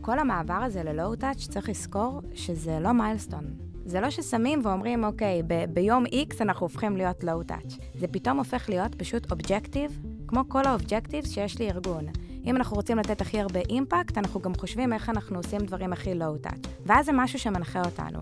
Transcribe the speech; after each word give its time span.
כל 0.00 0.18
המעבר 0.18 0.54
הזה 0.54 0.82
ל 0.82 0.89
low 0.89 1.08
touch, 1.08 1.48
צריך 1.48 1.68
לזכור 1.68 2.20
שזה 2.34 2.78
לא 2.80 2.92
milestone. 2.92 3.44
זה 3.86 4.00
לא 4.00 4.10
ששמים 4.10 4.60
ואומרים, 4.64 5.04
אוקיי, 5.04 5.42
ב- 5.46 5.64
ביום 5.74 6.04
X 6.06 6.34
אנחנו 6.40 6.66
הופכים 6.66 6.96
להיות 6.96 7.24
low 7.24 7.41
touch. 7.41 7.76
זה 7.94 8.06
פתאום 8.08 8.38
הופך 8.38 8.68
להיות 8.68 8.94
פשוט 8.94 9.32
objective, 9.32 10.00
כמו 10.28 10.40
כל 10.48 10.66
ה 10.66 10.72
objectives 10.72 11.30
שיש 11.30 11.60
לארגון. 11.60 12.06
אם 12.44 12.56
אנחנו 12.56 12.76
רוצים 12.76 12.98
לתת 12.98 13.20
הכי 13.20 13.40
הרבה 13.40 13.60
impact, 13.60 14.18
אנחנו 14.18 14.40
גם 14.40 14.54
חושבים 14.54 14.92
איך 14.92 15.08
אנחנו 15.08 15.36
עושים 15.36 15.60
דברים 15.60 15.92
הכי 15.92 16.14
low 16.14 16.31
touch. 16.31 16.66
ואז 16.86 17.06
זה 17.06 17.12
משהו 17.14 17.38
שמנחה 17.38 17.82
אותנו. 17.84 18.18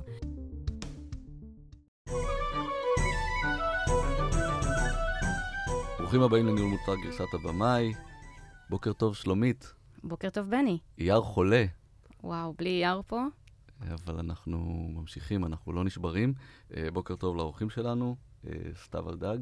ברוכים 5.99 6.23
הבאים 6.23 6.47
לניהול 6.47 6.71
מוצר 6.71 6.95
גרסת 7.05 7.35
הבמאי. 7.35 7.93
בוקר 8.71 8.93
טוב, 8.93 9.15
שלומית. 9.15 9.82
בוקר 10.05 10.31
טוב, 10.31 10.51
בני. 10.51 10.79
אייר 10.99 11.21
חולה. 11.21 11.65
וואו, 12.25 12.55
בלי 12.59 12.69
אייר 12.85 13.03
פה? 13.07 13.23
אבל 13.91 14.19
אנחנו 14.19 14.59
ממשיכים, 14.95 15.45
אנחנו 15.45 15.73
לא 15.73 15.85
נשברים. 15.85 16.35
אה, 16.77 16.89
בוקר 16.93 17.17
טוב 17.17 17.37
לאורחים 17.37 17.71
שלנו, 17.71 18.17
אה, 18.47 18.53
סתיו 18.85 19.11
אלדג. 19.11 19.39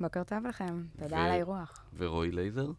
בוקר 0.00 0.24
טוב 0.24 0.46
לכם, 0.46 0.82
תודה 0.98 1.24
על 1.24 1.30
האירוח. 1.30 1.84
ורועי 1.96 2.30
לייזר. 2.32 2.70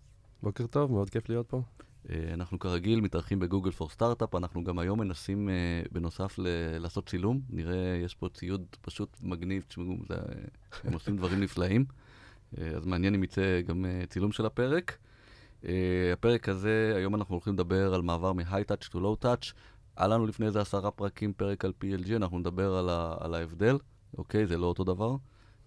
בוקר 0.44 0.68
טוב, 0.68 0.92
מאוד 0.92 1.10
כיף 1.10 1.30
להיות 1.30 1.48
פה. 1.50 1.62
אה, 2.10 2.34
אנחנו 2.34 2.60
כרגיל 2.60 3.02
מתארחים 3.02 3.40
ב 3.40 3.44
Google 3.44 3.72
for 3.72 3.90
Startup, 3.90 4.36
אנחנו 4.36 4.64
גם 4.64 4.80
היום 4.80 5.00
מנסים 5.00 5.50
בנוסף 5.92 6.40
ל- 6.40 6.48
לעשות 6.78 7.10
צילום. 7.10 7.42
נראה, 7.50 8.00
יש 8.06 8.16
פה 8.16 8.30
ציוד 8.30 8.66
פשוט 8.82 9.18
מגניב, 9.22 9.64
תשמעו, 9.68 9.96
הם 10.84 10.94
עושים 10.94 11.18
דברים 11.18 11.40
נפלאים. 11.40 11.86
אז 12.76 12.86
מעניין 12.86 13.16
אם 13.16 13.24
יצא 13.24 13.62
גם 13.62 13.86
צילום 14.10 14.32
של 14.32 14.46
הפרק. 14.46 14.98
Uh, 15.64 15.68
הפרק 16.14 16.50
הזה, 16.50 16.94
היום 16.96 17.16
אנחנו 17.16 17.36
הולכים 17.36 17.54
לדבר 17.54 17.94
על 17.94 18.02
מעבר 18.02 18.34
מ-high 18.34 18.44
touch 18.72 18.90
to 18.92 18.96
low 18.96 19.26
touch. 19.26 19.54
היה 19.98 20.08
לנו 20.08 20.26
לפני 20.28 20.46
איזה 20.46 20.62
עשרה 20.62 20.92
פרקים 20.92 21.34
פרק 21.34 21.66
על 21.66 21.74
PLG, 21.84 22.16
אנחנו 22.16 22.40
נדבר 22.40 22.76
על, 22.76 22.90
ה- 22.90 23.16
על 23.20 23.34
ההבדל, 23.36 23.78
אוקיי? 24.18 24.48
זה 24.48 24.58
לא 24.58 24.66
אותו 24.66 24.84
דבר. 24.84 25.16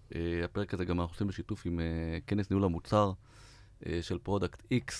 Uh, 0.09 0.15
הפרק 0.45 0.73
הזה 0.73 0.85
גם 0.85 1.01
אנחנו 1.01 1.13
עושים 1.13 1.27
בשיתוף 1.27 1.65
עם 1.65 1.79
uh, 1.79 1.81
כנס 2.27 2.49
ניהול 2.49 2.63
המוצר 2.63 3.11
uh, 3.81 3.85
של 4.01 4.17
Product 4.17 4.61
X. 4.73 4.91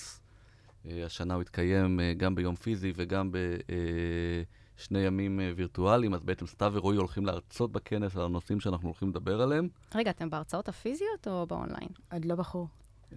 Uh, 0.85 0.89
השנה 1.05 1.33
הוא 1.33 1.41
התקיים 1.41 1.99
uh, 1.99 2.17
גם 2.17 2.35
ביום 2.35 2.55
פיזי 2.55 2.93
וגם 2.95 3.31
בשני 3.31 5.03
uh, 5.03 5.07
ימים 5.07 5.39
uh, 5.39 5.43
וירטואליים, 5.55 6.13
אז 6.13 6.23
בעצם 6.23 6.47
סתיו 6.47 6.71
ורועי 6.75 6.97
הולכים 6.97 7.25
להרצות 7.25 7.71
בכנס 7.71 8.15
על 8.15 8.21
הנושאים 8.21 8.59
שאנחנו 8.59 8.87
הולכים 8.87 9.09
לדבר 9.09 9.41
עליהם. 9.41 9.67
רגע, 9.95 10.11
אתם 10.11 10.29
בהרצאות 10.29 10.69
הפיזיות 10.69 11.27
או 11.27 11.47
באונליין? 11.47 11.89
עוד 12.11 12.25
לא 12.25 12.35
בחור. 12.35 12.67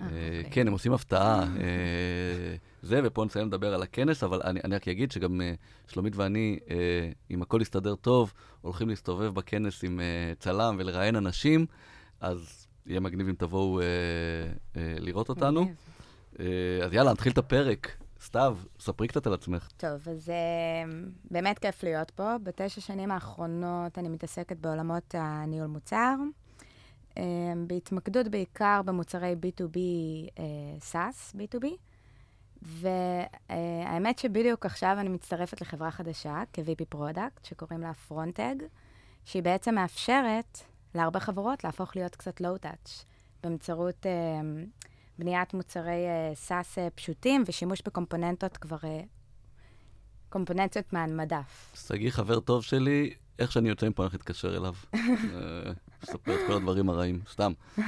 אה, 0.01 0.07
אוקיי. 0.07 0.51
כן, 0.51 0.67
הם 0.67 0.73
עושים 0.73 0.93
הפתעה. 0.93 1.43
אה, 1.43 2.57
זה, 2.83 3.01
ופה 3.05 3.25
נסיים 3.25 3.47
לדבר 3.47 3.75
על 3.75 3.83
הכנס, 3.83 4.25
אבל 4.25 4.41
אני 4.45 4.77
רק 4.77 4.89
אגיד 4.89 5.13
שגם 5.13 5.41
אה, 5.41 5.55
שלומית 5.89 6.17
ואני, 6.17 6.59
אם 7.31 7.43
הכל 7.43 7.59
יסתדר 7.63 7.95
טוב, 7.95 8.33
הולכים 8.61 8.89
להסתובב 8.89 9.35
בכנס 9.35 9.85
עם 9.85 10.01
צלם 10.39 10.77
ולראיין 10.79 11.17
אנשים, 11.17 11.67
אז 12.21 12.67
יהיה 12.87 13.01
מגניב 13.01 13.29
אם 13.29 13.35
תבואו 13.39 13.81
לראות 14.77 15.29
אותנו. 15.29 15.67
אז 16.85 16.93
יאללה, 16.93 17.13
נתחיל 17.13 17.33
את 17.33 17.39
הפרק. 17.39 17.97
סתיו, 18.21 18.59
ספרי 18.81 19.09
קצת 19.09 19.27
על 19.27 19.35
עצמך. 19.35 19.69
טוב, 19.77 20.09
אז 20.09 20.33
באמת 21.31 21.59
כיף 21.59 21.83
להיות 21.83 22.11
פה. 22.11 22.39
בתשע 22.43 22.81
שנים 22.81 23.11
האחרונות 23.11 23.99
אני 23.99 24.09
מתעסקת 24.09 24.57
בעולמות 24.57 25.15
הניהול 25.19 25.67
מוצר. 25.67 26.15
אמ, 27.17 27.65
בהתמקדות 27.67 28.29
בעיקר 28.29 28.81
במוצרי 28.85 29.35
B2B, 29.43 29.79
SaaS, 30.93 31.37
B2B. 31.37 31.67
והאמת 32.63 34.19
שבדיוק 34.19 34.67
עכשיו 34.67 34.97
אני 35.01 35.09
מצטרפת 35.09 35.61
לחברה 35.61 35.91
חדשה, 35.91 36.43
כ-VP 36.53 36.85
product, 36.89 37.45
שקוראים 37.45 37.81
לה 37.81 37.95
פרונטאג, 37.95 38.55
שהיא 39.25 39.43
בעצם 39.43 39.75
מאפשרת 39.75 40.59
להרבה 40.95 41.21
חברות 41.21 41.65
להפוך 41.65 41.97
להיות 41.97 42.17
קצת 42.17 42.41
low-touch, 42.41 43.05
באמצעות 43.43 44.07
uh, 44.07 44.45
בניית 45.19 45.55
מוצרי 45.55 46.07
uh, 46.07 46.49
SaaS 46.49 46.75
uh, 46.75 46.91
פשוטים 46.95 47.45
ושימוש 47.47 47.83
בקומפוננטות 47.87 48.57
כבר, 48.57 48.79
קומפוננטיות 50.29 50.93
מהמדף. 50.93 51.77
שגיא 51.89 52.11
חבר 52.11 52.41
טוב 52.41 52.63
שלי, 52.63 53.15
איך 53.39 53.53
שאני 53.53 53.69
יוצא 53.69 53.89
מפה, 53.89 54.03
אני 54.03 54.07
הולך 54.07 54.15
להתקשר 54.15 54.57
אליו. 54.57 54.75
לספר 56.03 56.35
את 56.35 56.41
כל 56.47 56.53
הדברים 56.53 56.89
הרעים, 56.89 57.21
סתם. 57.31 57.53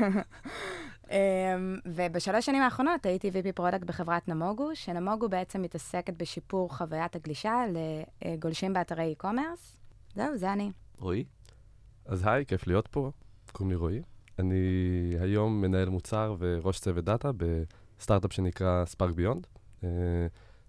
אמ, 1.10 1.78
ובשלוש 1.87 2.47
שנים 2.47 2.62
האחרונות 2.62 3.06
הייתי 3.06 3.28
VP 3.28 3.53
product 3.54 3.84
בחברת 3.84 4.28
נמוגו, 4.28 4.71
שנמוגו 4.75 5.28
בעצם 5.28 5.62
מתעסקת 5.62 6.15
בשיפור 6.16 6.77
חוויית 6.77 7.16
הגלישה 7.16 7.65
לגולשים 8.25 8.72
באתרי 8.72 9.15
e-commerce. 9.19 9.77
זהו, 10.15 10.37
זה 10.37 10.53
אני. 10.53 10.72
רועי? 10.99 11.25
אז 12.06 12.26
היי, 12.26 12.47
כיף 12.47 12.66
להיות 12.66 12.88
פה. 12.88 13.11
קוראים 13.53 13.71
לי 13.71 13.76
רועי. 13.76 14.03
אני 14.38 15.15
היום 15.21 15.61
מנהל 15.61 15.88
מוצר 15.88 16.37
וראש 16.38 16.81
צוות 16.81 17.05
data 17.04 17.30
בסטארט-אפ 17.37 18.32
שנקרא 18.32 18.84
SparkBeyond. 18.84 19.47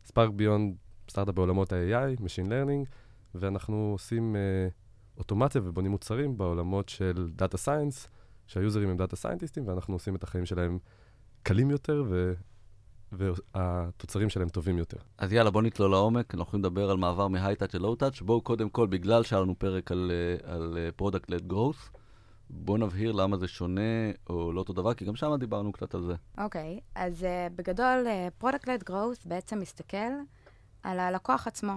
SparkBeyond, 0.06 0.76
סטארט-אפ 1.10 1.36
בעולמות 1.36 1.74
ה-AI, 1.74 2.20
Machine 2.20 2.48
Learning, 2.48 2.90
ואנחנו 3.40 3.90
עושים 3.92 4.36
uh, 4.36 5.18
אוטומציה 5.18 5.62
ובונים 5.64 5.92
מוצרים 5.92 6.38
בעולמות 6.38 6.90
של 6.90 7.30
data 7.36 7.58
science, 7.58 8.08
שהיוזרים 8.48 8.90
הם 8.90 8.98
דאטה 8.98 9.16
סיינטיסטים, 9.16 9.68
ואנחנו 9.68 9.94
עושים 9.94 10.16
את 10.16 10.24
החיים 10.24 10.46
שלהם 10.46 10.80
קלים 11.44 11.72
יותר, 11.72 12.04
ו... 12.10 12.34
והתוצרים 13.12 14.30
שלהם 14.30 14.50
טובים 14.50 14.78
יותר. 14.78 14.98
אז 15.18 15.34
יאללה, 15.34 15.52
בוא 15.52 15.62
נתלול 15.62 15.92
לעומק, 15.92 16.36
אנחנו 16.36 16.48
יכולים 16.48 16.66
לדבר 16.66 16.90
על 16.90 16.98
מעבר 16.98 17.28
מ-high-touch 17.28 17.78
ל-low-touch. 17.80 18.24
בואו 18.24 18.42
קודם 18.42 18.70
כל, 18.70 18.88
בגלל 18.88 19.24
שהיה 19.24 19.42
לנו 19.42 19.60
פרק 19.60 19.92
על, 19.92 20.12
אה, 20.12 20.54
על 20.54 20.78
אה, 20.78 20.90
product-led 21.02 21.52
growth, 21.52 21.98
בואו 22.50 22.78
נבהיר 22.78 23.12
למה 23.12 23.38
זה 23.38 23.48
שונה 23.48 24.12
או 24.30 24.54
לא 24.54 24.60
אותו 24.60 24.74
דבר, 24.74 24.94
כי 24.94 25.06
גם 25.06 25.16
שם 25.16 25.36
דיברנו 25.40 25.72
קצת 25.72 25.96
על 25.96 26.04
זה. 26.04 26.14
אוקיי, 26.38 26.80
okay, 26.80 26.92
אז 26.96 27.24
uh, 27.24 27.54
בגדול, 27.56 28.06
uh, 28.06 28.44
product-led 28.44 28.90
growth 28.90 29.22
בעצם 29.26 29.60
מסתכל 29.60 29.98
על 30.84 31.00
הלקוח 31.00 31.48
עצמו. 31.48 31.74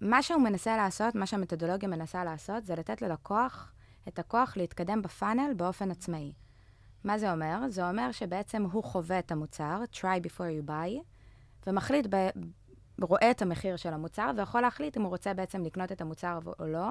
מה 0.00 0.22
שהוא 0.22 0.42
מנסה 0.42 0.76
לעשות, 0.76 1.14
מה 1.14 1.26
שהמתודולוגיה 1.26 1.88
מנסה 1.88 2.24
לעשות, 2.24 2.64
זה 2.64 2.74
לתת 2.74 3.02
ללקוח 3.02 3.72
את 4.08 4.18
הכוח 4.18 4.56
להתקדם 4.56 5.02
בפאנל 5.02 5.54
באופן 5.56 5.90
עצמאי. 5.90 6.32
מה 7.04 7.18
זה 7.18 7.32
אומר? 7.32 7.58
זה 7.68 7.88
אומר 7.88 8.12
שבעצם 8.12 8.62
הוא 8.72 8.84
חווה 8.84 9.18
את 9.18 9.32
המוצר, 9.32 9.82
try 9.92 10.26
before 10.26 10.66
you 10.66 10.68
buy, 10.68 11.02
ומחליט, 11.66 12.06
ב... 12.10 12.28
רואה 13.00 13.30
את 13.30 13.42
המחיר 13.42 13.76
של 13.76 13.92
המוצר, 13.92 14.30
ויכול 14.36 14.60
להחליט 14.60 14.96
אם 14.96 15.02
הוא 15.02 15.10
רוצה 15.10 15.34
בעצם 15.34 15.62
לקנות 15.62 15.92
את 15.92 16.00
המוצר 16.00 16.38
או 16.60 16.66
לא. 16.66 16.88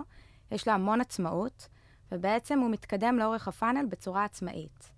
יש 0.51 0.67
לו 0.67 0.73
המון 0.73 1.01
עצמאות, 1.01 1.67
ובעצם 2.11 2.59
הוא 2.59 2.69
מתקדם 2.69 3.19
לאורך 3.19 3.47
הפאנל 3.47 3.85
בצורה 3.85 4.23
עצמאית. 4.23 4.91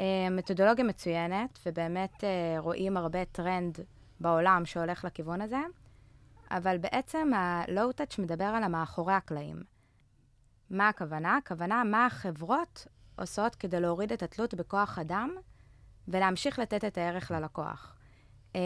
אה, 0.00 0.30
מתודולוגיה 0.30 0.84
מצוינת, 0.84 1.58
ובאמת 1.66 2.24
אה, 2.24 2.60
רואים 2.60 2.96
הרבה 2.96 3.24
טרנד 3.24 3.80
בעולם 4.20 4.62
שהולך 4.64 5.04
לכיוון 5.04 5.40
הזה. 5.40 5.60
אבל 6.50 6.78
בעצם 6.78 7.34
ה-Low-Touch 7.34 8.22
מדבר 8.22 8.44
על 8.44 8.62
המאחורי 8.62 9.14
הקלעים. 9.14 9.62
מה 10.70 10.88
הכוונה? 10.88 11.36
הכוונה 11.36 11.84
מה 11.84 12.06
החברות 12.06 12.86
עושות 13.16 13.54
כדי 13.54 13.80
להוריד 13.80 14.12
את 14.12 14.22
התלות 14.22 14.54
בכוח 14.54 14.98
אדם 14.98 15.30
ולהמשיך 16.08 16.58
לתת 16.58 16.84
את 16.84 16.98
הערך 16.98 17.30
ללקוח. 17.30 17.96
Um, 18.52 18.56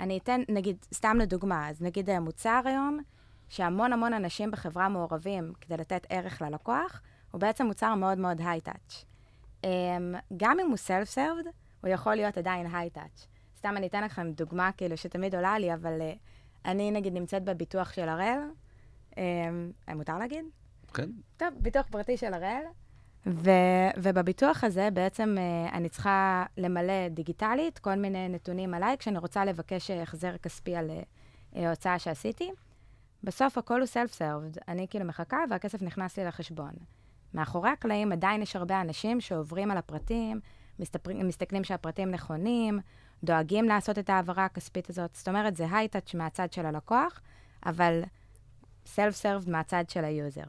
אני 0.00 0.18
אתן, 0.18 0.40
נגיד, 0.48 0.86
סתם 0.94 1.16
לדוגמה, 1.20 1.68
אז 1.68 1.82
נגיד 1.82 2.10
המוצר 2.10 2.60
היום, 2.64 2.98
שהמון 3.48 3.92
המון 3.92 4.12
אנשים 4.12 4.50
בחברה 4.50 4.88
מעורבים 4.88 5.52
כדי 5.60 5.76
לתת 5.76 6.06
ערך 6.08 6.42
ללקוח, 6.42 7.02
הוא 7.30 7.40
בעצם 7.40 7.66
מוצר 7.66 7.94
מאוד 7.94 8.18
מאוד 8.18 8.40
היי-טאץ'. 8.40 9.04
Um, 9.62 9.66
גם 10.36 10.60
אם 10.60 10.68
הוא 10.68 10.76
סלף-סרבד, 10.76 11.44
הוא 11.80 11.90
יכול 11.90 12.14
להיות 12.14 12.38
עדיין 12.38 12.74
היי-טאץ'. 12.74 13.26
סתם 13.56 13.76
אני 13.76 13.86
אתן 13.86 14.04
לכם 14.04 14.32
דוגמה, 14.32 14.72
כאילו, 14.72 14.96
שתמיד 14.96 15.34
עולה 15.34 15.58
לי, 15.58 15.74
אבל 15.74 16.00
uh, 16.00 16.18
אני 16.66 16.90
נגיד 16.90 17.12
נמצאת 17.12 17.44
בביטוח 17.44 17.92
של 17.92 18.08
הראל, 18.08 18.38
אה, 19.18 19.94
מותר 19.94 20.18
להגיד? 20.18 20.44
כן. 20.94 21.10
טוב, 21.36 21.48
ביטוח 21.60 21.86
פרטי 21.90 22.16
של 22.16 22.34
הראל, 22.34 22.62
ו- 23.26 23.90
ובביטוח 23.96 24.64
הזה 24.64 24.88
בעצם 24.92 25.36
אה, 25.38 25.76
אני 25.76 25.88
צריכה 25.88 26.44
למלא 26.56 27.08
דיגיטלית 27.08 27.78
כל 27.78 27.94
מיני 27.94 28.28
נתונים 28.28 28.74
עליי, 28.74 28.96
כשאני 28.98 29.18
רוצה 29.18 29.44
לבקש 29.44 29.90
החזר 29.90 30.36
כספי 30.36 30.76
על 30.76 30.90
אה, 31.56 31.70
הוצאה 31.70 31.98
שעשיתי. 31.98 32.50
בסוף 33.22 33.58
הכל 33.58 33.80
הוא 33.80 33.88
self-served, 33.88 34.58
אני 34.68 34.86
כאילו 34.90 35.04
מחכה 35.04 35.38
והכסף 35.50 35.82
נכנס 35.82 36.18
לי 36.18 36.24
לחשבון. 36.24 36.72
מאחורי 37.34 37.70
הקלעים 37.70 38.12
עדיין 38.12 38.42
יש 38.42 38.56
הרבה 38.56 38.80
אנשים 38.80 39.20
שעוברים 39.20 39.70
על 39.70 39.78
הפרטים, 39.78 40.40
מסתפר... 40.78 41.10
מסתכלים 41.14 41.64
שהפרטים 41.64 42.10
נכונים, 42.10 42.80
דואגים 43.24 43.64
לעשות 43.64 43.98
את 43.98 44.10
ההעברה 44.10 44.44
הכספית 44.44 44.90
הזאת. 44.90 45.14
זאת 45.14 45.28
אומרת, 45.28 45.56
זה 45.56 45.66
high-touch 45.72 46.14
מהצד 46.14 46.52
של 46.52 46.66
הלקוח, 46.66 47.20
אבל 47.66 48.02
self-serve 48.86 49.44
מהצד 49.50 49.84
של 49.88 50.04
ה 50.04 50.11
user, 50.11 50.44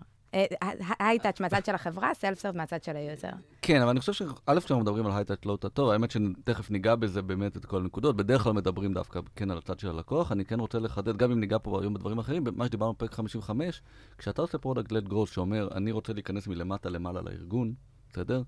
ה 0.99 1.03
high 1.03 1.19
touch 1.19 1.39
מהצד 1.39 1.65
של 1.65 1.75
החברה, 1.75 2.13
self 2.13 2.39
serve 2.39 2.55
מהצד 2.55 2.83
של 2.83 2.95
ה 2.95 3.01
user. 3.01 3.29
כן, 3.61 3.81
אבל 3.81 3.89
אני 3.89 3.99
חושב 3.99 4.13
שא', 4.13 4.25
כשאנחנו 4.45 4.79
מדברים 4.79 5.05
על 5.05 5.11
high 5.11 5.27
touch 5.27 5.45
לא 5.45 5.55
טוב, 5.55 5.89
האמת 5.89 6.11
שתכף 6.11 6.71
ניגע 6.71 6.95
בזה 6.95 7.21
באמת 7.21 7.57
את 7.57 7.65
כל 7.65 7.81
הנקודות. 7.81 8.15
בדרך 8.15 8.41
כלל 8.41 8.53
מדברים 8.53 8.93
דווקא 8.93 9.19
כן 9.35 9.51
על 9.51 9.57
הצד 9.57 9.79
של 9.79 9.89
הלקוח. 9.89 10.31
אני 10.31 10.45
כן 10.45 10.59
רוצה 10.59 10.79
לחדד, 10.79 11.17
גם 11.17 11.31
אם 11.31 11.39
ניגע 11.39 11.57
פה 11.63 11.81
היום 11.81 11.93
בדברים 11.93 12.19
אחרים, 12.19 12.43
במה 12.43 12.65
שדיברנו 12.65 12.93
בפרק 12.93 13.13
55, 13.13 13.81
כשאתה 14.17 14.41
עושה 14.41 14.57
product 14.57 14.91
led 14.91 15.07
growth 15.07 15.31
שאומר, 15.31 15.69
אני 15.75 15.91
רוצה 15.91 16.13
להיכנס 16.13 16.47
מלמטה 16.47 16.89
למעלה 16.89 17.21
לארגון, 17.21 17.73
בסדר? 18.09 18.41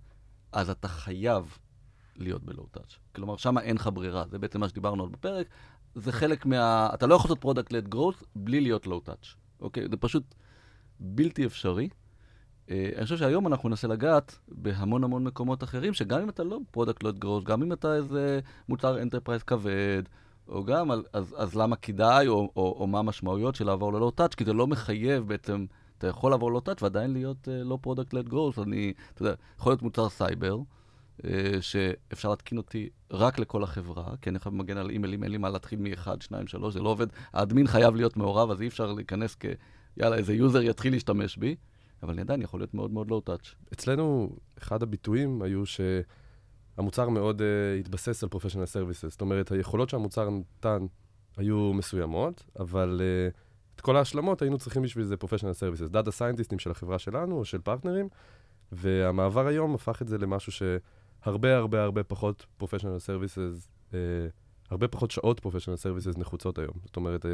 אז 0.52 0.70
אתה 0.70 0.88
חייב 0.88 1.58
להיות 2.20 2.44
ב 2.44 2.50
low 2.50 2.68
touch. 2.72 2.98
כלומר, 3.16 3.38
שם 3.38 3.58
אין 3.58 3.76
לך 3.76 3.90
ברירה, 3.94 4.24
זה 4.32 4.40
בעצם 4.40 4.60
מה 4.60 4.70
שדיברנו 4.70 5.04
עוד 5.04 5.12
בפרק. 5.12 5.48
זה 5.96 6.12
חלק 6.12 6.46
מה... 6.46 6.90
אתה 6.94 7.08
לא 7.08 7.16
יכול 7.16 7.26
לעשות 7.28 7.42
product 7.42 7.74
led 7.74 7.88
growth 7.88 8.24
בלי 8.36 8.62
להיות 8.62 8.88
low 8.88 9.00
touch, 9.00 9.36
אוקיי? 9.62 9.88
זה 9.90 9.98
פשוט 9.98 10.36
בלתי 11.00 11.46
אפשרי. 11.46 11.90
Uh, 12.68 12.72
אני 12.96 13.04
חושב 13.04 13.18
שהיום 13.18 13.48
אנחנו 13.48 13.70
ננסה 13.70 13.88
לגעת 13.88 14.40
בהמון 14.48 15.04
המון 15.04 15.24
מקומות 15.24 15.64
אחרים, 15.64 15.94
שגם 15.94 16.22
אם 16.22 16.30
אתה 16.30 16.44
לא 16.44 16.60
product 16.72 17.04
led 17.04 17.20
growth, 17.20 17.44
גם 17.44 17.64
אם 17.64 17.74
אתה 17.74 17.96
איזה 17.96 18.40
מוצר 18.70 19.02
enterprise 19.02 19.44
כבד, 19.44 20.04
או 20.48 20.64
גם, 20.64 20.92
אז, 20.92 21.36
אז 21.38 21.56
למה 21.56 21.76
כדאי, 21.76 22.28
או, 22.28 22.52
או, 22.56 22.76
או 22.80 22.88
מה 22.88 23.00
המשמעויות 23.00 23.56
של 23.56 23.66
לעבור 23.66 23.94
ל 23.94 23.98
low 23.98 24.12
touch, 24.16 24.36
כי 24.36 24.46
זה 24.46 24.54
לא 24.54 24.68
מחייב 24.68 25.28
בעצם, 25.28 25.66
אתה 25.98 26.08
יכול 26.08 26.32
לעבור 26.32 26.52
ל 26.52 26.54
low 26.54 26.60
touch 26.60 26.84
ועדיין 26.84 27.14
להיות 27.14 27.48
uh, 27.48 27.52
לא 27.52 27.78
product 27.82 28.14
led 28.14 28.30
growth. 28.30 28.60
אני, 28.60 28.94
אתה 29.14 29.22
יודע, 29.22 29.34
יכול 29.60 29.72
להיות 29.72 29.82
מוצר 29.82 30.10
סייבר, 30.10 30.58
שאפשר 31.62 32.30
להתקין 32.30 32.58
אותי 32.58 32.90
רק 33.12 33.40
לכל 33.40 33.64
החברה, 33.64 34.14
כי 34.22 34.30
אני 34.30 34.40
חייב 34.40 34.56
למגן 34.56 34.78
על 34.78 34.90
אימיילים, 34.90 35.24
אין 35.24 35.32
לי 35.32 35.38
מה 35.38 35.50
להתחיל 35.50 35.80
מ-1, 35.80 36.08
2, 36.20 36.48
3, 36.48 36.74
זה 36.74 36.80
לא 36.80 36.90
עובד. 36.90 37.08
ה 37.34 37.40
admin 37.40 37.68
חייב 37.68 37.96
להיות 37.96 38.18
מעורב, 38.18 38.52
אז 38.52 38.62
אי 38.62 38.68
אפשר 38.68 38.92
להיכנס 38.92 39.36
כ... 39.40 39.46
יאללה, 39.98 40.16
איזה 40.16 40.34
user 40.34 40.62
יתחיל 40.62 40.94
להשתמש 40.94 41.38
בי, 41.38 41.56
אבל 42.04 42.14
אני 42.14 42.22
עדיין 42.22 42.42
יכול 42.42 42.60
להיות 42.60 42.74
מאוד 42.74 42.92
מאוד 42.92 43.10
low 43.10 43.22
touch. 43.22 43.56
אצלנו, 43.74 44.36
אחד 44.58 44.84
הביטויים 44.84 45.42
היו 45.42 45.64
שהמוצר 45.66 47.10
מאוד 47.10 47.42
uh, 47.42 47.80
התבסס 47.80 48.24
על 48.24 48.30
professional 48.30 48.66
services. 48.66 49.12
זאת 49.12 49.22
אומרת, 49.22 49.52
היכולות 49.52 49.90
שהמוצר 49.90 50.30
נתן 50.30 50.86
היו 51.38 51.74
מסוימות, 51.74 52.44
אבל 52.60 53.02
uh, 53.02 53.38
את 53.76 53.82
כל 53.82 53.96
ההשלמות 53.96 54.42
היינו 54.42 54.58
צריכים 54.58 54.82
בשביל 54.82 55.06
זה 55.06 55.18
professional 55.18 55.54
services. 55.54 55.90
data 55.90 56.12
scientist 56.12 56.51
ים 56.51 56.60
של 56.60 56.72
החברה 56.72 57.00
שלנו 57.00 57.38
או 57.38 57.46
של 57.46 57.62
פרטנרים, 57.62 58.10
והמעבר 58.72 59.48
היום 59.48 59.76
הפך 59.76 60.02
את 60.02 60.08
זה 60.08 60.18
למשהו 60.18 60.52
שהרבה 60.52 60.80
הרבה 61.24 61.58
הרבה 61.58 62.04
פחות 62.04 62.46
professional 62.58 63.00
services, 63.00 63.70
uh, 63.92 63.94
הרבה 64.70 64.88
פחות 64.88 65.12
שעות 65.12 65.40
professional 65.40 65.78
services 65.78 66.18
נחוצות 66.18 66.60
היום. 66.60 66.74
זאת 66.86 66.96
אומרת, 66.96 67.26
uh, 67.26 67.28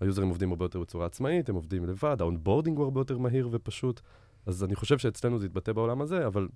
ה 0.00 0.04
user 0.04 0.20
ים 0.20 0.28
עובדים 0.28 0.50
הרבה 0.50 0.64
יותר 0.64 0.80
בצורה 0.80 1.06
עצמאית, 1.06 1.48
הם 1.48 1.54
עובדים 1.54 1.86
לבד, 1.86 2.16
ה 2.20 2.25
onboarding 2.25 2.76
הוא 2.76 2.84
הרבה 2.84 3.00
יותר 3.00 3.18
מהיר 3.18 3.48
ופשוט. 3.52 4.00
אז 4.46 4.64
אני 4.64 4.74
חושב 4.74 4.98
שאצלנו 4.98 5.38
זה 5.38 5.46
יתבטא 5.46 5.72
בעולם 5.72 6.00
הזה, 6.02 6.26
אבל 6.26 6.48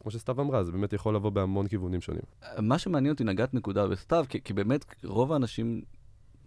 כמו 0.00 0.10
שסתיו 0.10 0.40
אמרה, 0.40 0.64
זה 0.64 0.72
באמת 0.72 0.92
יכול 0.92 1.16
לבוא 1.16 1.30
בהמון 1.30 1.68
כיוונים 1.68 2.00
שונים. 2.00 2.22
מה 2.58 2.78
שמעניין 2.78 3.12
אותי, 3.12 3.24
נגעת 3.24 3.54
נקודה 3.54 3.86
בסתיו, 3.86 4.24
כי, 4.28 4.42
כי 4.42 4.52
באמת 4.52 4.84
רוב 5.04 5.32
האנשים 5.32 5.82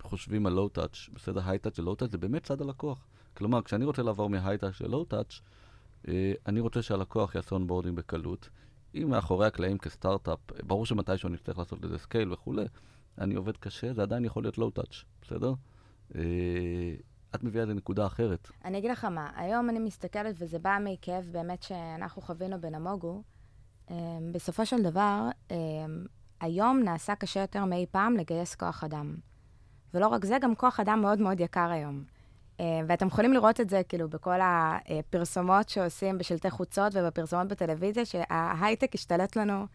חושבים 0.02 0.46
על 0.46 0.54
low-touch, 0.54 1.10
בסדר, 1.14 1.42
high-touch 1.46 1.80
ו 1.80 1.82
low-touch, 1.82 2.12
זה 2.12 2.18
באמת 2.18 2.44
צד 2.44 2.62
הלקוח. 2.62 3.08
כלומר, 3.34 3.62
כשאני 3.62 3.86
רוצה 3.86 4.04
לעבור 4.04 4.30
מ 4.30 4.34
high-touch 4.34 4.82
ל 4.82 4.87
low-touch, 4.87 5.42
אה, 6.08 6.34
אני 6.46 6.60
רוצה 6.60 6.82
שהלקוח 6.82 7.36
יעשה 7.36 7.56
onboarding 7.56 7.98
בקלות. 7.98 8.50
אם 8.96 9.10
מאחורי 9.10 9.48
הקלעים 9.48 9.78
כסטארט-אפ, 9.78 10.40
ברור 10.64 10.86
שמתישהו 10.86 11.28
אני 11.28 11.36
אצטרך 11.36 11.58
לעשות 11.58 11.82
לזה 11.82 11.98
scale 11.98 12.34
וכולי, 12.34 12.66
אני 13.18 13.36
עובד 13.36 13.58
קשה, 13.58 13.94
זה 13.94 14.02
עדיין 14.02 14.26
יכול 14.26 14.44
להיות 14.44 14.58
low-touch, 14.58 15.04
בסדר? 15.22 15.54
אה, 16.16 16.22
את 17.36 17.44
מביאה 17.44 17.62
איזה 17.62 17.74
נקודה 17.74 18.06
אחרת. 18.06 18.52
אני 18.66 18.78
אגיד 18.78 18.92
לך 18.92 19.06
מה, 19.06 19.30
היום 19.36 19.70
אני 19.70 19.80
מסתכלת, 19.80 20.36
וזה 20.40 20.60
בא 20.60 20.78
מכאב 20.84 21.30
באמת 21.32 21.64
שאנחנו 21.64 22.22
חווינו 22.22 22.62
בנמוגו. 22.62 23.24
אה, 23.92 23.96
בסופו 24.32 24.66
של 24.66 24.84
דבר, 24.84 25.30
אה, 25.52 25.58
היום 26.42 26.80
נעשה 26.80 27.16
קשה 27.16 27.40
יותר 27.40 27.66
מאי 27.66 27.86
פעם 27.92 28.18
לגייס 28.18 28.56
כוח 28.56 28.84
אדם. 28.84 29.16
ולא 29.94 30.08
רק 30.08 30.26
זה, 30.26 30.38
גם 30.42 30.56
כוח 30.56 30.80
אדם 30.80 31.02
מאוד 31.02 31.20
מאוד 31.20 31.40
יקר 31.40 31.70
היום. 31.70 32.04
ואתם 32.60 33.08
יכולים 33.08 33.34
לראות 33.34 33.60
את 33.60 33.70
זה 33.70 33.82
כאילו 33.90 34.10
בכל 34.10 34.40
הפרסומות 34.42 35.70
שעושים 35.70 36.18
בשלטי 36.18 36.50
חוצות 36.50 36.94
ובפרסומות 36.96 37.48
בטלוויזיה, 37.48 38.06
שההייטק 38.06 38.96
השתלט 38.96 39.36
לנו 39.36 39.66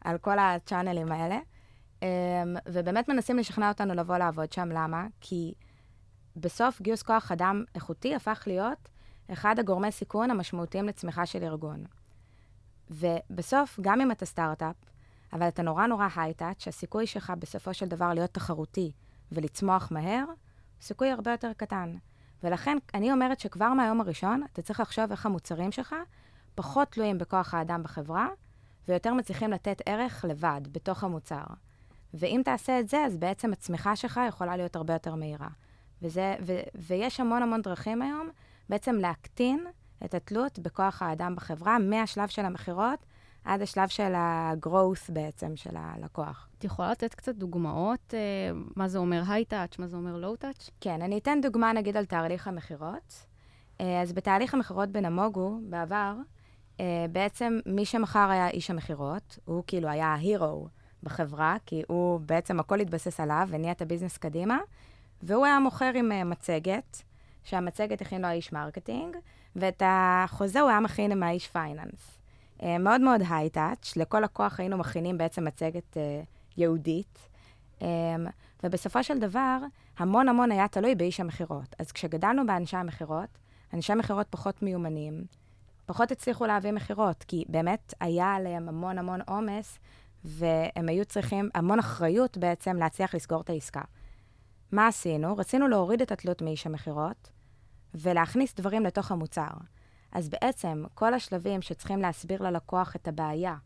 על 0.00 0.18
כל 0.18 0.38
הצ'אנלים 0.38 1.12
האלה. 1.12 1.38
ובאמת 2.68 3.08
מנסים 3.08 3.38
לשכנע 3.38 3.68
אותנו 3.68 3.94
לבוא 3.94 4.16
לעבוד 4.16 4.52
שם. 4.52 4.68
למה? 4.68 5.06
כי 5.20 5.54
בסוף 6.36 6.80
גיוס 6.80 7.02
כוח 7.02 7.32
אדם 7.32 7.64
איכותי 7.74 8.14
הפך 8.14 8.42
להיות 8.46 8.88
אחד 9.32 9.58
הגורמי 9.58 9.92
סיכון 9.92 10.30
המשמעותיים 10.30 10.86
לצמיחה 10.86 11.26
של 11.26 11.44
ארגון. 11.44 11.84
ובסוף, 12.90 13.78
גם 13.80 14.00
אם 14.00 14.10
אתה 14.10 14.26
סטארט-אפ, 14.26 14.76
אבל 15.32 15.48
אתה 15.48 15.62
נורא 15.62 15.86
נורא 15.86 16.08
הייטאץ', 16.16 16.68
הסיכוי 16.68 17.06
שלך 17.06 17.32
בסופו 17.38 17.74
של 17.74 17.86
דבר 17.86 18.14
להיות 18.14 18.30
תחרותי 18.30 18.92
ולצמוח 19.32 19.88
מהר, 19.90 20.24
סיכוי 20.80 21.10
הרבה 21.10 21.30
יותר 21.30 21.52
קטן. 21.56 21.96
ולכן 22.42 22.78
אני 22.94 23.12
אומרת 23.12 23.40
שכבר 23.40 23.72
מהיום 23.72 24.00
הראשון, 24.00 24.42
אתה 24.52 24.62
צריך 24.62 24.80
לחשוב 24.80 25.10
איך 25.10 25.26
המוצרים 25.26 25.72
שלך 25.72 25.94
פחות 26.54 26.88
תלויים 26.88 27.18
בכוח 27.18 27.54
האדם 27.54 27.82
בחברה, 27.82 28.28
ויותר 28.88 29.14
מצליחים 29.14 29.50
לתת 29.50 29.82
ערך 29.86 30.24
לבד, 30.28 30.60
בתוך 30.72 31.04
המוצר. 31.04 31.44
ואם 32.14 32.40
תעשה 32.44 32.80
את 32.80 32.88
זה, 32.88 33.04
אז 33.04 33.16
בעצם 33.16 33.52
הצמיחה 33.52 33.96
שלך 33.96 34.20
יכולה 34.28 34.56
להיות 34.56 34.76
הרבה 34.76 34.92
יותר 34.92 35.14
מהירה. 35.14 35.48
וזה, 36.02 36.36
ו, 36.40 36.60
ויש 36.74 37.20
המון 37.20 37.42
המון 37.42 37.62
דרכים 37.62 38.02
היום 38.02 38.28
בעצם 38.68 38.94
להקטין 38.94 39.66
את 40.04 40.14
התלות 40.14 40.58
בכוח 40.58 41.02
האדם 41.02 41.36
בחברה, 41.36 41.78
מהשלב 41.78 42.28
של 42.28 42.44
המכירות 42.44 43.06
עד 43.44 43.62
השלב 43.62 43.88
של 43.88 44.14
ה-growth 44.14 45.12
בעצם 45.12 45.56
של 45.56 45.76
הלקוח. 45.76 46.48
את 46.58 46.64
יכולה 46.64 46.90
לתת 46.90 47.14
קצת 47.14 47.34
דוגמאות, 47.34 48.14
אה, 48.14 48.18
מה 48.76 48.88
זה 48.88 48.98
אומר 48.98 49.22
היי-טאץ', 49.28 49.78
מה 49.78 49.86
זה 49.86 49.96
אומר 49.96 50.16
לואו-טאץ'? 50.16 50.70
כן, 50.80 51.02
אני 51.02 51.18
אתן 51.18 51.38
דוגמה 51.42 51.72
נגיד 51.72 51.96
על 51.96 52.04
תהליך 52.04 52.48
המכירות. 52.48 53.26
אה, 53.80 54.02
אז 54.02 54.12
בתהליך 54.12 54.54
המכירות 54.54 54.88
בנמוגו, 54.88 55.58
בעבר, 55.62 56.16
אה, 56.80 57.06
בעצם 57.12 57.58
מי 57.66 57.84
שמכר 57.84 58.30
היה 58.30 58.48
איש 58.48 58.70
המכירות, 58.70 59.38
הוא 59.44 59.64
כאילו 59.66 59.88
היה 59.88 60.06
ההירו 60.06 60.68
בחברה, 61.02 61.56
כי 61.66 61.82
הוא 61.88 62.20
בעצם 62.20 62.60
הכל 62.60 62.80
התבסס 62.80 63.20
עליו 63.20 63.48
וניע 63.50 63.72
את 63.72 63.82
הביזנס 63.82 64.16
קדימה. 64.16 64.58
והוא 65.22 65.46
היה 65.46 65.58
מוכר 65.58 65.90
עם 65.94 66.30
מצגת, 66.30 67.02
שהמצגת 67.44 68.00
הכין 68.00 68.22
לו 68.22 68.28
האיש 68.28 68.52
marketing, 68.52 69.16
ואת 69.56 69.82
החוזה 69.86 70.60
הוא 70.60 70.70
היה 70.70 70.80
מכין 70.80 71.12
עם 71.12 71.22
האיש 71.22 71.48
finance. 71.48 72.21
Uh, 72.62 72.64
מאוד 72.80 73.00
מאוד 73.00 73.20
high-touch, 73.30 73.96
לכל 73.96 74.20
לקוח 74.20 74.60
היינו 74.60 74.76
מכינים 74.78 75.18
בעצם 75.18 75.44
מצגת 75.44 75.96
uh, 75.96 75.98
ייחודית. 76.56 77.28
Um, 77.78 77.84
ובסופו 78.64 79.02
של 79.02 79.18
דבר, 79.18 79.58
המון 79.98 80.28
המון 80.28 80.52
היה 80.52 80.68
תלוי 80.68 80.94
באיש 80.94 81.20
המכירות. 81.20 81.74
אז 81.78 81.92
כשגדלנו 81.92 82.46
באנשי 82.46 82.76
המכירות, 82.76 83.38
אנשי 83.74 83.92
המכירות 83.92 84.26
פחות 84.30 84.62
מיומנים, 84.62 85.24
פחות 85.86 86.12
הצליחו 86.12 86.46
להביא 86.46 86.72
מכירות, 86.72 87.24
כי 87.28 87.44
באמת 87.48 87.94
היה 88.00 88.34
עליהם 88.34 88.68
המון 88.68 88.98
המון 88.98 89.20
עומס, 89.26 89.78
והם 90.24 90.88
היו 90.88 91.04
צריכים 91.04 91.50
המון 91.54 91.78
אחריות 91.78 92.38
בעצם 92.38 92.76
להצליח 92.76 93.14
לסגור 93.14 93.40
את 93.40 93.50
העסקה. 93.50 93.82
מה 94.72 94.86
עשינו? 94.86 95.36
רצינו 95.36 95.68
להוריד 95.68 96.02
את 96.02 96.12
התלות 96.12 96.42
מאיש 96.42 96.66
המכירות 96.66 97.30
ולהכניס 97.94 98.54
דברים 98.54 98.82
לתוך 98.82 99.12
המוצר. 99.12 99.50
אז 100.12 100.28
בעצם 100.28 100.84
כל 100.94 101.14
השלבים 101.14 101.62
שצריכים 101.62 101.98
להסביר 101.98 102.42
ללקוח 102.42 102.96
את 102.96 103.08
הבעיה, 103.08 103.56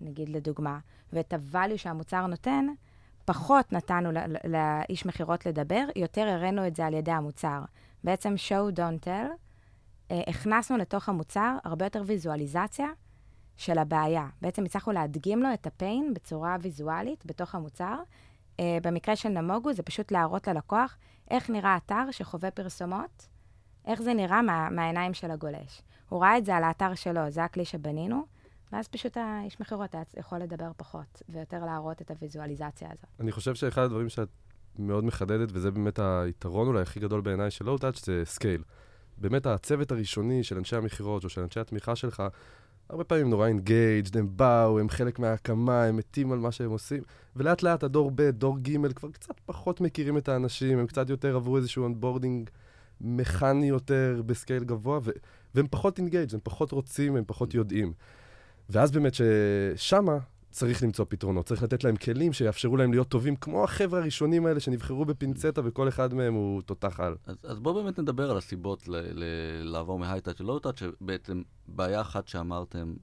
נגיד 0.00 0.28
לדוגמה, 0.28 0.78
ואת 1.12 1.34
הvalue 1.34 1.76
שהמוצר 1.76 2.26
נותן, 2.26 2.66
פחות 3.24 3.72
נתנו 3.72 4.10
לאיש 4.44 5.06
מכירות 5.06 5.46
לדבר, 5.46 5.84
יותר 5.96 6.28
הראינו 6.28 6.66
את 6.66 6.76
זה 6.76 6.86
על 6.86 6.94
ידי 6.94 7.10
המוצר. 7.10 7.60
בעצם 8.04 8.34
show, 8.48 8.76
don't 8.76 9.04
tell, 9.04 9.30
אה, 10.10 10.22
הכנסנו 10.26 10.76
לתוך 10.76 11.08
המוצר 11.08 11.56
הרבה 11.64 11.86
יותר 11.86 12.02
ויזואליזציה 12.06 12.88
של 13.56 13.78
הבעיה. 13.78 14.26
בעצם 14.42 14.64
הצלחנו 14.64 14.92
להדגים 14.92 15.42
לו 15.42 15.54
את 15.54 15.66
ה 15.66 15.76
pain 15.76 16.14
בצורה 16.14 16.56
ויזואלית 16.60 17.26
בתוך 17.26 17.54
המוצר, 17.54 17.96
Uh, 18.56 18.58
במקרה 18.82 19.16
של 19.16 19.28
נמוגו 19.28 19.72
זה 19.72 19.82
פשוט 19.82 20.12
להראות 20.12 20.48
ללקוח 20.48 20.96
איך 21.30 21.50
נראה 21.50 21.76
אתר 21.76 22.10
שחווה 22.10 22.50
פרסומות, 22.50 23.28
איך 23.86 24.02
זה 24.02 24.14
נראה 24.14 24.42
מה, 24.42 24.70
מהעיניים 24.70 25.14
של 25.14 25.30
הגולש. 25.30 25.82
הוא 26.08 26.22
ראה 26.22 26.38
את 26.38 26.44
זה 26.44 26.56
על 26.56 26.64
האתר 26.64 26.94
שלו, 26.94 27.30
זה 27.30 27.44
הכלי 27.44 27.64
שבנינו, 27.64 28.26
ואז 28.72 28.88
פשוט 28.88 29.16
האיש 29.16 29.60
מכירות 29.60 29.94
היה 29.94 30.02
יכול 30.16 30.38
לדבר 30.38 30.70
פחות, 30.76 31.22
ויותר 31.28 31.64
להראות 31.64 32.02
את 32.02 32.10
הוויזואליזציה 32.10 32.88
הזאת. 32.92 33.06
אני 33.20 33.32
חושב 33.32 33.54
שאחד 33.54 33.82
הדברים 33.82 34.08
שאת 34.08 34.28
מאוד 34.78 35.04
מחדדת, 35.04 35.48
וזה 35.52 35.70
באמת 35.70 35.98
היתרון 35.98 36.68
אולי 36.68 36.82
הכי 36.82 37.00
גדול 37.00 37.20
בעיניי 37.20 37.50
של 37.50 37.64
low-touch, 37.64 38.04
זה 38.06 38.22
scale. 38.24 38.62
באמת 39.18 39.46
הצוות 39.46 39.92
הראשוני 39.92 40.44
של 40.44 40.56
אנשי 40.58 40.76
המכירות 40.76 41.24
או 41.24 41.28
של 41.28 41.40
אנשי 41.40 41.60
התמיכה 41.60 41.96
שלך, 41.96 42.22
הרבה 42.88 43.04
פעמים 43.04 43.30
נורא 43.30 43.46
engaged, 43.46 44.16
הם 44.16 44.28
באו, 44.36 44.78
הם 44.78 44.88
חלק 44.88 45.18
מההקמה, 45.18 45.84
הם 45.84 45.96
מתים 45.96 46.32
על 46.32 46.38
מה 46.38 46.52
שהם 46.52 46.70
עושים, 46.70 47.02
ולאט 47.36 47.62
לאט 47.62 47.82
הדור 47.82 48.10
ב', 48.14 48.22
דור 48.30 48.58
ג', 48.58 48.92
כבר 48.92 49.10
קצת 49.10 49.40
פחות 49.46 49.80
מכירים 49.80 50.18
את 50.18 50.28
האנשים, 50.28 50.78
הם 50.78 50.86
קצת 50.86 51.10
יותר 51.10 51.36
עברו 51.36 51.56
איזשהו 51.56 51.82
onboarding 51.82 52.50
מכני 53.00 53.66
יותר 53.66 54.22
ב 54.26 54.32
scale 54.32 54.64
גבוה, 54.64 54.98
ו- 55.02 55.10
והם 55.54 55.66
פחות 55.70 55.98
engaged, 55.98 56.34
הם 56.34 56.40
פחות 56.42 56.72
רוצים, 56.72 57.16
הם 57.16 57.24
פחות 57.26 57.54
יודעים. 57.54 57.92
ואז 58.70 58.90
באמת 58.90 59.12
ששמה 59.14 60.18
צריך 60.50 60.82
למצוא 60.82 61.04
פתרונות, 61.08 61.46
צריך 61.46 61.62
לתת 61.62 61.84
להם 61.84 61.96
כלים 61.96 62.32
שיאפשרו 62.32 62.76
להם 62.76 62.90
להיות 62.90 63.08
טובים, 63.08 63.36
כמו 63.36 63.64
החבר'ה 63.64 64.00
הראשונים 64.00 64.46
האלה 64.46 64.60
שנבחרו 64.60 65.04
בפינצטה 65.04 65.60
וכל 65.64 65.88
אחד 65.88 66.14
מהם 66.14 66.34
הוא 66.34 66.62
תותח 66.62 67.00
על. 67.00 67.16
אז, 67.26 67.36
אז 67.42 67.58
בואו 67.58 67.74
באמת 67.74 67.98
נדבר 67.98 68.30
על 68.30 68.36
הסיבות 68.36 68.88
ל- 68.88 68.96
ל- 68.96 69.62
לעבור 69.62 69.98
מ 69.98 70.02
high 70.02 70.19
touch 70.19 70.40
ל 70.40 70.43
low-touch, 70.43 70.78
שבעצם 70.78 71.42
בעיה 71.68 72.00
אחת 72.00 72.28
שאמרתם 72.28 72.94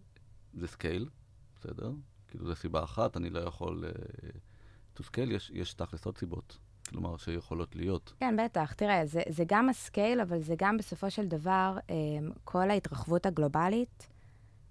זה 0.54 0.68
scale, 0.68 1.10
בסדר? 1.60 1.92
כאילו 2.28 2.46
זו 2.46 2.56
סיבה 2.56 2.84
אחת, 2.84 3.18
אני 3.18 3.30
לא 3.30 3.40
יכול 3.40 3.84
uh, 3.84 5.00
to 5.00 5.04
scale, 5.04 5.32
יש, 5.32 5.52
יש 5.54 5.74
תכלס 5.74 6.06
עוד 6.06 6.18
סיבות, 6.18 6.58
כלומר 6.94 7.18
שיכולות 7.18 7.76
להיות. 7.76 8.14
כן, 8.20 8.36
בטח. 8.46 8.74
תראה, 8.74 9.06
זה, 9.06 9.22
זה 9.30 9.44
גם 9.48 9.70
ה 9.70 9.77
scale, 9.77 10.22
אבל 10.22 10.40
זה 10.40 10.56
גם 10.58 10.78
בסופו 10.78 11.12
של 11.12 11.26
דבר 11.28 11.78
אה, 11.90 11.96
כל 12.44 12.70
ההתרחבות 12.70 13.26
הגלובלית. 13.26 14.08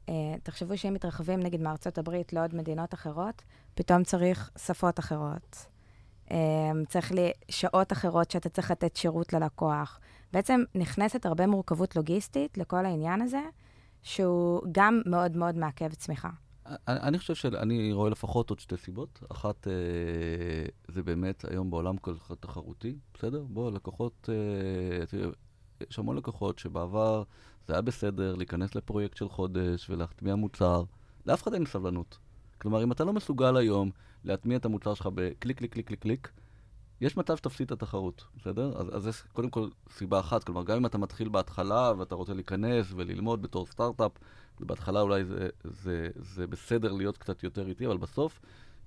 אה, 0.09 0.15
תחשבו 0.43 0.79
שאם 0.79 0.95
מתרחבים 0.95 1.41
נגיד 1.41 1.61
מארצות 1.61 1.99
הברית 1.99 2.33
לעוד 2.33 2.55
מדינות 2.55 2.95
אחרות, 2.95 3.43
פתאום 3.75 4.05
צריך 4.05 4.51
שפות 4.59 4.99
אחרות. 4.99 5.67
אה, 6.31 6.37
צריך 6.89 7.13
לי 7.13 7.31
שעות 7.51 7.93
אחרות 7.93 8.31
שאתה 8.31 8.49
צריך 8.49 8.71
לתת 8.71 8.97
שירות 8.97 9.33
ללקוח. 9.33 10.01
בעצם 10.33 10.61
נכנסת 10.75 11.27
הרבה 11.27 11.47
מורכבות 11.47 11.97
לוגיסטית 11.97 12.59
לכל 12.59 12.87
העניין 12.87 13.23
הזה, 13.23 13.43
שהוא 14.03 14.63
גם 14.73 15.01
מאוד 15.07 15.37
מאוד 15.37 15.57
מעכב 15.57 15.95
צמיחה. 15.95 16.31
אני, 16.67 17.01
אני 17.01 17.19
חושב 17.19 17.35
שאני 17.35 17.93
רואה 17.93 18.11
לפחות 18.11 18.51
עוד 18.51 18.61
שתי 18.61 18.77
סיבות. 18.77 19.21
אחת, 19.33 19.69
אה, 19.69 19.73
זה 20.89 21.03
באמת 21.03 21.45
היום 21.51 21.71
בעולם 21.71 21.97
כל 21.97 22.15
כך 22.19 22.33
תחרותי, 22.41 22.97
בסדר? 23.15 23.45
בוא, 23.49 23.71
לקוחות, 23.71 24.29
אה, 24.33 25.07
תראה, 25.07 25.29
יש 25.91 25.99
המון 25.99 26.17
לקוחות 26.17 26.59
שבעבר 26.59 27.23
זה 27.67 27.73
היה 27.73 27.83
בסדר 27.83 28.35
להיכנס 28.35 28.75
לפרויקט 28.75 29.17
של 29.17 29.29
חודש 29.29 29.91
ולהטמיע 29.91 30.35
מוצר. 30.35 30.85
לאף 31.27 31.43
אחד 31.43 31.55
אין 31.55 31.67
סבלנות. 31.67 32.19
כלומר, 32.59 32.83
אם 32.83 32.93
אתה 32.93 33.05
לא 33.05 33.13
מסוגל 33.13 33.57
היום 33.57 33.91
להטמיע 34.25 34.57
את 34.57 34.65
המוצר 34.65 34.95
שלך 34.95 35.09
בקליק, 35.15 35.59
קליק, 35.59 35.73
קליק, 35.73 35.87
קליק, 35.87 36.01
קליק, 36.01 36.33
יש 37.03 37.17
מצב 37.17 37.37
שתפסיד 37.37 37.67
את 37.67 37.73
התחרות, 37.73 38.25
בסדר? 38.37 38.73
אז, 38.77 38.97
אז 38.97 39.03
זה 39.03 39.11
קודם 39.33 39.51
כל 39.51 39.69
סיבה 39.91 40.21
אחת. 40.21 40.45
כלומר, 40.45 40.65
גם 40.65 40.77
אם 40.77 40.87
אתה 40.87 40.99
מתחיל 40.99 41.29
בהתחלה 41.29 41.93
ואתה 41.99 42.15
רוצה 42.15 42.35
להיכנס 42.35 42.93
וללמוד 42.97 43.43
בתור 43.43 43.67
סטארט-אפ, 43.67 44.13
ובהתחלה 44.61 45.01
אולי 45.01 45.25
זה, 45.25 45.49
זה, 45.65 46.09
זה 46.17 46.47
בסדר 46.47 46.93
להיות 46.93 47.19
קצת 47.19 47.43
יותר 47.43 47.67
איטי, 47.69 47.87
אבל 47.87 47.97
בסוף, 47.97 48.41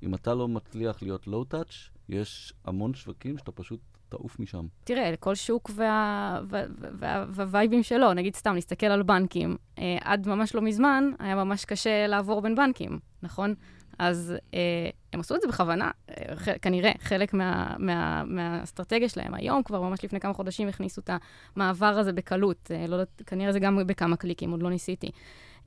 אם 0.04 0.16
אתה 0.16 0.34
לא 0.34 0.48
מצליח 0.48 1.02
להיות 1.02 1.28
low-touch, 1.28 1.90
יש 2.10 2.54
המון 2.66 2.94
שווקים 2.94 3.38
שאתה 3.38 3.52
פשוט 3.52 3.80
תעוף 4.10 4.40
משם. 4.40 4.66
תראה, 4.84 5.12
לכל 5.12 5.36
שוק 5.36 5.72
וה- 5.76 6.40
וה- 6.50 6.64
וה- 7.00 7.26
והווייבים 7.30 7.84
שלו, 7.84 8.14
נגיד 8.14 8.36
סתם, 8.36 8.56
נסתכל 8.56 8.86
על 8.86 9.04
בנקים, 9.04 9.56
אה, 9.80 9.98
עד 10.02 10.28
ממש 10.28 10.56
לא 10.56 10.62
מזמן 10.62 11.04
היה 11.20 11.36
ממש 11.36 11.66
קשה 11.66 12.08
לעבור 12.08 12.42
בין 12.42 12.56
בנקים, 12.56 13.00
נכון? 13.24 13.54
אז 14.00 14.34
אה, 14.54 14.90
הם 15.16 15.20
עשו 15.20 15.36
את 15.36 15.42
זה 15.42 15.48
בכוונה, 15.48 15.92
אה, 16.10 16.36
כנראה, 16.62 16.92
חלק 17.00 17.34
מה, 17.34 17.76
מה, 17.80 18.24
מהאסטרטגיה 18.24 19.10
שלהם. 19.10 19.34
היום, 19.34 19.64
כבר 19.64 19.82
ממש 19.82 20.04
לפני 20.04 20.20
כמה 20.20 20.34
חודשים, 20.34 20.68
הכניסו 20.68 21.02
את 21.02 21.10
המעבר 21.56 21.86
הזה 21.86 22.14
בקלות. 22.14 22.72
אה, 22.72 22.88
לא, 22.88 22.96
יודעת, 22.96 23.22
כנראה 23.26 23.52
זה 23.52 23.60
גם 23.60 23.80
בכמה 23.88 24.16
קליקים, 24.16 24.52
עוד 24.52 24.64
לא 24.64 24.70
ניסיתי. 24.70 25.12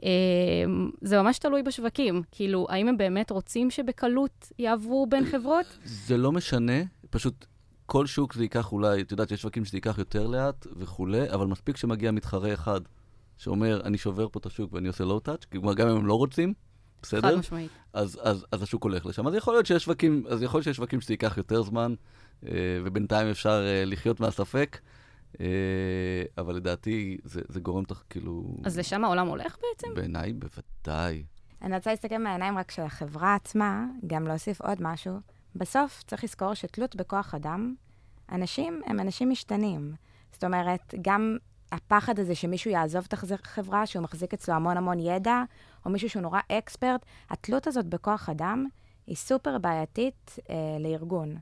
אה, 0.05 0.09
זה 1.01 1.23
ממש 1.23 1.39
תלוי 1.39 1.63
בשווקים. 1.63 2.23
כאילו, 2.31 2.67
האם 2.71 2.89
הם 2.89 2.97
באמת 2.97 3.31
רוצים 3.31 3.71
שבקלות 3.71 4.53
יעברו 4.59 5.07
בין 5.07 5.25
חברות? 5.25 5.67
זה 5.85 6.17
לא 6.17 6.33
משנה, 6.33 6.83
פשוט 7.11 7.47
כל 7.87 8.07
שוק 8.07 8.35
זה 8.35 8.43
ייקח 8.43 8.73
אולי, 8.73 9.03
את 9.03 9.11
יודעת, 9.11 9.31
יש 9.31 9.43
שווקים 9.43 9.65
שזה 9.65 9.77
ייקח 9.77 9.99
יותר 9.99 10.27
לאט 10.27 10.67
וכולי, 10.77 11.31
אבל 11.31 11.47
מספיק 11.47 11.77
שמגיע 11.77 12.11
מתחרה 12.11 12.55
אחד 12.55 12.81
שאומר, 13.39 13.81
אני 13.85 13.99
שובר 13.99 14.29
פה 14.29 14.39
את 14.39 14.47
השוק 14.47 14.73
ואני 14.73 14.89
עושה 14.89 15.05
לואו-טאץ', 15.05 15.45
כלומר, 15.45 15.75
גם 15.75 15.89
אם 15.89 15.97
הם 15.97 16.07
לא 16.07 16.15
רוצים, 16.15 16.55
בסדר? 17.03 17.29
חד 17.29 17.35
משמעית. 17.35 17.71
אז, 17.93 18.21
אז, 18.23 18.47
אז 18.53 18.63
השוק 18.63 18.83
הולך 18.83 19.07
לשם. 19.07 19.27
אז 19.27 19.35
יכול 19.35 19.55
להיות 19.55 19.67
שיש 19.67 19.85
שווקים, 19.85 20.25
אז 20.29 20.43
יכול 20.43 20.59
להיות 20.59 20.65
שיש 20.65 20.77
שווקים 20.77 21.01
שזה 21.01 21.13
ייקח 21.13 21.37
יותר 21.37 21.63
זמן, 21.63 21.95
אה, 22.47 22.51
ובינתיים 22.85 23.29
אפשר 23.29 23.67
אה, 23.67 23.85
לחיות 23.85 24.21
מהספק, 24.21 24.79
אה, 25.41 25.47
אבל 26.39 26.55
לדעתי 26.55 27.19
זה, 27.25 27.41
זה 27.49 27.61
גורם 27.61 27.85
תח, 27.85 28.03
כאילו... 28.11 28.57
אז 28.65 28.79
לשם 28.79 29.05
העולם 29.05 29.29
הולך 29.29 29.57
בעצם? 29.63 29.95
בעיניי, 29.95 30.33
בוודאי. 30.33 31.25
אני 31.63 31.77
רוצה 31.77 31.91
להסתכל 31.91 32.19
מהעיניים 32.19 32.59
רק 32.59 32.71
של 32.71 32.83
החברה 32.83 33.35
עצמה, 33.35 33.87
גם 34.07 34.27
להוסיף 34.27 34.61
עוד 34.61 34.79
משהו. 34.81 35.21
בסוף 35.55 36.03
צריך 36.07 36.25
לזכור 36.25 36.55
שתלות 36.55 36.97
בכוח 36.97 37.35
אדם, 37.35 37.75
אנשים 38.33 38.81
הם 38.87 39.01
אנשים 39.01 39.31
משתנים. 39.31 39.95
זאת 40.33 40.45
אומרת, 40.45 40.95
גם 41.03 41.37
הפחד 41.73 42.19
הזה 42.19 42.35
שמישהו 42.35 42.71
יעזוב 42.71 43.07
את 43.09 43.13
החברה, 43.13 43.87
שהוא 43.87 44.03
מחזיק 44.03 44.35
אצלו 44.35 44.55
המון 44.55 44.77
המון 44.77 44.99
ידע, 44.99 45.43
או 45.87 45.91
מישהו 45.91 46.11
שהוא 46.11 46.23
נורא 46.23 46.41
אקספרט, 46.53 47.05
התלות 47.31 47.67
הזאת 47.67 47.87
בכוח 47.87 48.29
אדם 48.29 48.67
היא 49.07 49.17
סופר 49.17 49.59
בעייתית 49.59 50.39
אה, 50.51 50.55
לארגון. 50.81 51.37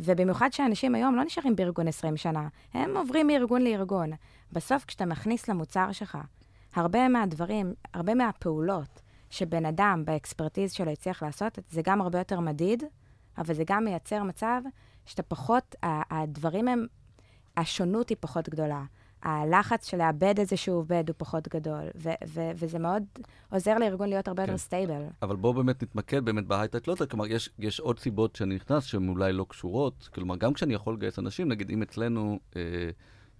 ובמיוחד 0.00 0.52
שאנשים 0.52 0.94
היום 0.94 1.16
לא 1.16 1.24
נשארים 1.24 1.56
בארגון 1.56 1.88
20 1.88 2.16
שנה, 2.16 2.48
הם 2.74 2.96
עוברים 2.96 3.26
מארגון 3.26 3.62
לארגון. 3.62 4.10
בסוף, 4.52 4.84
כשאתה 4.84 5.06
מכניס 5.06 5.48
למוצר 5.48 5.92
שלך 5.92 6.18
הרבה 6.74 7.08
מהדברים, 7.08 7.74
הרבה 7.94 8.14
מהפעולות 8.14 9.02
שבן 9.30 9.66
אדם 9.66 10.02
באקספרטיז 10.04 10.72
שלו 10.72 10.90
הצליח 10.90 11.22
לעשות, 11.22 11.58
זה 11.70 11.82
גם 11.84 12.00
הרבה 12.00 12.18
יותר 12.18 12.40
מדיד, 12.40 12.82
אבל 13.38 13.54
זה 13.54 13.62
גם 13.66 13.84
מייצר 13.84 14.22
מצב 14.22 14.60
שאתה 15.06 15.22
פחות, 15.22 15.74
הדברים 15.82 16.68
הם, 16.68 16.86
השונות 17.56 18.08
היא 18.08 18.16
פחות 18.20 18.48
גדולה. 18.48 18.82
הלחץ 19.24 19.88
של 19.90 19.96
לאבד 19.96 20.34
איזשהו 20.38 20.74
עובד 20.74 21.04
הוא 21.08 21.14
פחות 21.18 21.48
גדול, 21.48 21.82
ו- 21.96 22.08
ו- 22.26 22.50
וזה 22.56 22.78
מאוד 22.78 23.02
עוזר 23.50 23.78
לארגון 23.78 24.08
להיות 24.08 24.28
הרבה 24.28 24.42
כן. 24.42 24.48
יותר 24.48 24.58
stable. 24.58 25.02
אבל 25.22 25.36
בואו 25.36 25.54
באמת 25.54 25.82
נתמקד 25.82 26.24
באמת 26.24 26.46
בהייטק 26.46 26.88
לא 26.88 26.94
כלומר, 27.10 27.26
יש, 27.26 27.50
יש 27.58 27.80
עוד 27.80 27.98
סיבות 27.98 28.36
שאני 28.36 28.54
נכנס 28.54 28.84
שהן 28.84 29.08
אולי 29.08 29.32
לא 29.32 29.46
קשורות. 29.48 30.08
כלומר, 30.14 30.36
גם 30.36 30.52
כשאני 30.52 30.74
יכול 30.74 30.94
לגייס 30.94 31.18
אנשים, 31.18 31.48
נגיד 31.48 31.70
אם 31.70 31.82
אצלנו, 31.82 32.38
אה, 32.56 32.62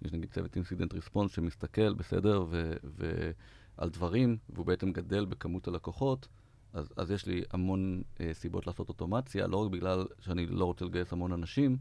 יש 0.01 0.13
נגיד 0.13 0.31
צוות 0.31 0.55
incident 0.55 0.93
response 0.93 1.31
שמסתכל, 1.31 1.93
בסדר, 1.93 2.45
ו, 2.49 2.73
ועל 2.83 3.89
דברים, 3.89 4.37
והוא 4.49 4.65
בעצם 4.65 4.91
גדל 4.91 5.25
בכמות 5.25 5.67
הלקוחות, 5.67 6.27
אז, 6.73 6.93
אז 6.97 7.11
יש 7.11 7.25
לי 7.25 7.43
המון 7.51 8.01
אה, 8.21 8.29
סיבות 8.33 8.67
לעשות 8.67 8.89
אוטומציה, 8.89 9.47
לא 9.47 9.57
רק 9.57 9.71
בגלל 9.71 10.05
שאני 10.19 10.45
לא 10.47 10.65
רוצה 10.65 10.85
לגייס 10.85 11.13
המון 11.13 11.31
אנשים, 11.31 11.77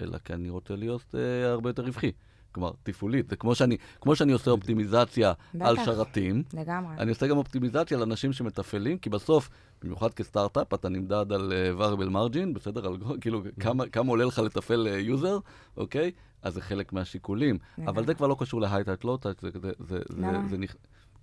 אלא 0.00 0.18
כי 0.18 0.32
אני 0.32 0.50
רוצה 0.50 0.76
להיות 0.76 1.14
אה, 1.14 1.50
הרבה 1.50 1.70
יותר 1.70 1.82
רווחי. 1.82 2.12
כלומר, 2.52 2.70
תפעולית. 2.82 3.28
זה 3.28 3.36
כמו 3.36 3.54
שאני, 3.54 3.76
כמו 4.00 4.16
שאני 4.16 4.32
עושה 4.32 4.50
אופטימיזציה 4.50 5.32
על 5.60 5.76
בטח. 5.76 5.84
שרתים, 5.84 6.42
לגמרי. 6.54 6.96
אני 6.98 7.10
עושה 7.10 7.26
גם 7.26 7.36
אופטימיזציה 7.36 7.98
לאנשים 7.98 8.32
שמתפעלים, 8.32 8.98
כי 8.98 9.10
בסוף, 9.10 9.50
במיוחד 9.82 10.14
כסטארט-אפ, 10.14 10.74
אתה 10.74 10.88
נמדד 10.88 11.32
על 11.32 11.52
uh, 11.52 11.80
variable 11.80 12.12
margin, 12.12 12.54
בסדר? 12.54 12.86
על 12.86 12.96
כאילו, 13.20 13.42
כמה, 13.60 13.86
כמה 13.86 14.10
עולה 14.10 14.24
לך 14.24 14.38
לתפעל 14.38 14.86
user, 14.86 15.38
אוקיי? 15.76 16.10
אז 16.42 16.54
זה 16.54 16.60
חלק 16.60 16.92
מהשיקולים. 16.92 17.58
אבל 17.86 18.06
זה 18.06 18.14
כבר 18.14 18.26
לא 18.26 18.36
קשור 18.38 18.60
ל 18.60 18.64
high-touch 18.64 19.04
low-touch, 19.04 19.40
זה, 19.40 19.50
זה, 19.54 19.70
זה, 19.78 19.98
זה, 20.08 20.16
למה? 20.16 20.48
זה 20.48 20.58
נכ... 20.58 20.74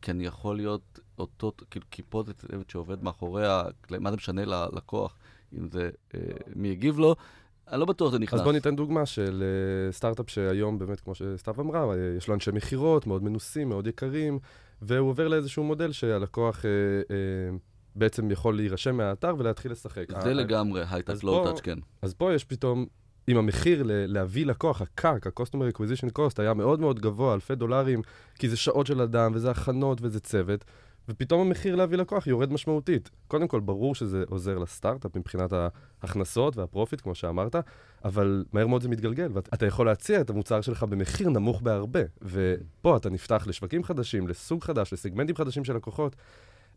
כי 0.01 0.11
אני 0.11 0.25
יכול 0.25 0.55
להיות 0.55 0.99
אותו, 1.19 1.51
כאילו, 1.71 1.85
כי 1.91 2.01
פה 2.09 2.23
זה 2.25 2.33
צוות 2.33 2.69
שעובד 2.69 3.03
מאחורי, 3.03 3.47
ה... 3.47 3.63
מה 3.99 4.11
זה 4.11 4.17
משנה 4.17 4.45
ללקוח, 4.45 5.15
אם 5.57 5.67
זה, 5.67 5.89
uh, 6.11 6.15
מי 6.55 6.67
יגיב 6.67 6.99
לו, 6.99 7.15
אני 7.71 7.79
לא 7.79 7.85
בטוח 7.85 8.09
שזה 8.09 8.19
נכנס. 8.19 8.39
אז 8.39 8.43
בוא 8.43 8.51
ניתן 8.53 8.75
דוגמה 8.75 9.05
של 9.05 9.43
uh, 9.91 9.95
סטארט-אפ 9.95 10.29
שהיום, 10.29 10.79
באמת, 10.79 10.99
כמו 10.99 11.15
שסתיו 11.15 11.55
אמרה, 11.59 11.93
uh, 11.93 12.17
יש 12.17 12.27
לו 12.27 12.33
אנשי 12.33 12.51
מכירות 12.51 13.07
מאוד 13.07 13.23
מנוסים, 13.23 13.69
מאוד 13.69 13.87
יקרים, 13.87 14.39
והוא 14.81 15.09
עובר 15.09 15.27
לאיזשהו 15.27 15.63
מודל 15.63 15.91
שהלקוח 15.91 16.57
uh, 16.59 16.61
uh, 17.07 17.11
בעצם 17.95 18.31
יכול 18.31 18.55
להירשם 18.55 18.97
מהאתר 18.97 19.35
ולהתחיל 19.37 19.71
לשחק. 19.71 20.05
זה 20.21 20.29
ה- 20.29 20.33
לגמרי 20.33 20.81
אז 20.81 20.87
high-touch 20.93 21.21
בוא- 21.21 21.31
low-touch, 21.31 21.61
כן. 21.61 21.77
אז 22.01 22.13
פה 22.13 22.33
יש 22.33 22.43
פתאום, 22.43 22.85
אם 23.29 23.37
המחיר 23.37 23.83
ל- 23.83 23.91
להביא 24.13 24.45
לקוח, 24.45 24.81
ה 24.81 24.91
CAC, 24.91 25.27
ה-customer 25.27 25.73
acquisition 25.75 26.09
cost, 26.19 26.33
היה 26.37 26.53
מאוד 26.53 26.79
מאוד 26.79 26.99
גבוה, 26.99 27.33
אלפי 27.33 27.55
דולרים, 27.55 28.01
כי 28.35 28.49
זה 28.49 28.57
שעות 28.57 28.87
של 28.87 29.01
אדם, 29.01 29.31
וזה 29.35 29.51
הכנות, 29.51 29.97
וזה 30.01 30.19
צוות, 30.19 30.65
ופתאום 31.09 31.41
המחיר 31.41 31.75
להביא 31.75 31.97
לקוח 31.97 32.27
יורד 32.27 32.53
משמעותית. 32.53 33.09
קודם 33.27 33.47
כל, 33.47 33.59
ברור 33.59 33.95
שזה 33.95 34.23
עוזר 34.29 34.57
לסטארט-אפ 34.57 35.15
מבחינת 35.15 35.53
ההכנסות 35.53 36.57
והפרופיט, 36.57 37.01
כמו 37.01 37.15
שאמרת, 37.15 37.55
אבל 38.05 38.45
מהר 38.53 38.67
מאוד 38.67 38.81
זה 38.81 38.89
מתגלגל, 38.89 39.29
ואתה 39.33 39.65
יכול 39.65 39.85
להציע 39.85 40.21
את 40.21 40.29
המוצר 40.29 40.61
שלך 40.61 40.83
במחיר 40.83 41.29
נמוך 41.29 41.61
בהרבה. 41.61 42.01
ופה 42.21 42.97
אתה 42.97 43.09
נפתח 43.09 43.43
לשווקים 43.47 43.83
חדשים, 43.83 44.27
לסוג 44.27 44.63
חדש, 44.63 44.93
לסגמנטים 44.93 45.35
חדשים 45.35 45.63
של 45.63 45.75
לקוחות. 45.75 46.15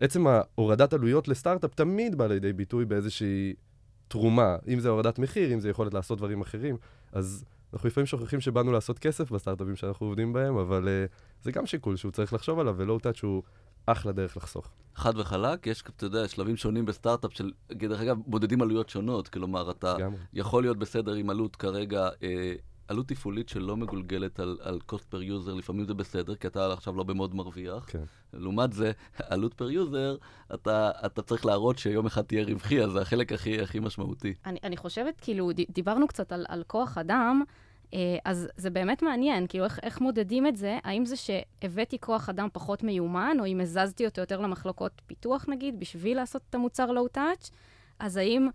עצם 0.00 0.26
ההורדת 0.26 0.92
עלויות 0.92 1.28
לסטארט-אפ 1.28 1.74
תמיד 1.74 2.18
בא 2.18 2.26
לידי 2.26 2.52
ביטוי 2.52 2.84
באיזושהי 2.84 3.54
תרומה, 4.08 4.56
אם 4.68 4.80
זה 4.80 4.88
הורדת 4.88 5.18
מחיר, 5.18 5.54
אם 5.54 5.60
זה 5.60 5.68
יכולת 5.68 5.94
לעשות 5.94 6.18
דברים 6.18 6.40
אחרים. 6.40 6.76
אז 7.12 7.44
אנחנו 7.72 7.88
לפעמים 7.88 8.06
שוכחים 8.06 8.40
שבאנו 8.40 8.72
לעשות 8.72 8.98
כסף 8.98 9.30
בסטארט-אפים 9.30 9.76
שאנחנו 9.76 10.06
עובדים 10.06 10.32
בהם, 10.32 10.56
אבל 10.56 10.88
uh, 10.88 11.42
זה 11.42 11.52
גם 11.52 11.66
שיקול 11.66 11.96
שהוא 11.96 12.12
צריך 12.12 12.32
לחשוב 12.32 12.58
עליו, 12.58 12.74
ולואו-טאץ' 12.78 13.22
הוא 13.22 13.42
אחלה 13.92 14.12
דרך 14.12 14.36
לחסוך. 14.36 14.68
חד 14.94 15.18
וחלק, 15.18 15.66
יש, 15.66 15.82
אתה 15.96 16.06
יודע, 16.06 16.28
שלבים 16.28 16.56
שונים 16.56 16.84
בסטארט-אפ 16.84 17.32
של, 17.32 17.50
דרך 17.72 18.00
אגב, 18.00 18.16
בודדים 18.26 18.62
עלויות 18.62 18.88
שונות. 18.88 19.28
כלומר, 19.28 19.70
אתה 19.70 19.94
לגמרי. 19.98 20.18
יכול 20.32 20.62
להיות 20.62 20.78
בסדר 20.78 21.12
עם 21.12 21.30
עלות 21.30 21.56
כרגע, 21.56 22.08
אה, 22.22 22.54
עלות 22.88 23.08
תפעולית 23.08 23.48
שלא 23.48 23.76
מגולגלת 23.76 24.40
על, 24.40 24.58
על 24.62 24.78
cost 24.92 25.14
per 25.14 25.16
user, 25.16 25.50
לפעמים 25.50 25.84
זה 25.84 25.94
בסדר, 25.94 26.34
כי 26.34 26.46
אתה 26.46 26.72
עכשיו 26.72 26.96
לא 26.96 27.04
במוד 27.04 27.34
מרוויח. 27.34 27.84
כן. 27.86 28.02
לעומת 28.32 28.72
זה, 28.72 28.92
עלות 29.30 29.62
per 29.62 29.64
user, 29.64 30.24
אתה, 30.54 30.90
אתה 31.06 31.22
צריך 31.22 31.46
להראות 31.46 31.78
שיום 31.78 32.06
אחד 32.06 32.22
תהיה 32.22 32.44
רווחי, 32.44 32.84
אז 32.84 32.90
זה 32.90 33.00
החלק 33.00 33.32
הכי, 33.32 33.62
הכי 33.62 33.80
משמעותי. 33.80 34.34
אני, 34.46 34.58
אני 34.64 34.76
חושבת, 34.76 35.20
כאילו, 35.20 35.50
דיברנו 35.70 36.08
קצת 36.08 36.32
על, 36.32 36.46
על 36.48 36.62
כוח 36.66 36.98
אדם, 36.98 37.42
אז 38.24 38.48
זה 38.56 38.70
באמת 38.70 39.02
מעניין, 39.02 39.46
כאילו, 39.46 39.64
איך, 39.64 39.78
איך 39.82 40.00
מודדים 40.00 40.46
את 40.46 40.56
זה? 40.56 40.78
האם 40.84 41.06
זה 41.06 41.16
שהבאתי 41.16 41.98
כוח 41.98 42.28
אדם 42.28 42.48
פחות 42.52 42.82
מיומן, 42.82 43.36
או 43.40 43.46
אם 43.46 43.60
הזזתי 43.60 44.06
אותו 44.06 44.20
יותר 44.20 44.40
למחלקות 44.40 44.92
פיתוח, 45.06 45.44
נגיד, 45.48 45.80
בשביל 45.80 46.16
לעשות 46.16 46.42
את 46.50 46.54
המוצר 46.54 46.90
לואו-טאץ'? 46.90 47.50
אז 47.98 48.16
האם, 48.16 48.48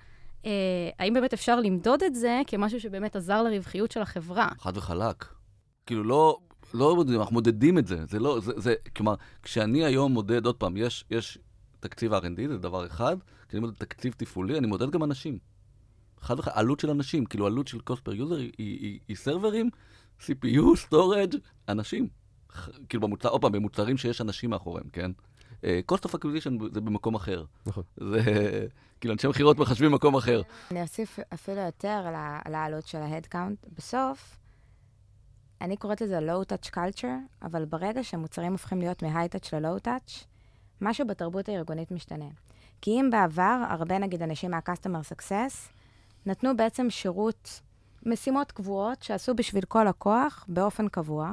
אה, 0.46 0.52
האם 1.00 1.14
באמת 1.14 1.34
אפשר 1.34 1.60
למדוד 1.60 2.04
את 2.04 2.16
זה 2.16 2.42
כמשהו 2.48 2.80
שבאמת 2.80 3.16
עזר 3.16 3.44
לרווחיות 3.44 3.92
של 3.92 4.02
החברה? 4.02 4.50
חד 4.60 4.78
וחלק. 4.78 5.26
כאילו, 5.86 6.04
לא, 6.04 6.40
לא 6.74 6.96
מודדים, 6.96 7.20
אנחנו 7.20 7.34
מודדים 7.34 7.78
את 7.78 7.88
זה. 7.88 8.06
זה 8.06 8.20
לא, 8.20 8.40
זה, 8.40 8.52
זה, 8.58 8.76
כלומר, 8.96 9.16
כשאני 9.44 9.86
היום 9.86 10.12
מודד, 10.12 10.46
עוד 10.46 10.56
פעם, 10.56 10.78
יש, 10.78 11.06
יש 11.12 11.38
תקציב 11.80 12.14
R&D, 12.14 12.48
זה 12.48 12.58
דבר 12.58 12.86
אחד, 12.86 13.18
כשאני 13.48 13.62
מודד 13.62 13.76
תקציב 13.76 14.14
תפעולי, 14.18 14.58
אני 14.58 14.68
מודד 14.68 14.90
גם 14.90 15.04
אנשים. 15.04 15.38
חד 16.26 16.40
וחלק, 16.40 16.54
עלות 16.58 16.80
של 16.80 16.90
אנשים, 16.90 17.26
כאילו, 17.26 17.46
עלות 17.46 17.68
של 17.68 17.78
cost 17.90 18.00
per 18.10 18.12
user 18.12 18.36
היא, 18.36 18.52
היא, 18.58 18.80
היא, 18.80 19.00
היא 19.08 19.18
סרברים, 19.18 19.70
CPU, 20.22 20.64
storage, 20.90 21.38
אנשים. 21.70 22.08
כאילו, 22.90 23.02
במוצר, 23.02 23.30
עוד 23.30 23.42
פעם, 23.42 23.52
במוצרים 23.52 23.98
שיש 23.98 24.22
אנשים 24.22 24.50
מאחוריהם, 24.50 24.90
כן? 24.90 25.12
אה, 25.64 25.80
cost 25.92 26.10
of 26.10 26.12
acquisition 26.12 26.74
זה 26.74 26.82
במקום 26.82 27.16
אחר. 27.16 27.44
נכון. 27.66 27.84
זה, 27.98 28.22
כאילו, 29.00 29.14
אנשי 29.14 29.28
מכירות 29.28 29.60
מחשבים 29.60 29.92
במקום 29.92 30.16
אחר. 30.16 30.42
אני 30.72 30.82
אוסיף 30.82 31.20
אפילו 31.34 31.62
יותר 31.62 32.06
על 32.46 32.56
העלות 32.56 32.88
של 32.88 32.98
ההדקאונט. 32.98 33.66
בסוף, 33.78 34.38
אני 35.62 35.78
קוראת 35.78 36.02
לזה 36.02 36.20
low-touch 36.20 36.70
culture, 36.70 37.42
אבל 37.42 37.66
ברגע 37.66 38.04
שמוצרים 38.04 38.52
הופכים 38.52 38.80
להיות 38.80 39.04
מ-high-touch 39.04 39.48
ל-low-touch, 39.54 40.26
משהו 40.82 41.08
בתרבות 41.08 41.50
הארגונית 41.50 41.92
משתנה. 41.92 42.30
כי 42.82 42.92
אם 42.92 43.10
בעבר, 43.12 43.64
הרבה 43.70 43.98
נגיד 43.98 44.22
אנשים 44.22 44.52
מה-customer 44.52 45.14
success, 45.14 45.75
נתנו 46.26 46.58
בעצם 46.58 46.90
שירות, 46.90 47.62
משימות 48.06 48.52
קבועות 48.52 49.04
שעשו 49.04 49.36
בשביל 49.36 49.64
כל 49.64 49.84
לקוח 49.84 50.46
באופן 50.48 50.88
קבוע, 50.88 51.32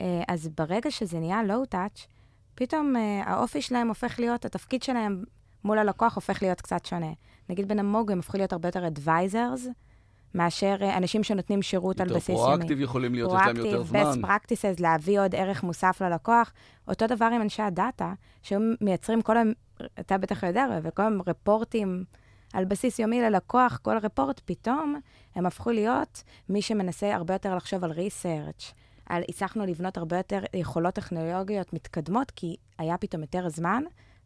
אה, 0.00 0.22
אז 0.28 0.48
ברגע 0.48 0.90
שזה 0.90 1.18
נהיה 1.18 1.40
low-touch, 1.48 2.06
פתאום 2.54 2.96
אה, 2.96 3.22
האופי 3.26 3.62
שלהם 3.62 3.88
הופך 3.88 4.20
להיות, 4.20 4.44
התפקיד 4.44 4.82
שלהם 4.82 5.24
מול 5.64 5.78
הלקוח 5.78 6.14
הופך 6.14 6.42
להיות 6.42 6.60
קצת 6.60 6.86
שונה. 6.86 7.12
נגיד 7.48 7.68
בנמוג 7.68 8.12
הם 8.12 8.18
הפכו 8.18 8.36
להיות 8.36 8.52
הרבה 8.52 8.68
יותר 8.68 8.86
advisors, 8.86 9.68
מאשר 10.34 10.76
אה, 10.80 10.96
אנשים 10.96 11.22
שנותנים 11.22 11.62
שירות 11.62 12.00
על 12.00 12.06
יותר 12.06 12.16
בסיס 12.16 12.38
יומי. 12.38 12.54
פרואקטיב 12.54 12.80
יכולים 12.80 13.14
להיות, 13.14 13.32
יש 13.34 13.46
להם 13.46 13.56
יותר 13.56 13.82
זמן. 13.82 14.00
best 14.00 14.26
practices, 14.26 14.82
להביא 14.82 15.20
עוד 15.20 15.34
ערך 15.34 15.62
מוסף 15.62 16.02
ללקוח. 16.02 16.52
אותו 16.88 17.06
דבר 17.06 17.24
עם 17.24 17.42
אנשי 17.42 17.62
הדאטה, 17.62 18.12
שהיו 18.42 18.60
מייצרים 18.80 19.22
כל 19.22 19.36
היום, 19.36 19.52
אתה 20.00 20.18
בטח 20.18 20.42
יודע, 20.42 20.66
וכל 20.82 21.02
היום 21.02 21.20
רפורטים 21.26 22.04
על 22.52 22.64
בסיס 22.64 22.98
יומי 22.98 23.22
ללקוח, 23.22 23.78
כל 23.82 23.98
רפורט, 24.02 24.40
פתאום 24.44 25.00
הם 25.34 25.46
הפכו 25.46 25.70
להיות 25.70 26.22
מי 26.48 26.62
שמנסה 26.62 27.14
הרבה 27.14 27.34
יותר 27.34 27.56
לחשוב 27.56 27.84
על 27.84 27.90
ריסרצ', 27.90 28.74
על 29.06 29.22
הצלחנו 29.28 29.66
לבנות 29.66 29.96
הרבה 29.96 30.16
יותר 30.16 30.40
יכולות 30.54 30.94
טכנולוגיות 30.94 31.72
מתקדמות, 31.72 32.30
כי 32.30 32.56
היה 32.78 32.98
פתאום 32.98 33.22
יותר 33.22 33.48
זמן, 33.48 33.82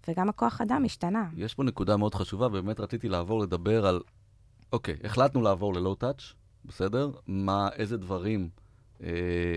וגם 0.09 0.29
הכוח 0.29 0.61
אדם 0.61 0.83
השתנה. 0.85 1.29
יש 1.37 1.55
פה 1.55 1.63
נקודה 1.63 1.97
מאוד 1.97 2.15
חשובה, 2.15 2.47
ובאמת 2.47 2.81
רציתי 2.81 3.09
לעבור 3.09 3.41
לדבר 3.41 3.87
על, 3.87 4.01
אוקיי, 4.73 4.97
החלטנו 5.05 5.43
לעבור 5.43 5.75
ללואו-טאץ', 5.75 6.33
בסדר? 6.65 7.11
מה, 7.27 7.69
איזה 7.77 7.97
דברים, 7.97 8.49
אה, 9.03 9.09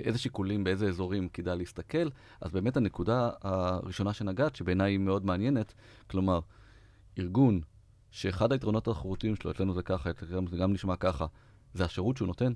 איזה 0.04 0.20
שיקולים, 0.20 0.64
באיזה 0.64 0.88
אזורים 0.88 1.30
כדאי 1.30 1.58
להסתכל. 1.58 2.10
אז 2.42 2.52
באמת 2.52 2.78
הנקודה 2.78 3.30
הראשונה 3.42 4.14
שנגעת, 4.14 4.56
שבעיניי 4.56 4.92
היא 4.92 5.00
מאוד 5.00 5.26
מעניינת, 5.26 5.74
כלומר, 6.08 6.40
ארגון 7.20 7.62
שאחד 8.12 8.51
היתרונות 8.51 8.88
התחרותיים 8.88 9.36
שלו, 9.36 9.51
אצלנו 9.51 9.74
זה 9.74 9.84
ככה, 9.84 10.10
אצלנו 10.10 10.48
זה 10.50 10.58
גם 10.58 10.74
נשמע 10.74 10.96
ככה, 10.96 11.25
זה 11.74 11.86
השירות 11.86 12.18
שהוא 12.18 12.28
נותן, 12.28 12.54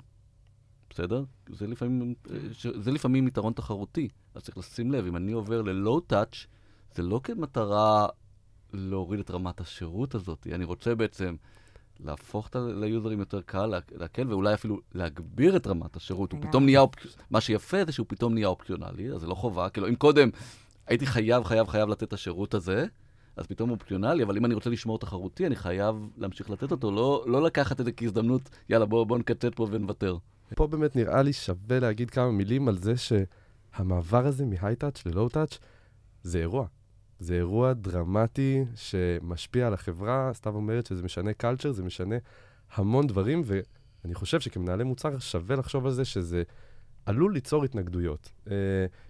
בסדר? 0.90 1.24
זה 1.50 1.68
לפעמים, 1.68 2.14
אה, 2.32 2.38
זה 2.82 2.92
לפעמים 2.92 3.28
יתרון 3.28 3.54
תחרותי, 3.54 4.08
אז 4.36 4.44
צריך 4.44 4.58
לשים 4.58 4.92
לב, 4.92 5.06
אם 5.06 5.16
אני 5.16 5.32
עובר 5.32 5.62
ללואו-טאץ', 5.62 6.46
זה 6.96 7.04
לא 7.04 7.20
כמטרה 7.24 8.08
להוריד 8.74 9.20
את 9.20 9.32
רמת 9.32 9.62
השירות 9.62 10.16
הזאת. 10.16 10.48
אני 10.52 10.64
רוצה 10.66 10.96
בעצם 10.96 11.36
להפוך 12.00 12.48
את 12.48 12.56
ה- 12.56 12.60
ליוזרים 12.76 13.20
יותר 13.20 13.42
קל, 13.42 13.66
לה- 13.66 13.80
להקל, 13.92 14.28
ואולי 14.30 14.54
אפילו 14.54 14.80
להגביר 14.94 15.56
את 15.56 15.68
רמת 15.68 15.96
השירות. 15.96 16.32
הוא. 16.32 16.42
פתאום 16.42 16.66
נהיה, 16.66 16.80
אופ... 16.80 16.96
מה 17.30 17.42
שיפה 17.42 17.86
זה 17.86 17.92
שהוא 17.92 18.06
פתאום 18.10 18.34
נהיה 18.34 18.48
אופציונלי, 18.48 19.12
אז 19.12 19.22
זה 19.22 19.28
לא 19.28 19.36
חובה. 19.36 19.70
כאילו, 19.70 19.88
אם 19.88 19.96
קודם 19.96 20.30
הייתי 20.88 21.06
חייב, 21.06 21.44
חייב, 21.44 21.68
חייב 21.68 21.90
לתת 21.90 22.04
את 22.04 22.14
השירות 22.14 22.54
הזה, 22.54 22.86
אז 23.38 23.48
פתאום 23.48 23.70
הוא 23.70 23.76
אופציונלי, 23.76 24.24
אבל 24.24 24.38
אם 24.38 24.46
אני 24.46 24.54
רוצה 24.54 24.70
לשמור 24.70 25.00
תחרותי, 25.00 25.48
אני 25.48 25.56
חייב 25.56 25.96
להמשיך 26.18 26.50
לתת 26.50 26.72
אותו, 26.72 26.92
לא, 26.92 27.24
לא 27.28 27.42
לקחת 27.42 27.80
את 27.80 27.86
זה 27.86 27.92
כהזדמנות, 27.92 28.50
יאללה, 28.70 28.86
בואו 28.86 29.06
בוא 29.06 29.18
נקצץ 29.18 29.52
פה 29.56 29.68
ונוותר. 29.72 30.18
פה 30.56 30.68
באמת 30.68 30.96
נראה 30.96 31.22
לי 31.22 31.34
שווה 31.34 31.80
להגיד 31.80 32.10
כמה 32.10 32.32
מילים 32.32 32.68
על 32.68 32.78
זה 32.78 32.94
שהמעבר 32.98 34.26
הזה 34.26 34.46
מהי-טאץ' 34.46 35.06
ללואו-טאץ' 35.06 35.58
זה 36.24 36.38
אירוע. 36.38 36.68
זה 37.20 37.36
אירוע 37.36 37.74
דרמטי 37.74 38.66
שמשפיע 38.76 39.68
על 39.68 39.74
החברה. 39.74 40.32
סתיו 40.34 40.56
אומרת 40.56 40.86
שזה 40.86 41.04
משנה 41.04 41.34
קלצ'ר, 41.34 41.72
זה 41.72 41.84
משנה 41.84 42.16
המון 42.76 43.08
דברים, 43.08 43.42
ואני 43.46 44.14
חושב 44.14 44.40
שכמנהלי 44.40 44.84
מוצר 44.84 45.20
שווה 45.20 45.56
לחשוב 45.56 45.86
על 45.86 45.92
זה 45.92 46.06
שזה 46.06 46.44
עלול 47.06 47.34
ליצור 47.34 47.64
התנגדויות. 47.64 48.32
Uh, 48.48 48.50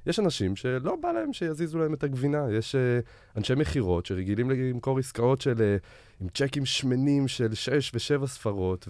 יש 0.05 0.19
אנשים 0.19 0.55
שלא 0.55 0.95
בא 1.01 1.11
להם 1.11 1.33
שיזיזו 1.33 1.79
להם 1.79 1.93
את 1.93 2.03
הגבינה, 2.03 2.45
יש 2.51 2.75
uh, 2.75 3.37
אנשי 3.37 3.55
מכירות 3.55 4.05
שרגילים 4.05 4.49
למכור 4.49 4.99
עסקאות 4.99 5.41
של, 5.41 5.53
uh, 5.53 6.21
עם 6.21 6.27
צ'קים 6.29 6.65
שמנים 6.65 7.27
של 7.27 7.53
6 7.53 7.91
ו-7 7.93 8.27
ספרות, 8.27 8.87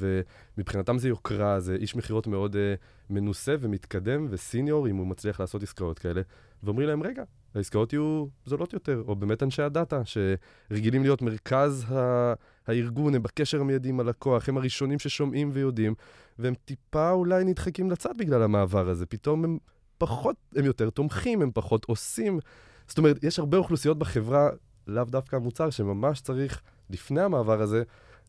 ומבחינתם 0.57 0.97
זה 0.97 1.09
יוקרה, 1.09 1.59
זה 1.59 1.75
איש 1.75 1.95
מכירות 1.95 2.27
מאוד 2.27 2.55
uh, 2.55 2.83
מנוסה 3.09 3.55
ומתקדם 3.59 4.27
וסיניור, 4.29 4.87
אם 4.87 4.95
הוא 4.95 5.07
מצליח 5.07 5.39
לעשות 5.39 5.63
עסקאות 5.63 5.99
כאלה, 5.99 6.21
ואומרים 6.63 6.87
להם, 6.87 7.03
רגע, 7.03 7.23
העסקאות 7.55 7.93
יהיו 7.93 8.25
זולות 8.45 8.73
יותר, 8.73 9.03
או 9.07 9.15
באמת 9.15 9.43
אנשי 9.43 9.61
הדאטה, 9.61 10.01
שרגילים 10.05 11.03
להיות 11.03 11.21
מרכז 11.21 11.85
ה... 11.91 12.33
הארגון, 12.67 13.15
הם 13.15 13.23
בקשר 13.23 13.61
המיידי 13.61 13.89
עם 13.89 13.99
הלקוח, 13.99 14.49
הם 14.49 14.57
הראשונים 14.57 14.99
ששומעים 14.99 15.49
ויודעים, 15.53 15.93
והם 16.39 16.53
טיפה 16.65 17.11
אולי 17.11 17.43
נדחקים 17.43 17.91
לצד 17.91 18.17
בגלל 18.17 18.43
המעבר 18.43 18.89
הזה. 18.89 19.05
פתאום 19.05 19.43
הם 19.43 19.57
פחות, 19.97 20.35
הם 20.55 20.65
יותר 20.65 20.89
תומכים, 20.89 21.41
הם 21.41 21.51
פחות 21.53 21.85
עושים. 21.85 22.39
זאת 22.87 22.97
אומרת, 22.97 23.23
יש 23.23 23.39
הרבה 23.39 23.57
אוכלוסיות 23.57 23.99
בחברה, 23.99 24.49
לאו 24.87 25.03
דווקא 25.03 25.35
המוצר, 25.35 25.69
שממש 25.69 26.21
צריך, 26.21 26.61
לפני 26.89 27.21
המעבר 27.21 27.61
הזה, 27.61 27.83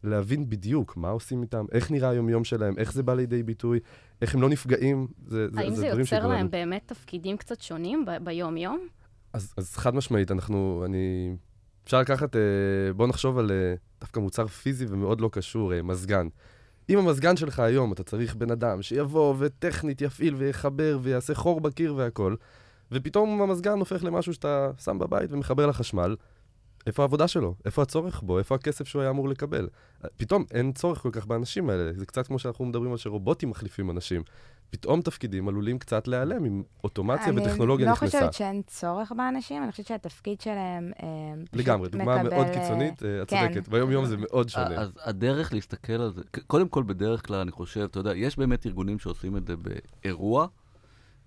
להבין 0.05 0.51
בדיוק 0.51 0.97
מה 0.97 1.11
עושים 1.11 1.43
איתם, 1.43 1.65
איך 1.73 1.91
נראה 1.91 2.11
היום-יום 2.11 2.45
שלהם, 2.45 2.75
איך 2.79 2.93
זה 2.93 3.03
בא 3.03 3.15
לידי 3.15 3.43
ביטוי, 3.43 3.81
איך 4.23 4.35
הם 4.35 4.43
לא 4.43 4.49
נפגעים. 4.49 5.07
זה, 5.27 5.49
זה, 5.51 5.61
האם 5.61 5.75
זה 5.75 5.81
זה 5.81 6.01
יוצר 6.01 6.27
להם 6.27 6.51
באמת 6.51 6.83
תפקידים 6.87 7.37
קצת 7.37 7.61
שונים 7.61 8.05
ב- 8.05 8.25
ביום-יום? 8.25 8.89
אז, 9.33 9.55
אז 9.57 9.77
חד 9.77 9.95
משמעית, 9.95 10.31
אנחנו, 10.31 10.83
אני... 10.87 11.37
אפשר 11.85 12.01
לקחת, 12.01 12.37
אה, 12.37 12.41
בואו 12.97 13.09
נחשוב 13.09 13.39
על 13.39 13.51
אה, 13.51 13.75
דווקא 14.01 14.21
מוצר 14.21 14.47
פיזי 14.47 14.87
ומאוד 14.89 15.21
לא 15.21 15.29
קשור, 15.33 15.75
אה, 15.75 15.83
מזגן. 15.83 16.29
אם 16.91 16.99
המזגן 16.99 17.37
שלך 17.37 17.61
היום, 17.61 17.93
אתה 17.93 18.03
צריך 18.03 18.35
בן 18.35 18.51
אדם 18.51 18.83
שיבוא 18.83 19.35
וטכנית 19.39 20.03
יפעיל 20.03 20.35
ויחבר 20.35 20.99
ויעשה 21.03 21.35
חור 21.35 21.61
בקיר 21.61 21.95
והכל, 21.95 22.35
ופתאום 22.93 23.43
המזגן 23.43 23.79
הופך 23.79 24.05
למשהו 24.05 24.35
שאתה 24.35 24.71
שם 24.85 24.99
בבית 24.99 25.33
ומחבר 25.33 25.67
לחשמל, 25.67 26.17
איפה 26.87 27.03
העבודה 27.03 27.29
שלו? 27.29 27.55
איפה 27.65 27.83
הצורך 27.83 28.23
בו? 28.23 28.39
איפה 28.39 28.55
הכסף 28.55 28.89
שהוא 28.89 29.03
היה 29.03 29.11
אמור 29.11 29.29
לקבל? 29.29 29.69
פתאום 30.17 30.45
אין 30.51 30.73
צורך 30.73 30.99
כל 30.99 31.11
כך 31.13 31.27
באנשים 31.27 31.71
האלה. 31.71 31.93
זה 31.93 32.07
קצת 32.07 32.27
כמו 32.27 32.39
שאנחנו 32.39 32.65
מדברים 32.65 32.91
על 32.93 32.97
שרובוטים 32.97 33.51
מחליפים 33.51 33.91
אנשים. 33.91 34.23
פתאום 34.71 35.03
תפקידים 35.03 35.49
עלולים 35.49 35.79
קצת 35.79 36.09
להיעלם 36.09 36.45
עם 36.45 36.63
אוטומציה 36.85 37.33
וטכנולוגיה 37.37 37.87
אני 37.87 37.93
נכנסה. 37.93 38.19
לא 38.19 38.23
חושבת 38.23 38.35
שאין 38.35 38.63
צורך 38.67 39.13
באנשים, 39.17 39.63
אני 39.63 39.71
חושבת 39.71 39.87
שהתפקיד 39.87 40.41
שלהם 40.41 40.93
אה, 41.03 41.09
פשוט 41.45 41.57
לגמרי, 41.57 41.89
דוגמה 41.89 42.17
מקבל, 42.23 42.35
מאוד 42.35 42.47
אה, 42.47 42.55
קיצונית, 42.55 43.03
אה, 43.03 43.23
את 43.23 43.31
כן. 43.31 43.49
צודקת. 43.49 43.69
ביום-יום 43.69 44.07
זה 44.07 44.17
מאוד 44.17 44.49
שונה. 44.49 44.75
אז 44.75 44.93
הדרך 45.05 45.53
להסתכל 45.53 45.93
על 45.93 46.13
זה, 46.13 46.23
קודם 46.47 46.69
כל, 46.69 46.83
בדרך 46.83 47.27
כלל, 47.27 47.41
אני 47.41 47.51
חושב, 47.51 47.81
אתה 47.81 47.99
יודע, 47.99 48.17
יש 48.17 48.39
באמת 48.39 48.67
ארגונים 48.67 48.99
שעושים 48.99 49.37
את 49.37 49.47
זה 49.47 49.55
באירוע. 49.57 50.47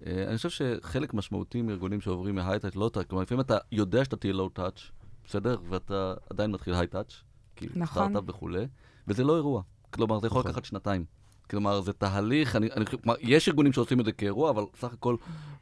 אה, 0.06 0.24
אני 0.28 0.38
חושב 0.38 0.50
שחלק 0.50 1.14
משמעותי 1.14 1.62
מארגונים 1.62 2.02
שעוברים 2.02 2.36
מהייטאץ' 2.36 2.76
לואו-טאץ', 2.76 3.06
כלומר, 3.06 3.24
לפעמים 3.24 3.42
אתה 3.42 3.58
יודע 3.72 4.04
שאתה 4.06 4.16
תהיה 4.16 4.34
לואו-טאץ', 4.34 4.82
בסדר? 5.28 5.58
ואתה 5.70 6.14
עדיין 6.30 6.52
מתחיל 6.52 6.74
הייטאץ', 6.74 7.14
כי 7.56 7.68
נכון. 7.76 8.10
סטארט-אפ 8.10 8.30
וכולי, 8.30 8.68
וזה 9.08 9.24
לא 9.24 9.36
אירוע. 9.36 9.62
כלומר, 9.90 10.20
זה 10.20 10.28
יכול 10.28 10.40
נכון. 10.40 10.52
לקחת 10.52 10.66
שנתיים. 10.66 11.06
כלומר, 11.50 11.82
זה 11.82 11.94
תהליך, 11.94 12.56
אני, 12.56 12.72
אני, 12.72 12.86
כלומר, 12.86 13.16
יש 13.20 13.48
ארגונים 13.50 13.74
שעושים 13.74 14.00
את 14.00 14.06
זה 14.06 14.12
כאירוע, 14.12 14.50
אבל 14.50 14.64
סך 14.76 14.94
הכל 14.94 15.16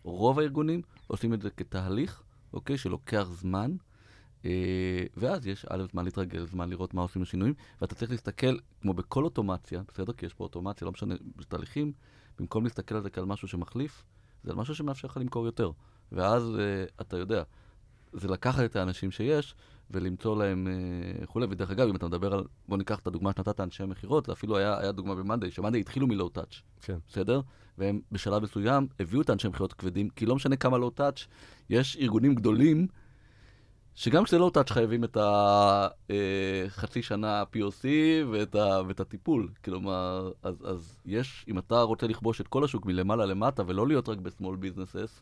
רוב 0.04 0.40
הארגונים 0.40 0.82
עושים 1.08 1.34
את 1.34 1.42
זה 1.42 1.50
כתהליך, 1.50 2.24
אוקיי? 2.54 2.78
שלוקח 2.78 3.28
זמן. 3.32 3.76
אה, 4.46 5.04
ואז 5.18 5.48
יש 5.48 5.66
א', 5.70 5.84
זמן 5.92 6.06
להתרגל, 6.06 6.46
זמן 6.46 6.70
לראות 6.70 6.94
מה 6.94 7.02
עושים 7.02 7.22
השינויים, 7.22 7.54
ואתה 7.82 7.96
צריך 7.96 8.12
להסתכל, 8.12 8.58
כמו 8.82 8.94
בכל 8.94 9.24
אוטומציה, 9.24 9.82
בסדר? 9.88 10.14
כי 10.14 10.26
יש 10.26 10.34
פה 10.34 10.44
אוטומציה, 10.44 10.86
לא 10.86 10.92
משנה, 10.92 11.16
בתהליכים, 11.36 11.94
במקום 12.40 12.64
להסתכל 12.64 12.96
על 12.96 13.02
זה 13.02 13.10
כעל 13.10 13.26
משהו 13.26 13.48
שמחליף, 13.48 14.04
זה 14.44 14.52
על 14.52 14.58
משהו 14.58 14.76
שמאפשר 14.76 15.08
לך 15.08 15.18
למכור 15.18 15.46
יותר. 15.46 15.72
ואז 16.12 16.44
uh, 16.44 16.92
אתה 17.02 17.18
יודע, 17.18 17.44
זה 18.16 18.28
לקחת 18.28 18.66
את 18.66 18.76
האנשים 18.76 19.12
שיש 19.12 19.56
ולמצוא 19.92 20.38
להם 20.38 20.68
uh, 20.68 21.24
וכולי. 21.24 21.46
ודרך 21.50 21.72
אגב, 21.72 21.88
אם 21.88 21.96
אתה 21.96 22.08
מדבר 22.08 22.34
על, 22.34 22.44
בוא 22.68 22.78
ניקח 22.78 23.00
את 23.00 23.08
הדוגמה 23.08 23.32
שנתת 23.36 23.60
אנשי 23.60 23.86
מכירות, 23.86 24.26
זה 24.26 24.32
אפילו 24.32 24.58
היה, 24.58 24.80
היה 24.80 24.92
דוגמה 24.92 25.16
במאנדיי, 25.16 25.52
שמאנדיי 25.52 25.82
התחילו 25.82 26.08
מלואו 26.08 26.30
טאץ', 26.30 26.62
כן. 26.82 26.98
בסדר? 27.08 27.42
והם 27.78 28.02
בשלב 28.12 28.44
מסוים 28.44 28.88
הביאו 29.00 29.22
את 29.22 29.30
האנשי 29.30 29.48
מכירות 29.48 29.72
הכבדים, 29.72 30.10
כי 30.10 30.26
לא 30.26 30.36
משנה 30.36 30.56
כמה 30.56 30.78
לואו 30.78 30.90
טאץ', 30.90 31.28
יש 31.70 31.98
ארגונים 31.98 32.36
גדולים 32.36 32.88
שגם 33.96 34.24
כשזה 34.24 34.38
לואו 34.38 34.50
טאץ' 34.50 34.72
חייבים 34.72 35.04
את 35.04 35.18
החצי 35.20 37.02
שנה 37.02 37.44
POC 37.56 37.86
ואת, 38.32 38.56
ה, 38.56 38.82
ואת 38.88 39.00
הטיפול. 39.00 39.50
כלומר, 39.64 40.32
אז, 40.44 40.56
אז 40.66 40.98
יש, 41.06 41.46
אם 41.48 41.58
אתה 41.58 41.82
רוצה 41.82 42.08
לכבוש 42.08 42.42
את 42.42 42.48
כל 42.48 42.64
השוק 42.64 42.86
מלמעלה 42.86 43.26
למטה 43.26 43.64
ולא 43.68 43.88
להיות 43.88 44.10
רק 44.10 44.18
ב-small 44.18 44.56
businesses, 44.62 45.22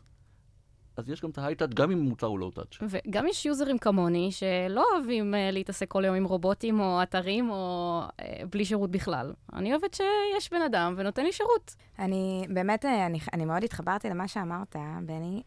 אז 0.96 1.10
יש 1.10 1.20
גם 1.20 1.30
את 1.30 1.38
ה 1.38 1.41
high-touch, 1.41 1.70
גם 1.74 1.90
אם 1.90 1.98
המוצר 1.98 2.26
הוא 2.26 2.38
low-touch. 2.38 2.78
וגם 2.82 3.26
יש 3.26 3.46
יוזרים 3.46 3.78
כמוני 3.78 4.32
שלא 4.32 4.84
אוהבים 4.94 5.34
uh, 5.34 5.36
להתעסק 5.52 5.88
כל 5.88 6.04
היום 6.04 6.16
עם 6.16 6.24
רובוטים 6.24 6.80
או 6.80 7.02
אתרים 7.02 7.50
או 7.50 8.00
uh, 8.06 8.24
בלי 8.50 8.64
שירות 8.64 8.90
בכלל. 8.90 9.32
אני 9.52 9.72
אוהבת 9.72 9.94
שיש 9.94 10.50
בן 10.50 10.62
אדם 10.62 10.94
ונותן 10.96 11.24
לי 11.24 11.32
שירות. 11.32 11.74
אני 11.98 12.46
באמת, 12.48 12.84
אני, 12.84 13.18
אני 13.32 13.44
מאוד 13.44 13.64
התחברתי 13.64 14.08
למה 14.08 14.28
שאמרת, 14.28 14.76
בני, 15.06 15.42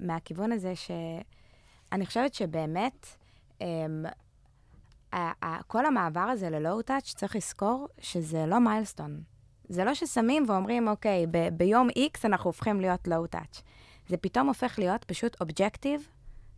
מהכיוון 0.00 0.52
הזה 0.52 0.76
ש... 0.76 0.90
אני 1.92 2.06
חושבת 2.06 2.34
שבאמת, 2.34 3.06
um, 3.58 5.16
כל 5.66 5.86
המעבר 5.86 6.20
הזה 6.20 6.50
ל 6.50 6.56
low-touch, 6.56 7.14
צריך 7.16 7.36
לזכור 7.36 7.88
שזה 8.00 8.46
לא 8.46 8.58
milestone. 8.58 9.20
זה 9.68 9.84
לא 9.84 9.94
ששמים 9.94 10.44
ואומרים, 10.48 10.88
אוקיי, 10.88 11.26
ב- 11.30 11.48
ביום 11.52 11.88
X 11.88 12.20
אנחנו 12.24 12.48
הופכים 12.48 12.80
להיות 12.80 13.08
low-touch. 13.08 13.62
זה 14.08 14.16
פתאום 14.16 14.48
הופך 14.48 14.78
להיות 14.78 15.04
פשוט 15.04 15.40
objective, 15.40 16.08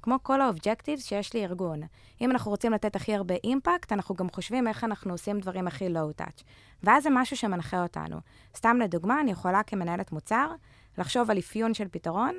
כמו 0.02 0.16
כל 0.22 0.40
ה 0.40 0.46
objectives 0.46 1.04
שיש 1.04 1.34
לארגון. 1.34 1.80
אם 2.20 2.30
אנחנו 2.30 2.50
רוצים 2.50 2.72
לתת 2.72 2.96
הכי 2.96 3.14
הרבה 3.14 3.34
impact, 3.44 3.92
אנחנו 3.92 4.14
גם 4.14 4.30
חושבים 4.30 4.68
איך 4.68 4.84
אנחנו 4.84 5.12
עושים 5.12 5.40
דברים 5.40 5.66
הכי 5.66 5.88
low-touch. 5.88 6.42
ואז 6.82 7.02
זה 7.02 7.08
משהו 7.12 7.36
שמנחה 7.36 7.82
אותנו. 7.82 8.16
סתם 8.56 8.76
לדוגמה, 8.80 9.20
אני 9.20 9.30
יכולה 9.30 9.62
כמנהלת 9.62 10.12
מוצר 10.12 10.50
לחשוב 10.98 11.30
על 11.30 11.38
אפיון 11.38 11.74
של 11.74 11.88
פתרון, 11.88 12.36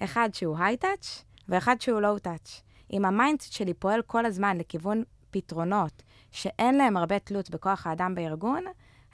אחד 0.00 0.28
שהוא 0.32 0.56
high-touch, 0.58 1.24
ואחד 1.48 1.80
שהוא 1.80 2.00
low-touch. 2.00 2.62
אם 2.92 3.04
ה 3.04 3.10
mindset 3.10 3.52
שלי 3.52 3.74
פועל 3.74 4.02
כל 4.02 4.26
הזמן 4.26 4.56
לכיוון 4.56 5.02
פתרונות 5.30 6.02
שאין 6.30 6.74
להם 6.74 6.96
הרבה 6.96 7.18
תלות 7.18 7.50
בכוח 7.50 7.86
האדם 7.86 8.14
בארגון, 8.14 8.64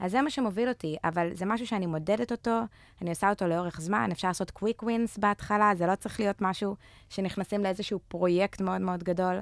אז 0.00 0.10
זה 0.10 0.22
מה 0.22 0.30
שמוביל 0.30 0.68
אותי, 0.68 0.96
אבל 1.04 1.30
זה 1.34 1.46
משהו 1.46 1.66
שאני 1.66 1.86
מודדת 1.86 2.32
אותו, 2.32 2.60
אני 3.02 3.10
עושה 3.10 3.30
אותו 3.30 3.46
לאורך 3.46 3.80
זמן, 3.80 4.08
אפשר 4.12 4.28
לעשות 4.28 4.50
quick 4.50 4.82
wins 4.82 5.18
בהתחלה, 5.18 5.72
זה 5.76 5.86
לא 5.86 5.94
צריך 5.94 6.20
להיות 6.20 6.36
משהו 6.40 6.76
שנכנסים 7.08 7.62
לאיזשהו 7.62 7.98
פרויקט 8.08 8.60
מאוד 8.60 8.80
מאוד 8.80 9.02
גדול, 9.02 9.40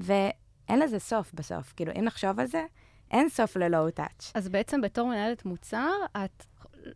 ואין 0.00 0.78
לזה 0.78 0.98
סוף 0.98 1.32
בסוף. 1.34 1.72
כאילו, 1.76 1.92
אם 1.98 2.04
נחשוב 2.04 2.40
על 2.40 2.46
זה, 2.46 2.64
אין 3.10 3.28
סוף 3.28 3.56
ל 3.56 3.63
low-touch. 3.63 4.32
אז 4.34 4.48
בעצם 4.48 4.80
בתור 4.80 5.08
מנהלת 5.08 5.44
מוצר, 5.44 5.90
את 6.24 6.44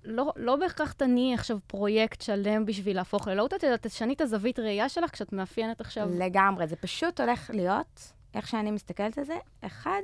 לא, 0.04 0.32
לא 0.36 0.56
בהכרח 0.56 0.92
תניעי 0.92 1.34
עכשיו 1.34 1.58
פרויקט 1.66 2.20
שלם 2.20 2.64
בשביל 2.64 2.96
להפוך 2.96 3.28
ל 3.28 3.32
low-touch, 3.32 3.64
אלא 3.64 3.76
תשני 3.76 4.14
את 4.14 4.20
הזווית 4.20 4.58
ראייה 4.58 4.88
שלך 4.88 5.10
כשאת 5.10 5.32
מאפיינת 5.32 5.80
עכשיו... 5.80 6.08
לגמרי, 6.18 6.66
זה 6.66 6.76
פשוט 6.76 7.20
הולך 7.20 7.50
להיות, 7.54 8.12
איך 8.34 8.48
שאני 8.48 8.70
מסתכלת 8.70 9.18
על 9.18 9.24
זה, 9.24 9.36
אחד 9.60 10.00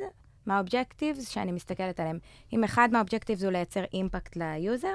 מה 0.49 0.62
objectives 0.62 1.29
שאני 1.29 1.53
מסתכלת 1.53 2.01
עליהם. 2.01 2.19
אם 2.53 2.65
אחד 2.65 2.89
מה 2.93 3.01
objectives 3.01 3.43
הוא 3.43 3.53
לייצר 3.53 3.85
impact 3.93 4.37
ל 4.37 4.47
user, 4.47 4.95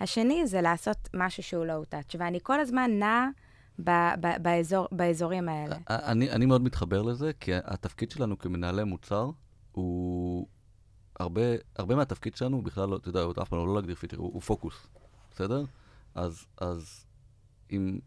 השני 0.00 0.46
זה 0.46 0.60
לעשות 0.60 1.08
משהו 1.14 1.42
שהוא 1.42 1.64
low-touch, 1.64 2.14
ואני 2.18 2.38
כל 2.42 2.60
הזמן 2.60 2.90
נעה 2.98 3.28
באזור, 4.42 4.88
באזורים 4.92 5.48
האלה. 5.48 5.76
אני, 5.88 6.30
אני 6.30 6.46
מאוד 6.46 6.62
מתחבר 6.62 7.02
לזה, 7.02 7.30
כי 7.40 7.52
התפקיד 7.54 8.10
שלנו 8.10 8.38
כמנהלי 8.38 8.84
מוצר 8.84 9.30
הוא... 9.72 10.46
הרבה, 11.20 11.42
הרבה 11.76 11.94
מהתפקיד 11.94 12.36
שלנו 12.36 12.56
הוא 12.56 12.64
בכלל 12.64 12.88
לא, 12.88 12.96
אתה 12.96 13.08
יודע, 13.08 13.20
אף 13.42 13.48
פעם 13.48 13.66
לא 13.66 13.74
להגדיר 13.74 13.94
פיצ'ר, 13.94 14.16
הוא, 14.16 14.30
הוא 14.32 14.42
פוקוס, 14.42 14.86
בסדר? 15.30 15.64
אז, 16.14 16.46
אז 16.60 17.04
אם 17.70 17.98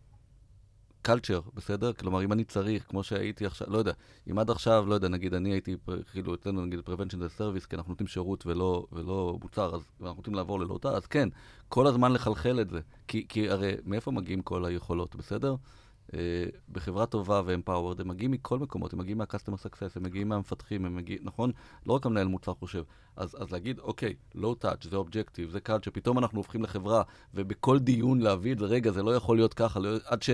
culture, 1.01 1.41
בסדר? 1.53 1.93
כלומר, 1.93 2.23
אם 2.23 2.31
אני 2.31 2.43
צריך, 2.43 2.85
כמו 2.89 3.03
שהייתי 3.03 3.45
עכשיו, 3.45 3.67
לא 3.69 3.77
יודע, 3.77 3.93
אם 4.31 4.39
עד 4.39 4.49
עכשיו, 4.49 4.85
לא 4.87 4.93
יודע, 4.93 5.07
נגיד 5.07 5.33
אני 5.33 5.51
הייתי, 5.51 5.75
כאילו, 6.11 6.35
אצלנו 6.35 6.65
נגיד 6.65 6.79
Prevention 6.79 7.13
the 7.13 7.39
Service, 7.39 7.67
כי 7.69 7.75
אנחנו 7.75 7.91
נותנים 7.91 8.07
שירות 8.07 8.45
ולא, 8.45 8.85
ולא 8.91 9.37
מוצר, 9.41 9.75
אז 9.75 9.81
אנחנו 10.01 10.15
רוצים 10.17 10.33
לעבור 10.33 10.59
ללוטה, 10.59 10.89
אז 10.89 11.05
כן, 11.05 11.29
כל 11.69 11.87
הזמן 11.87 12.11
לחלחל 12.11 12.61
את 12.61 12.69
זה. 12.69 12.79
כי, 13.07 13.25
כי 13.29 13.49
הרי 13.49 13.73
מאיפה 13.85 14.11
מגיעים 14.11 14.41
כל 14.41 14.65
היכולות, 14.65 15.15
בסדר? 15.15 15.55
Uh, 16.11 16.13
בחברה 16.71 17.05
טובה 17.05 17.41
ואמפאוורד, 17.45 18.01
הם 18.01 18.07
מגיעים 18.07 18.31
מכל 18.31 18.59
מקומות, 18.59 18.93
הם 18.93 18.99
מגיעים 18.99 19.17
מה-customer 19.17 19.67
הם 19.95 20.03
מגיעים 20.03 20.29
מהמפתחים, 20.29 20.85
הם 20.85 20.95
מגיעים, 20.95 21.21
נכון? 21.23 21.51
לא 21.85 21.93
רק 21.93 22.05
המנהל 22.05 22.27
מוצר 22.27 22.53
חושב. 22.53 22.83
אז, 23.15 23.35
אז 23.39 23.51
להגיד, 23.51 23.79
אוקיי, 23.79 24.13
low 24.35 24.63
touch, 24.63 24.89
זה 24.89 24.95
אובג'קטיב, 24.95 25.49
זה 25.49 25.59
קאלט, 25.59 25.83
שפתאום 25.83 26.17
אנחנו 26.19 26.39
הופכים 26.39 26.63
לחברה, 26.63 27.03
ובכל 27.33 27.79
דיון 27.79 28.19
להביא 28.19 28.53
את 28.53 28.59
זה, 28.59 28.65
רגע, 28.65 28.91
זה 28.91 29.03
לא 29.03 29.15
יכול 29.15 29.37
להיות 29.37 29.53
ככה, 29.53 29.79
לא, 29.79 29.89
עד 30.05 30.23
ש... 30.23 30.29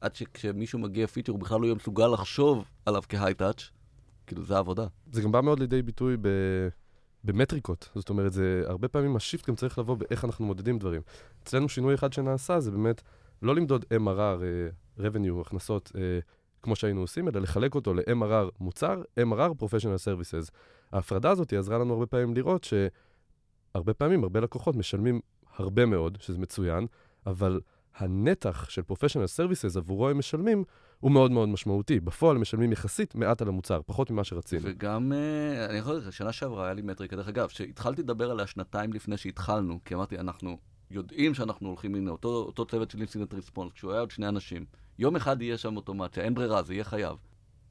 עד 0.00 0.16
שכשמישהו 0.16 0.78
מגיע 0.78 1.06
פיצ'ר 1.06 1.32
הוא 1.32 1.40
בכלל 1.40 1.60
לא 1.60 1.64
יהיה 1.64 1.74
מסוגל 1.74 2.06
לחשוב 2.06 2.64
עליו 2.86 3.02
כהיי-טאץ', 3.08 3.70
כאילו 4.26 4.44
זה 4.44 4.56
העבודה. 4.56 4.86
זה 5.12 5.22
גם 5.22 5.32
בא 5.32 5.40
מאוד 5.40 5.60
לידי 5.60 5.82
ביטוי 5.82 6.16
ב... 6.20 6.28
במטריקות. 7.24 7.88
זאת 7.94 8.10
אומרת, 8.10 8.32
זה 8.32 8.62
הרבה 8.66 8.88
פעמים 8.88 9.16
השיפט 9.16 9.48
גם 9.48 9.54
צריך 9.54 9.78
לבוא 9.78 9.94
באיך 9.94 10.24
אנחנו 10.24 10.46
מודדים 10.46 10.78
דברים. 10.78 11.02
אצלנו 11.42 11.68
שינוי 11.68 11.94
אחד 11.94 12.12
שנעשה 12.12 12.60
זה 12.60 12.70
באמת 12.70 13.02
לא 13.42 13.54
למדוד 13.54 13.84
MRR, 13.84 14.40
uh, 14.98 15.00
revenue, 15.00 15.40
הכנסות, 15.40 15.92
uh, 15.94 15.98
כמו 16.62 16.76
שהיינו 16.76 17.00
עושים, 17.00 17.28
אלא 17.28 17.40
לחלק 17.40 17.74
אותו 17.74 17.94
ל-MRR 17.94 18.50
מוצר, 18.60 19.02
MRR 19.20 19.62
professional 19.62 19.98
services. 20.04 20.50
ההפרדה 20.92 21.30
הזאת 21.30 21.52
עזרה 21.52 21.78
לנו 21.78 21.92
הרבה 21.92 22.06
פעמים 22.06 22.34
לראות 22.34 22.64
שהרבה 22.64 23.94
פעמים, 23.94 24.22
הרבה 24.22 24.40
לקוחות 24.40 24.76
משלמים 24.76 25.20
הרבה 25.56 25.86
מאוד, 25.86 26.18
שזה 26.20 26.38
מצוין, 26.38 26.86
אבל 27.26 27.60
הנתח 27.98 28.70
של 28.70 28.82
professional 28.82 29.26
services 29.26 29.76
עבורו 29.76 30.08
הם 30.08 30.18
משלמים, 30.18 30.64
הוא 31.00 31.10
מאוד 31.10 31.30
מאוד 31.30 31.48
משמעותי. 31.48 32.00
בפועל 32.00 32.36
הם 32.36 32.42
משלמים 32.42 32.72
יחסית 32.72 33.14
מעט 33.14 33.42
על 33.42 33.48
המוצר, 33.48 33.80
פחות 33.86 34.10
ממה 34.10 34.24
שרצינו. 34.24 34.62
וגם, 34.64 35.12
אה, 35.12 35.66
אני 35.70 35.78
יכול 35.78 35.92
להגיד 35.92 36.08
לך, 36.08 36.14
שנה 36.14 36.32
שעברה 36.32 36.64
היה 36.64 36.74
לי 36.74 36.82
מטריקה, 36.82 37.16
דרך 37.16 37.28
אגב, 37.28 37.48
שהתחלתי 37.48 38.02
לדבר 38.02 38.30
עליה 38.30 38.46
שנתיים 38.46 38.92
לפני 38.92 39.16
שהתחלנו, 39.16 39.80
כי 39.84 39.94
אמרתי, 39.94 40.18
אנחנו 40.18 40.58
יודעים 40.90 41.34
שאנחנו 41.34 41.68
הולכים, 41.68 41.94
הנה, 41.94 42.10
אותו, 42.10 42.28
אותו 42.28 42.66
צוות 42.66 42.90
של 42.90 42.98
incident 42.98 43.34
response, 43.34 43.72
כשהוא 43.72 43.92
היה 43.92 44.00
עוד 44.00 44.10
שני 44.10 44.28
אנשים, 44.28 44.64
יום 44.98 45.16
אחד 45.16 45.42
יהיה 45.42 45.58
שם 45.58 45.76
אוטומציה, 45.76 46.24
אין 46.24 46.34
ברירה, 46.34 46.62
זה 46.62 46.74
יהיה 46.74 46.84
חייב. 46.84 47.16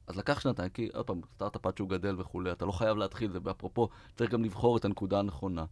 אז 0.06 0.16
לקח 0.16 0.40
שנתיים, 0.40 0.70
כי 0.70 0.88
עוד 0.94 1.06
פעם, 1.06 1.20
סטארט-אפ 1.34 1.66
עד 1.66 1.76
שהוא 1.76 1.88
גדל 1.88 2.14
וכולי, 2.18 2.52
אתה 2.52 2.66
לא 2.66 2.72
חייב 2.72 2.96
להתחיל, 2.96 3.32
זה 3.32 3.38
אפרופו, 3.50 3.88
צריך 4.16 4.30
גם 4.30 4.44
לבחור 4.44 4.76
את 4.76 4.84
הנקודה 4.84 5.18
הנכונה. 5.18 5.64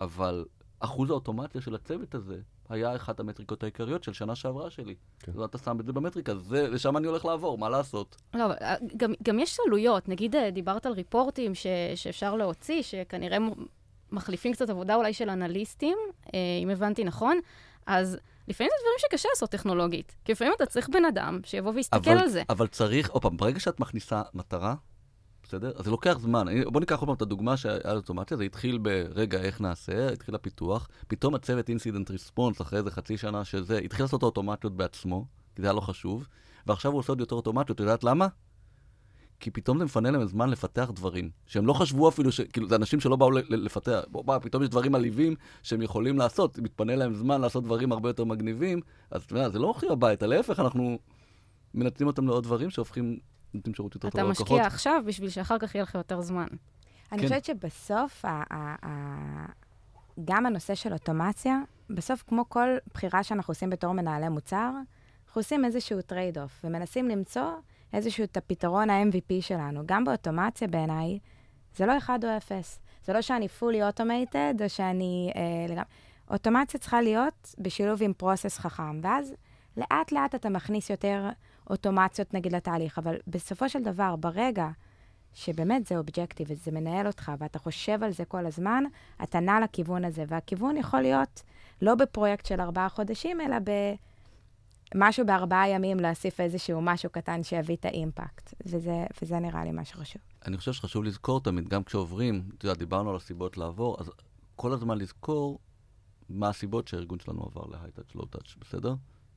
אבל 0.00 0.44
אחוז 0.80 1.10
האוטומציה 1.10 1.60
של 1.60 1.74
הצוות 1.74 2.14
הזה 2.14 2.40
היה 2.68 2.96
אחת 2.96 3.20
המטריקות 3.20 3.62
העיקריות 3.62 4.04
של 4.04 4.12
שנה 4.12 4.34
שעברה 4.34 4.70
שלי. 4.70 4.94
כן. 5.20 5.32
אז 5.32 5.40
אתה 5.40 5.58
שם 5.58 5.80
את 5.80 5.86
זה 5.86 5.92
במטריקה, 5.92 6.34
זה, 6.34 6.68
לשם 6.68 6.96
אני 6.96 7.06
הולך 7.06 7.24
לעבור, 7.24 7.58
מה 7.58 7.68
לעשות? 7.68 8.16
לא, 8.34 8.52
אה, 8.52 8.74
גם, 8.96 9.12
גם 9.22 9.38
יש 9.38 9.58
עלויות. 9.66 10.08
נגיד, 10.08 10.36
אה, 10.36 10.50
דיברת 10.50 10.86
על 10.86 10.92
ריפורטים 10.92 11.54
ש, 11.54 11.66
שאפשר 11.94 12.36
להוציא, 12.36 12.82
שכנראה 12.82 13.38
מחליפים 14.12 14.52
קצת 14.52 14.70
עבודה 14.70 14.94
אולי 14.94 15.12
של 15.12 15.30
אנליסטים, 15.30 15.98
אה, 16.34 16.38
אם 16.62 16.70
הבנתי 16.70 17.04
נכון, 17.04 17.38
אז... 17.86 18.18
לפעמים 18.48 18.70
זה 18.78 18.82
דברים 18.82 18.98
שקשה 18.98 19.28
לעשות 19.32 19.50
טכנולוגית. 19.50 20.16
כי 20.24 20.32
לפעמים 20.32 20.52
אתה 20.56 20.66
צריך 20.66 20.88
בן 20.88 21.04
אדם 21.04 21.40
שיבוא 21.44 21.72
ויסתכל 21.74 22.10
אבל, 22.10 22.18
על 22.18 22.28
זה. 22.28 22.42
אבל 22.50 22.66
צריך, 22.66 23.10
עוד 23.10 23.22
פעם, 23.22 23.36
ברגע 23.36 23.60
שאת 23.60 23.80
מכניסה 23.80 24.22
מטרה, 24.34 24.74
בסדר? 25.48 25.72
אז 25.76 25.84
זה 25.84 25.90
לוקח 25.90 26.18
זמן. 26.18 26.46
בוא 26.66 26.80
ניקח 26.80 26.98
עוד 26.98 27.06
פעם 27.06 27.16
את 27.16 27.22
הדוגמה 27.22 27.56
שהיה 27.56 27.92
אוטומציה, 27.92 28.36
זה 28.36 28.44
התחיל 28.44 28.78
ברגע 28.78 29.40
איך 29.40 29.60
נעשה, 29.60 30.12
התחיל 30.12 30.34
הפיתוח, 30.34 30.88
פתאום 31.08 31.34
הצוות 31.34 31.68
אינסידנט 31.68 32.10
ריספונס, 32.10 32.60
אחרי 32.60 32.78
איזה 32.78 32.90
חצי 32.90 33.16
שנה 33.16 33.44
שזה, 33.44 33.78
התחיל 33.78 34.04
לעשות 34.04 34.22
אוטומציות 34.22 34.76
בעצמו, 34.76 35.26
כי 35.56 35.62
זה 35.62 35.68
היה 35.68 35.72
לא 35.72 35.80
חשוב, 35.80 36.26
ועכשיו 36.66 36.92
הוא 36.92 36.98
עושה 36.98 37.12
עוד 37.12 37.20
יותר 37.20 37.36
אוטומציות, 37.36 37.76
את 37.76 37.80
יודעת 37.80 38.04
למה? 38.04 38.26
כי 39.40 39.50
פתאום 39.50 39.78
זה 39.78 39.84
מפנה 39.84 40.10
להם 40.10 40.26
זמן 40.26 40.50
לפתח 40.50 40.90
דברים, 40.94 41.30
שהם 41.46 41.66
לא 41.66 41.72
חשבו 41.72 42.08
אפילו, 42.08 42.32
ש... 42.32 42.40
כאילו, 42.40 42.68
זה 42.68 42.76
אנשים 42.76 43.00
שלא 43.00 43.16
באו 43.16 43.30
לפתח, 43.30 44.00
בוא, 44.10 44.24
בוא, 44.24 44.38
פתאום 44.38 44.62
יש 44.62 44.68
דברים 44.68 44.94
עליבים 44.94 45.34
שהם 45.62 45.82
יכולים 45.82 46.18
לעשות, 46.18 46.58
מתפנה 46.58 46.96
להם 46.96 47.14
זמן 47.14 47.40
לעשות 47.40 47.64
דברים 47.64 47.92
הרבה 47.92 48.08
יותר 48.08 48.24
מגניבים, 48.24 48.80
אז 49.10 49.22
אתה 49.22 49.32
יודע, 49.32 49.48
זה 49.48 49.58
לא 49.58 49.66
הולכים 49.66 49.90
הביתה, 49.90 50.26
להפך, 50.26 50.60
אנחנו 50.60 50.98
מנצלים 51.74 52.06
אותם 52.06 52.26
לעוד 52.26 52.44
דברים 52.44 52.70
שהופכים 52.70 53.18
נותנים 53.54 53.74
שירות 53.74 53.94
יותר 53.94 54.10
טוב 54.10 54.20
ללקוחות. 54.20 54.46
אתה 54.46 54.54
משקיע 54.54 54.66
עכשיו 54.66 55.02
בשביל 55.06 55.30
שאחר 55.30 55.58
כך 55.58 55.74
יהיה 55.74 55.82
לך 55.82 55.94
יותר 55.94 56.20
זמן. 56.20 56.46
אני 57.12 57.20
כן. 57.20 57.28
חושבת 57.28 57.44
שבסוף, 57.44 58.24
גם 60.24 60.46
הנושא 60.46 60.74
של 60.74 60.92
אוטומציה, 60.92 61.60
בסוף, 61.90 62.24
כמו 62.26 62.48
כל 62.48 62.68
בחירה 62.94 63.22
שאנחנו 63.22 63.50
עושים 63.50 63.70
בתור 63.70 63.92
מנהלי 63.92 64.28
מוצר, 64.28 64.70
אנחנו 65.26 65.40
עושים 65.40 65.64
איזשהו 65.64 66.02
trade-off, 66.02 66.60
ומנסים 66.64 67.08
למצוא 67.08 67.50
איזשהו 67.92 68.24
את 68.24 68.36
הפתרון 68.36 68.90
ה-MVP 68.90 69.40
שלנו. 69.40 69.82
גם 69.86 70.04
באוטומציה, 70.04 70.68
בעיניי, 70.68 71.18
זה 71.76 71.86
לא 71.86 71.98
אחד 71.98 72.24
או 72.24 72.36
אפס. 72.36 72.80
זה 73.04 73.12
לא 73.12 73.22
שאני 73.22 73.46
fully 73.60 73.96
automated, 73.96 74.62
או 74.64 74.68
שאני... 74.68 75.32
אה, 75.36 75.66
לגמרי... 75.68 75.84
אוטומציה 76.30 76.80
צריכה 76.80 77.00
להיות 77.00 77.54
בשילוב 77.58 78.02
עם 78.02 78.12
process 78.12 78.58
חכם, 78.58 79.00
ואז 79.02 79.34
לאט 79.76 80.12
לאט 80.12 80.34
אתה 80.34 80.48
מכניס 80.48 80.90
יותר 80.90 81.28
אוטומציות 81.70 82.34
נגיד 82.34 82.54
לתהליך, 82.54 82.98
אבל 82.98 83.16
בסופו 83.26 83.68
של 83.68 83.82
דבר, 83.82 84.16
ברגע 84.16 84.68
שבאמת 85.34 85.86
זה 85.86 85.98
אובג'קטיב 85.98 86.46
וזה 86.50 86.70
מנהל 86.70 87.06
אותך, 87.06 87.32
ואתה 87.38 87.58
חושב 87.58 88.02
על 88.02 88.12
זה 88.12 88.24
כל 88.24 88.46
הזמן, 88.46 88.84
אתה 89.22 89.40
נע 89.40 89.60
לכיוון 89.60 90.04
הזה, 90.04 90.24
והכיוון 90.28 90.76
יכול 90.76 91.00
להיות 91.00 91.42
לא 91.82 91.94
בפרויקט 91.94 92.46
של 92.46 92.60
ארבעה 92.60 92.88
חודשים, 92.88 93.40
אלא 93.40 93.56
במשהו 94.94 95.26
בארבעה 95.26 95.68
ימים 95.68 96.00
להוסיף 96.00 96.40
איזשהו 96.40 96.80
משהו 96.80 97.10
קטן 97.10 97.42
שיביא 97.42 97.76
את 97.76 97.84
האימפקט, 97.84 98.54
וזה, 98.66 99.04
וזה 99.22 99.38
נראה 99.38 99.64
לי 99.64 99.72
מה 99.72 99.84
שחשוב. 99.84 100.22
אני 100.46 100.56
חושב 100.56 100.72
שחשוב 100.72 101.04
לזכור 101.04 101.40
תמיד, 101.40 101.68
גם 101.68 101.84
כשעוברים, 101.84 102.42
אתה 102.58 102.66
יודע, 102.66 102.78
דיברנו 102.78 103.10
על 103.10 103.16
הסיבות 103.16 103.58
לעבור, 103.58 103.96
אז 104.00 104.10
כל 104.56 104.72
הזמן 104.72 104.98
לזכור 104.98 105.58
מה 106.28 106.48
הסיבות 106.48 106.88
שהארגון 106.88 107.18
שלנו 107.18 107.42
עבר 107.42 107.66
ל 107.66 107.70
high-touch, 107.70 108.14
low-touch, 108.14 108.54
בסדר? 108.60 108.94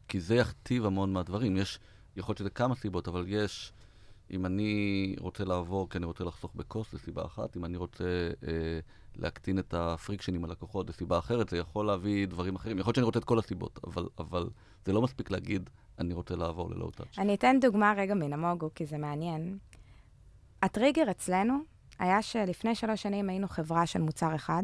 כי 0.08 0.20
זה 0.20 0.36
יכתיב 0.36 0.86
המון 0.86 1.14
מהדברים. 1.14 1.58
יש, 1.58 1.80
יכול 2.18 2.32
להיות 2.32 2.38
שזה 2.38 2.50
כמה 2.50 2.76
סיבות, 2.76 3.08
אבל 3.08 3.26
יש, 3.28 3.74
אם 4.32 4.46
אני 4.46 5.16
רוצה 5.20 5.44
לעבור 5.44 5.90
כי 5.90 5.98
אני 5.98 6.06
רוצה 6.06 6.24
לחסוך 6.24 6.52
ב 6.56 6.62
cost, 6.62 6.92
זו 6.92 6.98
סיבה 6.98 7.26
אחת. 7.26 7.58
אם 7.58 7.66
אני 7.66 7.78
רוצה 7.78 8.30
אה, 8.48 8.80
להקטין 9.16 9.60
את 9.60 9.74
ה 9.74 9.81
friction 9.81 10.36
עם 10.36 10.46
הלקוחות, 10.46 10.88
זו 10.88 10.94
סיבה 10.94 11.20
אחרת. 11.20 11.50
זה 11.50 11.58
יכול 11.58 11.86
להביא 11.86 12.28
דברים 12.28 12.56
אחרים. 12.56 12.80
יכול 12.80 12.90
להיות 12.90 12.96
שאני 12.96 13.06
רוצה 13.06 13.20
את 13.20 13.26
כל 13.26 13.40
הסיבות, 13.40 13.80
אבל, 13.84 14.06
אבל 14.20 14.50
זה 14.86 14.94
לא 14.94 15.02
מספיק 15.02 15.32
להגיד, 15.32 15.70
אני 16.00 16.14
רוצה 16.14 16.36
לעבור 16.36 16.70
ל 16.72 16.76
low-touch. 16.76 17.20
אני 17.20 17.34
אתן 17.34 17.58
דוגמה 17.62 17.94
רגע 17.98 18.14
מנמוגו, 18.14 18.70
כי 18.76 18.86
זה 18.86 18.98
מעניין. 18.98 19.58
הטריגר 20.62 21.12
אצלנו 21.12 21.58
היה 22.00 22.22
שלפני 22.22 22.76
שלוש 22.76 23.02
שנים 23.02 23.30
היינו 23.30 23.48
חברה 23.48 23.86
של 23.86 24.02
מוצר 24.02 24.36
אחד, 24.36 24.64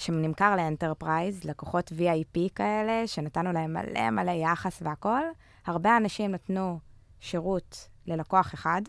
שנמכר 0.00 0.56
ל 0.56 0.63
enterprise, 0.63 1.44
לקוחות 1.44 1.92
VIP 1.92 2.38
כאלה, 2.54 3.06
שנתנו 3.06 3.52
להם 3.52 3.72
מלא 3.72 4.10
מלא 4.10 4.30
יחס 4.30 4.82
והכול. 4.82 5.22
הרבה 5.66 5.96
אנשים 5.96 6.30
נתנו 6.30 6.78
שירות 7.20 7.88
ללקוח 8.06 8.54
אחד, 8.54 8.82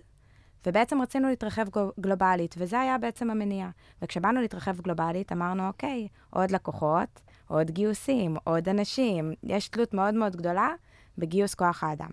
ובעצם 0.65 1.01
רצינו 1.01 1.29
להתרחב 1.29 1.65
גלובלית, 1.99 2.55
וזה 2.57 2.79
היה 2.79 2.97
בעצם 2.97 3.29
המניע. 3.29 3.69
וכשבאנו 4.01 4.41
להתרחב 4.41 4.81
גלובלית, 4.81 5.31
אמרנו, 5.31 5.67
אוקיי, 5.67 6.07
עוד 6.29 6.51
לקוחות, 6.51 7.21
עוד 7.47 7.71
גיוסים, 7.71 8.37
עוד 8.43 8.69
אנשים, 8.69 9.33
יש 9.43 9.69
תלות 9.69 9.93
מאוד 9.93 10.13
מאוד 10.13 10.35
גדולה 10.35 10.69
בגיוס 11.17 11.55
כוח 11.55 11.83
האדם. 11.83 12.09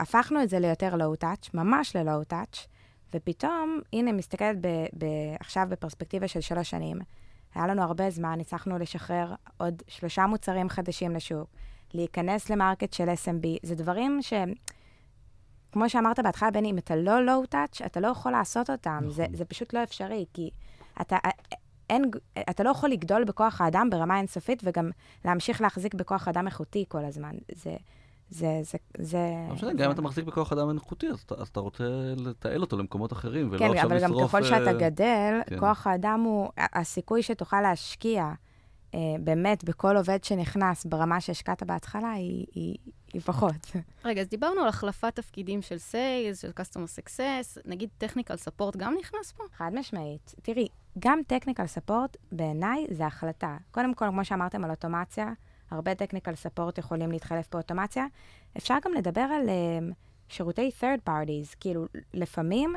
הפכנו 0.00 0.42
את 0.42 0.48
זה 0.48 0.58
ליותר 0.58 0.96
low-touch, 0.96 1.50
ממש 1.54 1.96
ל 1.96 2.02
low-touch, 2.02 2.66
ופתאום, 3.14 3.80
הנה, 3.92 4.12
מסתכלת 4.12 4.56
ב- 4.60 4.86
ב- 4.98 5.36
עכשיו 5.40 5.66
בפרספקטיבה 5.68 6.28
של 6.28 6.40
שלוש 6.40 6.70
שנים, 6.70 6.98
היה 7.54 7.66
לנו 7.66 7.82
הרבה 7.82 8.10
זמן, 8.10 8.40
הצלחנו 8.40 8.78
לשחרר 8.78 9.34
עוד 9.56 9.82
שלושה 9.88 10.26
מוצרים 10.26 10.68
חדשים 10.68 11.14
לשוק, 11.14 11.50
להיכנס 11.94 12.50
ל 12.50 12.56
market 12.56 12.92
של 12.92 13.08
SMB, 13.08 13.46
זה 13.62 13.74
דברים 13.74 14.22
ש... 14.22 14.32
כמו 15.72 15.88
שאמרת 15.88 16.20
בהתחלה, 16.20 16.50
בני, 16.50 16.70
אם 16.70 16.78
אתה 16.78 16.96
לא 16.96 17.24
low-touch, 17.24 17.80
אתה 17.86 18.00
לא 18.00 18.08
יכול 18.08 18.32
לעשות 18.32 18.70
אותם. 18.70 18.98
נכון. 19.00 19.10
זה, 19.10 19.26
זה 19.32 19.44
פשוט 19.44 19.72
לא 19.72 19.82
אפשרי, 19.82 20.24
כי 20.34 20.50
אתה, 21.00 21.16
אין, 21.90 22.10
אתה 22.50 22.62
לא 22.62 22.70
יכול 22.70 22.90
לגדול 22.90 23.24
בכוח 23.24 23.60
האדם 23.60 23.88
ברמה 23.90 24.18
אינסופית 24.18 24.62
וגם 24.64 24.90
להמשיך 25.24 25.60
להחזיק 25.60 25.94
בכוח 25.94 26.28
אדם 26.28 26.46
איכותי 26.46 26.84
כל 26.88 27.04
הזמן. 27.04 27.32
זה, 27.54 27.76
זה, 28.30 28.60
זה, 28.62 28.78
זה... 28.98 29.18
לא 29.48 29.54
משנה, 29.54 29.72
גם 29.72 29.84
אם 29.84 29.90
אתה 29.90 30.02
מחזיק 30.02 30.24
בכוח 30.24 30.52
אדם 30.52 30.70
איכותי, 30.70 31.08
אז, 31.08 31.24
אז 31.38 31.48
אתה 31.48 31.60
רוצה 31.60 31.84
לתעל 32.16 32.60
אותו 32.60 32.76
למקומות 32.76 33.12
אחרים, 33.12 33.48
ולא 33.50 33.58
כן, 33.58 33.64
עכשיו 33.64 33.88
לשרוף... 33.88 34.00
כן, 34.00 34.04
אבל 34.04 34.22
גם 34.22 34.28
ככל 34.28 34.42
שאתה 34.42 34.72
גדל, 34.72 35.40
כן. 35.46 35.60
כוח 35.60 35.86
האדם 35.86 36.20
הוא, 36.20 36.48
הסיכוי 36.56 37.22
שתוכל 37.22 37.60
להשקיע 37.60 38.22
אה, 38.22 38.32
באמת 39.20 39.64
בכל 39.64 39.96
עובד 39.96 40.24
שנכנס 40.24 40.84
ברמה 40.84 41.20
שהשקעת 41.20 41.62
בהתחלה, 41.62 42.10
היא, 42.10 42.46
היא, 42.54 42.76
היא 43.12 43.22
פחות. 43.22 43.70
רגע, 44.04 44.20
אז 44.20 44.28
דיברנו 44.28 44.60
על 44.60 44.68
החלפת 44.68 45.16
תפקידים 45.16 45.62
של 45.62 45.78
סיילס, 45.78 46.42
של 46.42 46.50
customer 46.50 46.98
success, 46.98 47.60
נגיד 47.64 47.88
טכניקל 47.98 48.36
ספורט 48.36 48.76
גם 48.76 48.94
נכנס 49.00 49.32
פה? 49.32 49.44
חד 49.52 49.70
משמעית. 49.74 50.34
תראי, 50.42 50.68
גם 50.98 51.20
טכניקל 51.26 51.66
ספורט, 51.66 52.16
בעיניי, 52.32 52.86
זה 52.90 53.06
החלטה. 53.06 53.56
קודם 53.70 53.94
כל, 53.94 54.06
כמו 54.08 54.24
שאמרתם 54.24 54.64
על 54.64 54.70
אוטומציה, 54.70 55.32
הרבה 55.70 55.94
טכניקל 55.94 56.34
ספורט 56.34 56.78
יכולים 56.78 57.12
להתחלף 57.12 57.48
באוטומציה. 57.52 58.06
אפשר 58.56 58.74
גם 58.84 58.92
לדבר 58.94 59.20
על 59.20 59.48
um, 59.48 59.94
שירותי 60.28 60.70
third 60.80 61.08
parties, 61.08 61.56
כאילו, 61.60 61.86
לפעמים 62.14 62.74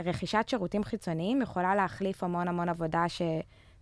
רכישת 0.00 0.44
שירותים 0.48 0.84
חיצוניים 0.84 1.42
יכולה 1.42 1.74
להחליף 1.74 2.22
המון 2.22 2.48
המון 2.48 2.68
עבודה 2.68 3.04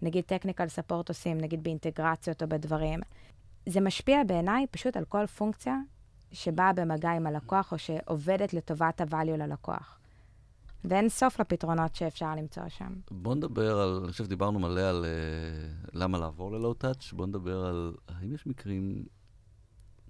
שנגיד 0.01 0.25
טכניקל 0.25 0.69
ספורט 0.69 1.09
עושים, 1.09 1.39
נגיד 1.39 1.63
באינטגרציות 1.63 2.43
או 2.43 2.49
בדברים. 2.49 3.01
זה 3.67 3.81
משפיע 3.81 4.25
בעיניי 4.25 4.67
פשוט 4.71 4.97
על 4.97 5.05
כל 5.05 5.27
פונקציה 5.27 5.77
שבאה 6.33 6.73
במגע 6.73 7.11
עם 7.11 7.27
הלקוח 7.27 7.73
או 7.73 7.79
שעובדת 7.79 8.55
לטובת 8.55 9.01
ה-value 9.01 9.37
ללקוח. 9.37 9.99
ואין 10.85 11.09
סוף 11.09 11.41
לפתרונות 11.41 11.95
שאפשר 11.95 12.35
למצוא 12.35 12.63
שם. 12.69 12.95
בוא 13.11 13.35
נדבר 13.35 13.81
על, 13.81 14.01
אני 14.03 14.13
חושב 14.13 14.25
שדיברנו 14.25 14.59
מלא 14.59 14.81
על 14.81 15.05
uh, 15.05 15.91
למה 15.93 16.19
לעבור 16.19 16.53
ללואו-טאץ', 16.53 17.13
בוא 17.13 17.27
נדבר 17.27 17.67
על 17.67 17.95
האם 18.09 18.35
יש 18.35 18.47
מקרים 18.47 19.05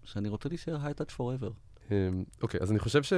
שאני 0.05 0.29
רוצה 0.29 0.49
להישאר 0.49 0.77
היי-טאץ' 0.83 1.11
פוראבר. 1.11 1.51
אוקיי, 2.43 2.61
אז 2.61 2.71
אני 2.71 2.79
חושב 2.79 3.03
ש... 3.03 3.13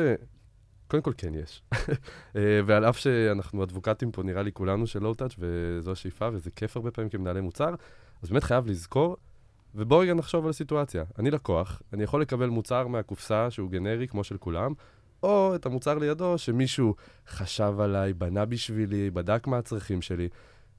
קודם 0.92 1.02
כל 1.02 1.12
כן 1.16 1.34
יש. 1.34 1.62
אה, 2.36 2.60
ועל 2.66 2.84
אף 2.84 2.98
שאנחנו 2.98 3.64
אדבוקטים 3.64 4.12
פה, 4.12 4.22
נראה 4.22 4.42
לי 4.42 4.52
כולנו 4.52 4.86
של 4.86 5.02
לואו-טאץ', 5.02 5.34
וזו 5.38 5.92
השאיפה, 5.92 6.28
וזה 6.32 6.50
כיף 6.50 6.76
הרבה 6.76 6.90
פעמים 6.90 7.10
כמנהלי 7.10 7.40
מוצר, 7.40 7.74
אז 8.22 8.28
באמת 8.28 8.44
חייב 8.44 8.66
לזכור, 8.66 9.16
ובואו 9.74 10.00
רגע 10.00 10.14
נחשוב 10.14 10.44
על 10.44 10.50
הסיטואציה. 10.50 11.04
אני 11.18 11.30
לקוח, 11.30 11.82
אני 11.92 12.02
יכול 12.02 12.20
לקבל 12.22 12.46
מוצר 12.46 12.86
מהקופסה 12.86 13.50
שהוא 13.50 13.70
גנרי, 13.70 14.08
כמו 14.08 14.24
של 14.24 14.36
כולם, 14.36 14.72
או 15.22 15.54
את 15.54 15.66
המוצר 15.66 15.98
לידו 15.98 16.38
שמישהו 16.38 16.94
חשב 17.28 17.74
עליי, 17.78 18.12
בנה 18.12 18.44
בשבילי, 18.44 19.10
בדק 19.10 19.46
מה 19.46 19.58
הצרכים 19.58 20.02
שלי. 20.02 20.28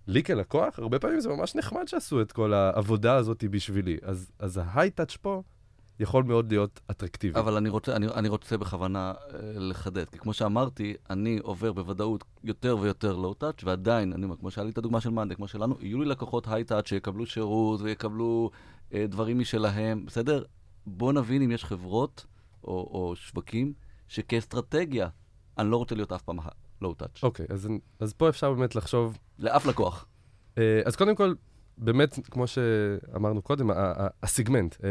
לי 0.08 0.24
כלקוח, 0.24 0.80
הרבה 0.80 1.00
פעמים 1.00 1.20
זה 1.20 1.30
ממש 1.30 1.56
נחמד 1.56 1.88
שעשו 1.88 2.22
את 2.22 2.32
כל 2.32 2.54
העבודה 2.54 3.16
הזאת 3.16 3.44
בשבילי. 3.44 3.98
אז, 4.04 4.32
אז 4.40 4.62
ההיי-טאץ' 4.64 5.18
פה 5.22 5.42
יכול 6.00 6.24
מאוד 6.24 6.52
להיות 6.52 6.80
אטרקטיבי. 6.92 7.40
אבל 7.40 7.58
אני 7.58 7.70
רוצה, 7.70 7.96
אני, 7.96 8.08
אני 8.08 8.30
רוצה 8.30 8.58
בכוונה 8.58 9.14
אה, 9.34 9.40
לחדד, 9.56 10.10
כי 10.10 10.18
כמו 10.18 10.34
שאמרתי, 10.34 10.94
אני 11.10 11.40
עובר 11.44 11.74
בוודאות 11.74 12.24
יותר 12.44 12.78
ויותר 12.78 13.16
לואו-טאץ', 13.16 13.64
ועדיין, 13.64 14.14
אני 14.14 14.24
אומר, 14.26 14.36
כמו 14.38 14.52
שהיה 14.52 14.66
לי 14.66 14.72
את 14.72 14.78
הדוגמה 14.78 15.02
של 15.02 15.10
מאנדה, 15.10 15.36
כמו 15.36 15.48
שלנו, 15.48 15.76
יהיו 15.82 16.00
לי 16.00 16.06
לקוחות 16.06 16.48
היי-טאץ' 16.48 16.88
שיקבלו 16.88 17.26
שירות 17.26 17.82
ויקבלו 17.82 18.50
אה, 18.94 19.06
דברים 19.08 19.40
משלהם, 19.40 20.06
בסדר? 20.06 20.44
בואו 20.88 21.12
נבין 21.12 21.42
אם 21.42 21.52
יש 21.52 21.66
חברות 21.66 22.26
או, 22.64 22.70
או 22.70 23.16
שווקים 23.16 23.74
שכאסטרטגיה, 24.08 25.10
אני 25.58 25.72
לא 25.72 25.78
רוצה 25.78 25.96
להיות 25.96 26.12
אף 26.12 26.22
פעם 26.22 26.38
לואו-טאץ'. 26.82 27.24
אוקיי, 27.24 27.46
אז, 27.50 27.68
אז 28.00 28.14
פה 28.14 28.30
אפשר 28.30 28.54
באמת 28.54 28.76
לחשוב... 28.76 29.18
לאף 29.40 29.66
לקוח. 29.66 30.06
Uh, 30.56 30.60
אז 30.86 30.96
קודם 30.96 31.16
כל, 31.16 31.34
באמת, 31.78 32.20
כמו 32.32 32.48
שאמרנו 32.48 33.42
קודם, 33.42 33.70
הסיגמנט. 34.24 34.76
Uh, 34.76 34.84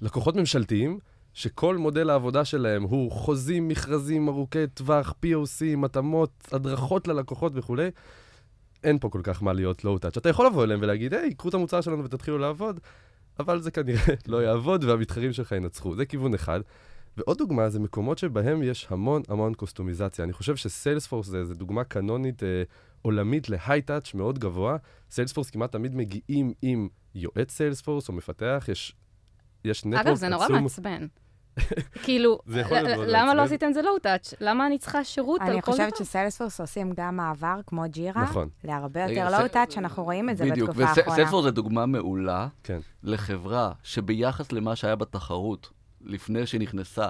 לקוחות 0.00 0.36
ממשלתיים, 0.36 0.98
שכל 1.34 1.76
מודל 1.76 2.10
העבודה 2.10 2.44
שלהם 2.44 2.82
הוא 2.82 3.12
חוזים, 3.12 3.68
מכרזים 3.68 4.28
ארוכי 4.28 4.66
טווח, 4.66 5.14
POC, 5.24 5.84
התאמות, 5.84 6.48
הדרכות 6.52 7.08
ללקוחות 7.08 7.52
וכולי, 7.54 7.90
אין 8.84 8.98
פה 8.98 9.08
כל 9.08 9.20
כך 9.22 9.42
מה 9.42 9.52
להיות 9.52 9.84
לואו-טאץ'. 9.84 10.16
אתה 10.16 10.28
יכול 10.28 10.46
לבוא 10.46 10.64
אליהם 10.64 10.80
ולהגיד, 10.82 11.14
היי, 11.14 11.34
קחו 11.34 11.48
את 11.48 11.54
המוצר 11.54 11.80
שלנו 11.80 12.04
ותתחילו 12.04 12.38
לעבוד, 12.38 12.80
אבל 13.38 13.60
זה 13.60 13.70
כנראה 13.70 14.14
לא 14.26 14.42
יעבוד 14.42 14.84
והמתחרים 14.84 15.32
שלך 15.32 15.52
ינצחו. 15.52 15.94
זה 15.94 16.06
כיוון 16.06 16.34
אחד. 16.34 16.60
ועוד 17.16 17.38
דוגמה 17.38 17.70
זה 17.70 17.80
מקומות 17.80 18.18
שבהם 18.18 18.62
יש 18.62 18.86
המון 18.90 19.22
המון 19.28 19.54
קוסטומיזציה. 19.54 20.24
אני 20.24 20.32
חושב 20.32 20.56
שסיילספורס 20.56 21.26
זה, 21.26 21.44
זה 21.44 21.54
דוגמה 21.54 21.84
קנונית 21.84 22.42
אה, 22.42 22.62
עולמית 23.02 23.48
ל 23.48 23.54
high-touch 23.54 24.14
מאוד 24.14 24.38
גבוה. 24.38 24.76
סיילספורס 25.10 25.50
כמעט 25.50 25.72
תמיד 25.72 25.96
מגיעים 25.96 26.52
עם 26.62 26.88
יועץ 27.14 27.50
סיילספורס 27.50 28.08
או 28.08 28.14
מפתח, 28.14 28.66
יש, 28.68 28.96
יש 29.64 29.84
network 29.84 30.00
עצום. 30.00 30.08
אגב, 30.08 30.16
זה 30.16 30.28
נורא 30.28 30.48
מעצבן. 30.48 31.06
כאילו, 32.04 32.38
למה 33.06 33.34
לא 33.34 33.42
עשיתם 33.42 33.68
את 33.68 33.74
זה 33.74 33.82
low-touch? 33.82 34.34
למה 34.40 34.66
אני 34.66 34.78
צריכה 34.78 35.04
שירות 35.04 35.40
על 35.40 35.46
כל 35.46 35.52
דבר? 35.52 35.56
אני 35.56 35.90
חושבת 35.90 35.96
שסיילספורס 35.96 36.60
עושים 36.60 36.92
גם 36.96 37.16
מעבר, 37.16 37.60
כמו 37.66 37.82
ג'ירה, 37.86 38.22
נכון. 38.22 38.48
להרבה 38.64 39.00
יותר 39.00 39.30
low-touch, 39.30 39.78
אנחנו 39.78 40.04
רואים 40.04 40.30
את 40.30 40.36
זה 40.36 40.44
בתקופה 40.44 40.62
האחרונה. 40.70 40.92
בדיוק, 40.92 41.08
וסיילספורס 41.08 41.44
זה 41.44 41.50
דוגמה 41.50 41.86
מעולה 41.86 42.48
כן. 42.62 42.78
לחברה 43.02 43.72
שביחס 43.82 44.52
למה 44.52 44.76
שהיה 44.76 44.96
בתחרות, 44.96 45.70
לפני 46.00 46.46
שנכנסה 46.46 47.08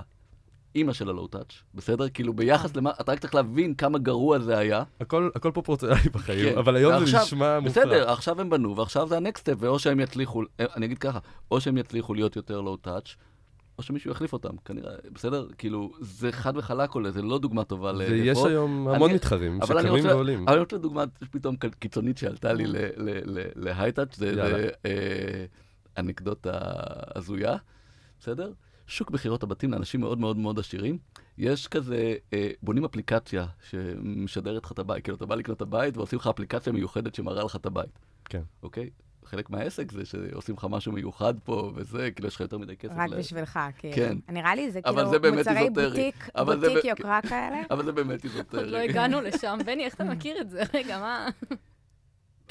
אימא 0.74 0.92
של 0.92 1.08
ה 1.08 1.13
low-touch, 1.13 1.62
בסדר? 1.74 2.08
כאילו 2.08 2.32
ביחס 2.32 2.76
למה, 2.76 2.90
אתה 3.00 3.12
רק 3.12 3.18
צריך 3.18 3.34
להבין 3.34 3.74
כמה 3.74 3.98
גרוע 3.98 4.38
זה 4.38 4.58
היה. 4.58 4.82
הכל, 5.00 5.30
הכל 5.34 5.50
פרופורציונלי 5.54 6.08
בחיים, 6.12 6.52
כן. 6.52 6.58
אבל 6.58 6.76
היום 6.76 6.92
ועכשיו, 6.94 7.20
זה 7.20 7.24
נשמע 7.26 7.60
מופרע. 7.60 7.84
בסדר, 7.84 8.10
עכשיו 8.10 8.40
הם 8.40 8.50
בנו, 8.50 8.76
ועכשיו 8.76 9.08
זה 9.08 9.16
ה 9.16 9.21
next 9.21 9.40
step, 9.50 9.54
ואו 9.58 9.78
שהם 9.78 10.00
יצליחו, 10.00 10.42
אני 10.58 10.86
אגיד 10.86 10.98
ככה, 10.98 11.18
או 11.50 11.60
שהם 11.60 11.78
יצליחו 11.78 12.14
להיות 12.14 12.36
יותר 12.36 12.60
low-touch, 12.60 13.14
או 13.78 13.82
שמישהו 13.82 14.10
יחליף 14.10 14.32
אותם, 14.32 14.56
כנראה, 14.64 14.92
בסדר? 15.12 15.46
כאילו, 15.58 15.92
זה 16.00 16.32
חד 16.32 16.56
וחלק 16.56 16.90
עולה, 16.90 17.10
זה 17.10 17.22
לא 17.22 17.38
דוגמה 17.38 17.64
טובה 17.64 17.92
ל... 17.92 17.96
ויש 18.10 18.38
לפה. 18.38 18.48
היום 18.48 18.88
המון 18.88 19.08
אני- 19.08 19.14
מתחרים 19.14 19.58
שקמים 19.66 19.86
רוצה- 19.92 20.08
ועולים. 20.08 20.42
אבל 20.42 20.52
אני 20.52 20.60
רוצה 20.60 20.78
דוגמה 20.78 21.04
פתאום 21.30 21.56
קיצונית 21.78 22.18
שעלתה 22.18 22.52
לי 22.52 22.64
להייטאץ', 23.56 24.16
זה. 24.16 24.34
זה, 24.34 24.68
אה, 24.86 25.44
אנקדוטה 25.98 26.58
הזויה, 27.14 27.56
בסדר? 28.20 28.52
שוק 28.86 29.10
מכירות 29.10 29.42
הבתים 29.42 29.72
לאנשים 29.72 30.00
מאוד 30.00 30.18
מאוד 30.18 30.36
מאוד 30.36 30.58
עשירים. 30.58 30.98
יש 31.38 31.68
כזה, 31.68 32.14
אה, 32.32 32.50
בונים 32.62 32.84
אפליקציה 32.84 33.46
שמשדרת 33.70 34.64
לך 34.64 34.72
את 34.72 34.78
הבית, 34.78 35.04
כאילו 35.04 35.16
אתה 35.16 35.26
בא 35.26 35.34
לקנות 35.34 35.56
את 35.56 35.62
הבית 35.62 35.96
ועושים 35.96 36.18
לך 36.18 36.26
אפליקציה 36.26 36.72
מיוחדת 36.72 37.14
שמראה 37.14 37.44
לך 37.44 37.56
את 37.56 37.66
הבית. 37.66 37.98
כן. 38.24 38.42
אוקיי? 38.62 38.90
חלק 39.24 39.50
מהעסק 39.50 39.92
זה 39.92 40.04
שעושים 40.04 40.54
לך 40.54 40.66
משהו 40.70 40.92
מיוחד 40.92 41.34
פה 41.44 41.72
וזה, 41.74 42.10
כאילו 42.10 42.28
יש 42.28 42.34
לך 42.34 42.40
יותר 42.40 42.58
מדי 42.58 42.76
כסף. 42.76 42.94
רק 42.96 43.10
ל- 43.10 43.18
בשבילך, 43.18 43.58
כאילו. 43.78 43.94
כן. 43.96 44.16
נראה 44.28 44.54
לי 44.54 44.70
זה 44.70 44.80
אבל 44.84 45.04
כאילו 45.04 45.10
זה 45.22 45.30
מוצרי 45.30 45.58
איזוטרי. 45.58 45.88
בוטיק, 45.88 46.28
אבל 46.36 46.60
זה 46.60 46.68
בוטיק 46.68 46.84
ב- 46.84 46.88
יוקרה 46.88 47.20
כאלה. 47.22 47.62
אבל 47.70 47.84
זה 47.84 47.92
באמת 47.92 48.24
עוד 48.24 48.32
לא 48.34 48.38
איזוטרי. 48.60 48.88
הגענו 48.88 49.20
לשם. 49.26 49.58
בני, 49.66 49.84
איך 49.84 49.94
אתה 49.94 50.04
מכיר 50.04 50.40
את 50.40 50.50
זה? 50.50 50.62
רגע, 50.74 50.98
מה? 51.00 51.28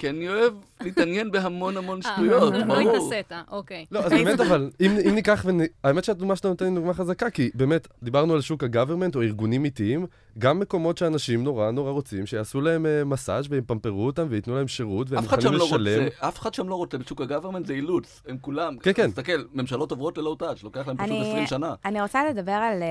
כי 0.04 0.10
אני 0.10 0.30
אוהב 0.30 0.54
להתעניין 0.82 1.32
בהמון 1.32 1.78
המון 1.78 2.00
אה, 2.06 2.12
שטויות, 2.14 2.54
לא 2.54 2.64
ברור. 2.66 2.80
התנסית, 2.96 3.32
אוקיי. 3.52 3.86
לא, 3.92 4.00
אז 4.00 4.12
באמת, 4.12 4.40
אבל, 4.48 4.70
אם, 4.82 4.92
אם 5.10 5.16
ניקח. 5.16 5.46
האמת 5.84 6.04
שהדוגמה 6.04 6.36
שאתה 6.36 6.48
נותן 6.48 6.66
היא 6.66 6.76
דוגמה 6.76 6.94
חזקה, 6.94 7.30
כי 7.30 7.50
באמת, 7.56 7.88
דיברנו 8.04 8.34
על 8.34 8.42
שוק 8.42 8.64
הגוורמנט 8.64 9.16
או 9.16 9.22
ארגונים 9.22 9.66
איטיים, 9.66 10.06
גם 10.38 10.60
מקומות 10.60 10.98
שאנשים 10.98 11.44
נורא 11.44 11.72
נורא 11.72 11.92
רוצים 11.92 12.26
שיעשו 12.26 12.62
להם 12.62 12.86
uh, 12.86 13.06
מסאז' 13.06 13.46
ויפמפרו 13.50 14.06
אותם 14.06 14.28
וייתנו 14.30 14.56
להם 14.56 14.68
שירות, 14.68 15.10
והם 15.10 15.24
מוכנים 15.24 15.54
לא 15.54 15.66
לשלם. 15.66 16.08
אף 16.20 16.40
אחד 16.40 16.54
שם 16.54 16.70
לא 16.70 16.76
רוצה, 16.76 16.98
בשוק 16.98 17.22
הגוורמנט 17.22 17.66
זה 17.66 17.74
אילוץ, 17.74 18.22
הם 18.28 18.38
כולם, 18.42 18.78
כן, 18.78 18.92
כן. 18.94 19.08
תסתכל, 19.08 19.44
ממשלות 19.54 19.92
עוברות 19.92 20.18
ללואו 20.18 20.36
טאץ', 20.36 20.64
לוקח 20.64 20.88
להם 20.88 20.98
פשוט 20.98 21.10
אני- 21.10 21.30
20 21.30 21.48
שנה. 21.48 21.74
אני 21.86 22.02
רוצה 22.02 22.30
לדבר 22.30 22.52
על 22.52 22.84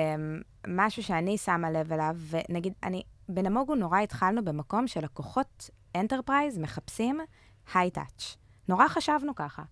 משהו 0.69 1.03
שאני 1.03 1.39
שמה 1.39 1.71
לב 1.71 1.93
אליו, 1.93 2.17
ונגיד, 2.31 2.73
אני, 2.83 3.03
בנמוגו 3.29 3.75
נורא 3.75 4.01
התחלנו 4.01 4.45
במקום 4.45 4.87
שלקוחות 4.87 5.71
enterprise 5.97 6.59
מחפשים 6.59 7.21
high-touch. 7.75 8.37
נורא 8.69 8.89
חשבנו 8.89 9.35
ככה. 9.35 9.63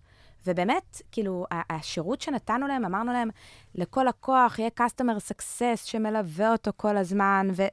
ובאמת, 0.47 1.01
כאילו, 1.11 1.45
השירות 1.51 2.21
שנתנו 2.21 2.67
להם, 2.67 2.85
אמרנו 2.85 3.13
להם, 3.13 3.29
לכל 3.75 4.03
לקוח 4.09 4.59
יהיה 4.59 4.69
customer 4.79 5.31
success 5.31 5.77
שמלווה 5.77 6.51
אותו 6.51 6.71
כל 6.77 6.97
הזמן, 6.97 7.47
ו, 7.53 7.63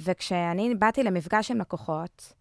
וכשאני 0.00 0.74
באתי 0.74 1.02
למפגש 1.02 1.50
עם 1.50 1.58
לקוחות, 1.58 2.32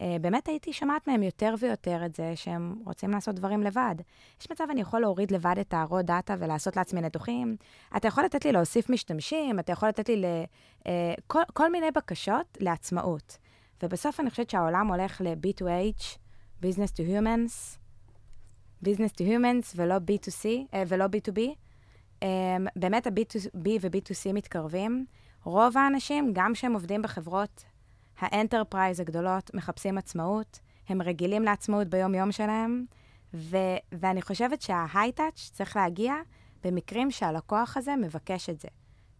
אה, 0.00 0.16
באמת 0.20 0.48
הייתי 0.48 0.72
שומעת 0.72 1.08
מהם 1.08 1.22
יותר 1.22 1.54
ויותר 1.58 2.06
את 2.06 2.14
זה 2.14 2.32
שהם 2.34 2.76
רוצים 2.84 3.10
לעשות 3.10 3.34
דברים 3.34 3.62
לבד. 3.62 3.94
יש 4.40 4.50
מצב 4.50 4.64
אני 4.70 4.80
יכול 4.80 5.00
להוריד 5.00 5.30
לבד 5.30 5.54
את 5.60 5.74
ה-raw 5.74 6.08
data 6.08 6.32
ולעשות 6.38 6.76
לעצמי 6.76 7.00
ניתוחים. 7.00 7.56
אתה 7.96 8.08
יכול 8.08 8.24
לתת 8.24 8.44
לי 8.44 8.52
להוסיף 8.52 8.90
משתמשים, 8.90 9.58
אתה 9.58 9.72
יכול 9.72 9.88
לתת 9.88 10.08
לי 10.08 10.16
ל, 10.16 10.24
אה, 10.86 11.14
כל 11.52 11.72
מיני 11.72 11.90
בקשות 11.90 12.58
לעצמאות. 12.60 13.38
ובסוף 13.82 14.20
אני 14.20 14.30
חושבת 14.30 14.50
שהעולם 14.50 14.86
הולך 14.86 15.20
ל-B2H, 15.20 16.02
business 16.62 16.92
to 16.96 17.00
humans, 17.00 17.78
business 18.84 19.12
to 19.18 19.20
humans 19.20 19.74
ולא 19.76 19.96
B2C, 19.96 20.46
אה, 20.74 20.82
ולא 20.88 21.04
B2B. 21.04 21.40
אה, 22.22 22.56
באמת 22.76 23.06
ה-B2B 23.06 23.68
ו-B2C 23.80 24.32
מתקרבים. 24.32 25.06
רוב 25.44 25.78
האנשים, 25.78 26.30
גם 26.32 26.52
כשהם 26.54 26.72
עובדים 26.72 27.02
בחברות 27.02 27.64
ה 28.18 28.26
enterprise 28.26 29.00
הגדולות, 29.00 29.54
מחפשים 29.54 29.98
עצמאות, 29.98 30.60
הם 30.88 31.02
רגילים 31.02 31.42
לעצמאות 31.42 31.88
ביום-יום 31.88 32.32
שלהם, 32.32 32.84
ו- 33.34 33.76
ואני 33.92 34.22
חושבת 34.22 34.62
שה 34.62 34.82
high-touch 34.82 35.50
צריך 35.52 35.76
להגיע 35.76 36.14
במקרים 36.64 37.10
שהלקוח 37.10 37.76
הזה 37.76 37.96
מבקש 37.96 38.50
את 38.50 38.60
זה. 38.60 38.68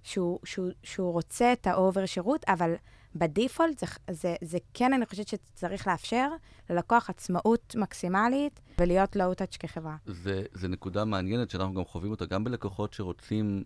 שהוא, 0.06 0.38
שהוא, 0.44 0.70
שהוא 0.82 1.12
רוצה 1.12 1.52
את 1.52 1.66
ה 1.66 1.74
over 1.74 2.06
שירות, 2.06 2.44
אבל 2.48 2.74
ב 3.18 3.26
default 3.26 3.78
זה, 3.78 3.86
זה, 4.10 4.34
זה 4.44 4.58
כן, 4.74 4.92
אני 4.92 5.06
חושבת 5.06 5.28
שצריך 5.28 5.86
לאפשר 5.86 6.28
ללקוח 6.70 7.10
עצמאות 7.10 7.74
מקסימלית 7.78 8.60
ולהיות 8.78 9.16
low-touch 9.16 9.56
כחברה. 9.56 9.96
זה, 10.06 10.42
זה 10.52 10.68
נקודה 10.68 11.04
מעניינת 11.04 11.50
שאנחנו 11.50 11.74
גם 11.74 11.84
חווים 11.84 12.10
אותה 12.10 12.26
גם 12.26 12.44
בלקוחות 12.44 12.92
שרוצים, 12.92 13.64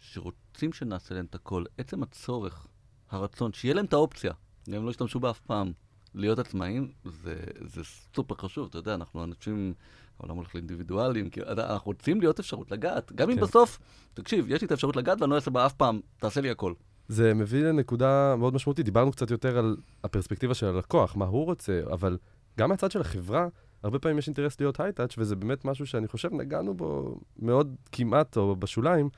שרוצים 0.00 0.72
שנעשה 0.72 1.14
להם 1.14 1.24
את 1.24 1.34
הכל. 1.34 1.64
עצם 1.78 2.02
הצורך, 2.02 2.66
הרצון, 3.10 3.52
שיהיה 3.52 3.74
להם 3.74 3.84
את 3.84 3.92
האופציה, 3.92 4.32
גם 4.70 4.76
אם 4.76 4.84
לא 4.84 4.90
ישתמשו 4.90 5.20
בה 5.20 5.30
אף 5.30 5.40
פעם, 5.40 5.72
להיות 6.14 6.38
עצמאים, 6.38 6.92
זה, 7.04 7.34
זה 7.66 7.80
סופר 8.16 8.34
חשוב. 8.34 8.66
אתה 8.68 8.78
יודע, 8.78 8.94
אנחנו 8.94 9.24
אנשים, 9.24 9.74
העולם 10.20 10.36
הולך 10.36 10.54
לאינדיבידואלים, 10.54 11.30
כי 11.30 11.42
אנחנו 11.42 11.86
רוצים 11.86 12.20
להיות 12.20 12.40
אפשרות 12.40 12.70
לגעת. 12.70 13.12
גם 13.12 13.30
אם 13.30 13.36
כן. 13.36 13.42
בסוף, 13.42 13.78
תקשיב, 14.14 14.46
יש 14.48 14.60
לי 14.60 14.66
את 14.66 14.70
האפשרות 14.70 14.96
לגעת 14.96 15.20
ואני 15.20 15.30
לא 15.30 15.36
אעשה 15.36 15.50
בה 15.50 15.66
אף 15.66 15.72
פעם, 15.72 16.00
תעשה 16.18 16.40
לי 16.40 16.50
הכל. 16.50 16.72
זה 17.08 17.34
מביא 17.34 17.64
לנקודה 17.64 18.34
מאוד 18.38 18.54
משמעותית. 18.54 18.84
דיברנו 18.84 19.12
קצת 19.12 19.30
יותר 19.30 19.58
על 19.58 19.76
הפרספקטיבה 20.04 20.54
של 20.54 20.66
הלקוח, 20.66 21.16
מה 21.16 21.24
הוא 21.24 21.44
רוצה, 21.44 21.80
אבל 21.92 22.18
גם 22.58 22.68
מהצד 22.68 22.90
של 22.90 23.00
החברה, 23.00 23.48
הרבה 23.82 23.98
פעמים 23.98 24.18
יש 24.18 24.28
אינטרס 24.28 24.60
להיות 24.60 24.80
הייטאץ', 24.80 25.14
וזה 25.18 25.36
באמת 25.36 25.64
משהו 25.64 25.86
שאני 25.86 26.08
חושב 26.08 26.32
נגענו 26.32 26.74
בו 26.74 27.18
מאוד 27.38 27.76
כמעט, 27.92 28.36
או 28.36 28.56
בשוליים. 28.56 29.08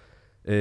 אמ, 0.48 0.52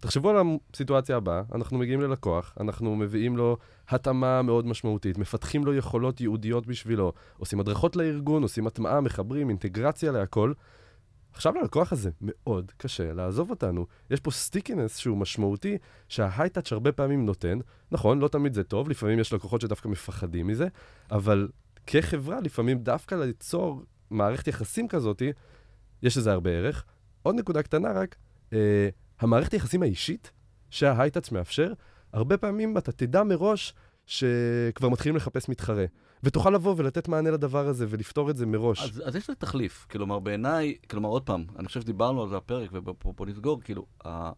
תחשבו 0.00 0.30
על 0.30 0.36
הסיטואציה 0.74 1.16
הבאה, 1.16 1.42
אנחנו 1.54 1.78
מגיעים 1.78 2.00
ללקוח, 2.00 2.54
אנחנו 2.60 2.96
מביאים 2.96 3.36
לו 3.36 3.56
התאמה 3.88 4.42
מאוד 4.42 4.66
משמעותית, 4.66 5.18
מפתחים 5.18 5.64
לו 5.64 5.74
יכולות 5.74 6.20
ייעודיות 6.20 6.66
בשבילו, 6.66 7.12
עושים 7.38 7.60
הדרכות 7.60 7.96
לארגון, 7.96 8.42
עושים 8.42 8.66
הטמעה, 8.66 9.00
מחברים, 9.00 9.48
אינטגרציה 9.48 10.12
להכל. 10.12 10.52
עכשיו 11.32 11.54
ללקוח 11.54 11.92
הזה 11.92 12.10
מאוד 12.20 12.72
קשה 12.76 13.12
לעזוב 13.12 13.50
אותנו. 13.50 13.86
יש 14.10 14.20
פה 14.20 14.30
סטיקינס 14.30 14.96
שהוא 14.96 15.16
משמעותי, 15.16 15.78
שההייטאץ' 16.08 16.72
הרבה 16.72 16.92
פעמים 16.92 17.26
נותן. 17.26 17.58
נכון, 17.92 18.18
לא 18.18 18.28
תמיד 18.28 18.54
זה 18.54 18.64
טוב, 18.64 18.88
לפעמים 18.88 19.18
יש 19.18 19.32
לקוחות 19.32 19.60
שדווקא 19.60 19.88
מפחדים 19.88 20.46
מזה, 20.46 20.68
אבל 21.10 21.48
כחברה, 21.86 22.40
לפעמים 22.40 22.78
דווקא 22.78 23.14
ליצור 23.14 23.82
מערכת 24.10 24.48
יחסים 24.48 24.88
כזאת, 24.88 25.22
יש 26.02 26.16
לזה 26.16 26.32
הרבה 26.32 26.50
ערך. 26.50 26.84
עוד 27.22 27.34
נקודה 27.34 27.62
קטנה 27.62 27.92
רק, 27.92 28.16
אה, 28.52 28.88
המערכת 29.20 29.52
היחסים 29.52 29.82
האישית 29.82 30.30
שההייטאץ' 30.70 31.32
מאפשר, 31.32 31.72
הרבה 32.12 32.36
פעמים 32.36 32.78
אתה 32.78 32.92
תדע 32.92 33.22
מראש 33.22 33.74
שכבר 34.06 34.88
מתחילים 34.88 35.16
לחפש 35.16 35.48
מתחרה, 35.48 35.84
ותוכל 36.22 36.50
לבוא 36.50 36.74
ולתת 36.76 37.08
מענה 37.08 37.30
לדבר 37.30 37.66
הזה 37.68 37.86
ולפתור 37.88 38.30
את 38.30 38.36
זה 38.36 38.46
מראש. 38.46 38.82
אז, 38.82 39.02
אז 39.04 39.16
יש 39.16 39.30
לזה 39.30 39.34
תחליף. 39.34 39.86
כלומר, 39.90 40.18
בעיניי, 40.18 40.76
כלומר, 40.90 41.08
עוד 41.08 41.22
פעם, 41.22 41.44
אני 41.58 41.66
חושב 41.66 41.80
שדיברנו 41.80 42.22
על 42.22 42.28
זה 42.28 42.36
בפרק, 42.36 42.70
ופה 42.72 43.26
נסגור, 43.26 43.60
כאילו, 43.60 43.86
ה, 44.04 44.32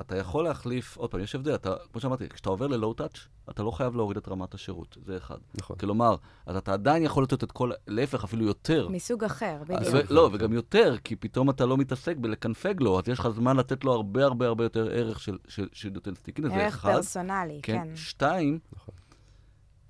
אתה 0.00 0.16
יכול 0.16 0.44
להחליף, 0.44 0.96
עוד 0.96 1.10
פעם, 1.10 1.20
יש 1.20 1.34
הבדל, 1.34 1.54
אתה, 1.54 1.74
כמו 1.92 2.00
שאמרתי, 2.00 2.28
כשאתה 2.28 2.48
עובר 2.48 2.66
ללואו 2.66 2.94
טאץ', 2.94 3.26
אתה 3.50 3.62
לא 3.62 3.70
חייב 3.70 3.96
להוריד 3.96 4.16
את 4.16 4.28
רמת 4.28 4.54
השירות, 4.54 4.96
זה 5.06 5.16
אחד. 5.16 5.36
נכון. 5.54 5.76
כלומר, 5.76 6.16
אז 6.46 6.56
אתה 6.56 6.72
עדיין 6.72 7.02
יכול 7.02 7.22
לתת 7.22 7.44
את 7.44 7.52
כל, 7.52 7.70
להפך, 7.86 8.24
אפילו 8.24 8.44
יותר. 8.46 8.88
מסוג 8.88 9.24
אחר, 9.24 9.56
אז 9.60 9.88
בדיוק. 9.88 10.10
ו- 10.10 10.14
לא, 10.14 10.30
וגם 10.32 10.52
יותר, 10.52 10.96
כי 11.04 11.16
פתאום 11.16 11.50
אתה 11.50 11.66
לא 11.66 11.76
מתעסק 11.76 12.16
בלקנפג 12.16 12.80
לו, 12.80 12.98
אז 12.98 13.08
יש 13.08 13.18
לך 13.18 13.28
זמן 13.28 13.56
לתת 13.56 13.84
לו 13.84 13.92
הרבה 13.92 14.24
הרבה 14.24 14.46
הרבה 14.46 14.64
יותר 14.64 14.88
ערך 14.92 15.20
של, 15.20 15.38
של, 15.48 15.68
של 15.72 15.90
נותן 15.90 16.14
stickiness, 16.14 16.48
זה 16.48 16.54
ערך 16.54 16.74
אחד. 16.74 16.92
פרסונלי, 16.92 17.60
כן. 17.62 17.88
שתיים, 17.94 18.58
נכון. 18.72 18.89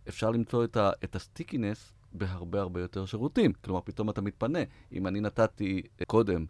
אפשר 0.08 0.30
למצוא 0.30 0.64
את, 0.64 0.76
ה, 0.76 0.90
את 1.04 1.16
ה 1.16 1.23
stickiness 1.23 1.92
בהרבה 2.12 2.60
הרבה 2.60 2.80
יותר 2.80 3.06
שירותים. 3.06 3.52
כלומר, 3.64 3.80
פתאום 3.84 4.10
אתה 4.10 4.20
מתפנה. 4.20 4.58
אם 4.92 5.06
אני 5.06 5.20
נתתי 5.20 5.82
אה, 6.00 6.06
קודם, 6.06 6.46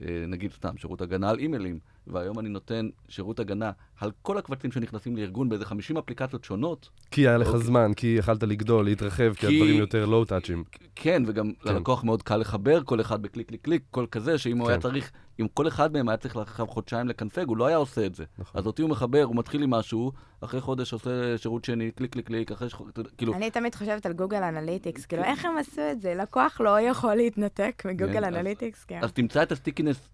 אה, 0.00 0.24
נגיד 0.28 0.52
סתם, 0.52 0.76
שירות 0.76 1.00
הגנה 1.00 1.30
על 1.30 1.38
אימיילים, 1.38 1.78
והיום 2.06 2.38
אני 2.38 2.48
נותן 2.48 2.88
שירות 3.08 3.40
הגנה 3.40 3.70
על 4.00 4.10
כל 4.22 4.38
הקבצים 4.38 4.72
שנכנסים 4.72 5.16
לארגון 5.16 5.48
באיזה 5.48 5.64
50 5.64 5.96
אפליקציות 5.96 6.44
שונות, 6.44 6.88
כי 7.10 7.28
היה 7.28 7.38
לך 7.38 7.48
אוקיי. 7.48 7.62
זמן, 7.62 7.92
כי 7.96 8.14
יכלת 8.18 8.42
לגדול, 8.42 8.84
להתרחב, 8.84 9.32
כי 9.34 9.46
כי- 9.46 9.56
הדברים 9.56 9.78
יותר 9.78 10.04
low-touch 10.06 10.49
ים. 10.49 10.64
כן, 10.94 11.22
וגם 11.26 11.52
כן. 11.62 11.72
ללקוח 11.74 12.04
מאוד 12.04 12.22
קל 12.22 12.36
לחבר 12.36 12.82
כל 12.84 13.00
אחד 13.00 13.22
בקליק 13.22 13.48
קליק 13.48 13.62
קליק, 13.62 13.82
כל 13.90 14.06
כזה, 14.10 14.38
שאם 14.38 14.58
הוא 14.58 14.66
כן. 14.66 14.72
היה 14.72 14.80
צריך, 14.80 15.10
אם 15.40 15.46
כל 15.54 15.68
אחד 15.68 15.92
מהם 15.92 16.08
היה 16.08 16.16
צריך 16.16 16.36
עכשיו 16.36 16.66
חודשיים 16.66 17.08
לקנפג, 17.08 17.48
הוא 17.48 17.56
לא 17.56 17.66
היה 17.66 17.76
עושה 17.76 18.06
את 18.06 18.14
זה. 18.14 18.24
נכון. 18.38 18.60
אז 18.60 18.66
אותי 18.66 18.82
הוא 18.82 18.90
מחבר, 18.90 19.22
הוא 19.22 19.36
מתחיל 19.36 19.62
עם 19.62 19.70
משהו, 19.70 20.12
אחרי 20.40 20.60
חודש 20.60 20.92
עושה 20.92 21.10
שירות 21.38 21.64
שני, 21.64 21.90
קליק 21.90 22.12
קליק 22.12 22.26
קליק, 22.26 22.52
אחרי 22.52 22.70
ש... 22.70 22.74
כאילו, 23.18 23.34
אני 23.34 23.50
תמיד 23.50 23.74
חושבת 23.74 24.06
על 24.06 24.12
גוגל 24.12 24.42
אנליטיקס, 24.42 25.06
כאילו, 25.06 25.24
איך 25.24 25.44
הם 25.44 25.56
עשו 25.58 25.82
את 25.92 26.00
זה? 26.00 26.14
לקוח 26.14 26.60
לא 26.60 26.80
יכול 26.80 27.14
להתנתק 27.14 27.74
כן, 27.78 27.88
מגוגל 27.88 28.24
אז- 28.24 28.34
אנליטיקס, 28.34 28.84
כן. 28.84 29.00
אז 29.02 29.12
תמצא 29.12 29.42
את 29.42 29.52
ה 29.52 29.57
stickiness 29.57 30.08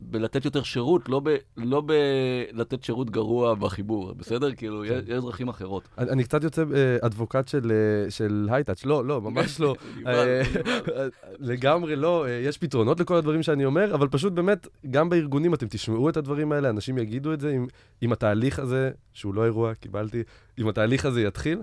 בלתת 0.00 0.44
יותר 0.44 0.62
שירות, 0.62 1.08
לא, 1.08 1.20
ב, 1.24 1.36
לא 1.56 1.82
בלתת 1.86 2.84
שירות 2.84 3.10
גרוע 3.10 3.54
בחיבור, 3.54 4.12
בסדר? 4.12 4.54
כאילו, 4.54 4.84
יש, 4.84 5.04
יש 5.06 5.24
דרכים 5.24 5.48
אחרות. 5.48 5.88
אני 5.98 6.10
אני 6.10 6.24
קצת 6.24 6.44
יוצא 6.44 6.64
אה, 6.74 6.96
אדבוקט 7.00 7.48
של, 7.48 7.72
אה, 7.72 8.10
של 8.10 8.48
הייטאץ', 8.50 8.84
לא, 8.84 9.04
לא, 9.04 9.20
ממש 9.20 9.60
לא. 9.60 9.74
אה, 10.06 10.42
לגמרי 11.50 11.96
לא, 11.96 12.26
יש 12.28 12.58
פתרונות 12.58 13.00
לכל 13.00 13.16
הדברים 13.16 13.42
שאני 13.42 13.64
אומר, 13.64 13.94
אבל 13.94 14.08
פשוט 14.08 14.32
באמת, 14.32 14.66
גם 14.90 15.08
בארגונים 15.08 15.54
אתם 15.54 15.66
תשמעו 15.70 16.08
את 16.08 16.16
הדברים 16.16 16.52
האלה, 16.52 16.70
אנשים 16.70 16.98
יגידו 16.98 17.32
את 17.32 17.40
זה, 17.40 17.52
אם, 17.56 17.66
אם 18.02 18.12
התהליך 18.12 18.58
הזה, 18.58 18.90
שהוא 19.12 19.34
לא 19.34 19.44
אירוע, 19.44 19.74
קיבלתי, 19.74 20.22
אם 20.58 20.68
התהליך 20.68 21.04
הזה 21.04 21.22
יתחיל, 21.22 21.62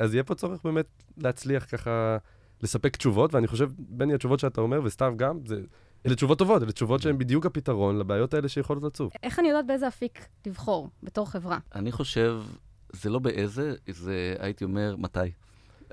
אז 0.00 0.14
יהיה 0.14 0.24
פה 0.24 0.34
צורך 0.34 0.60
באמת 0.64 0.86
להצליח 1.18 1.66
ככה 1.72 2.16
לספק 2.62 2.96
תשובות, 2.96 3.34
ואני 3.34 3.46
חושב, 3.46 3.70
בני, 3.78 4.14
התשובות 4.14 4.40
שאתה 4.40 4.60
אומר, 4.60 4.80
וסתיו 4.84 5.14
גם, 5.16 5.38
זה 5.44 5.60
אלה 6.06 6.14
תשובות 6.14 6.38
טובות, 6.38 6.62
אלה 6.62 6.72
תשובות 6.72 7.02
שהן 7.02 7.18
בדיוק 7.18 7.46
הפתרון 7.46 7.98
לבעיות 7.98 8.34
האלה 8.34 8.48
שיכולות 8.48 8.82
לצוף. 8.82 9.12
איך 9.22 9.38
אני 9.38 9.48
יודעת 9.48 9.66
באיזה 9.66 9.88
אפיק 9.88 10.26
לבחור 10.46 10.90
בתור 11.02 11.30
חברה? 11.30 11.58
אני 11.74 11.92
חושב, 11.92 12.42
זה 12.92 13.10
לא 13.10 13.18
באיזה, 13.18 13.74
זה 13.88 14.36
הייתי 14.38 14.64
אומר 14.64 14.96
מתי. 14.96 15.18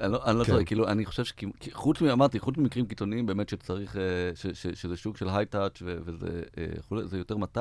אני 0.02 0.12
לא, 0.12 0.26
אני 0.26 0.38
לא 0.38 0.44
כן. 0.44 0.52
צוחק, 0.52 0.68
כאילו, 0.68 0.88
אני 0.88 1.06
חושב 1.06 1.24
שחוץ 1.24 2.02
מ... 2.02 2.06
אמרתי, 2.06 2.40
חוץ 2.40 2.58
ממקרים 2.58 2.86
קיצוניים, 2.86 3.26
באמת 3.26 3.50
שצריך, 3.50 3.98
אה, 3.98 4.02
ש, 4.36 4.48
ש, 4.48 4.68
שזה 4.68 4.98
שוק 4.98 5.18
של 5.18 5.30
היי-טאץ' 5.30 5.82
וזה 5.86 6.42
אה, 6.58 7.06
זה 7.06 7.18
יותר 7.18 7.38
מתי, 7.38 7.60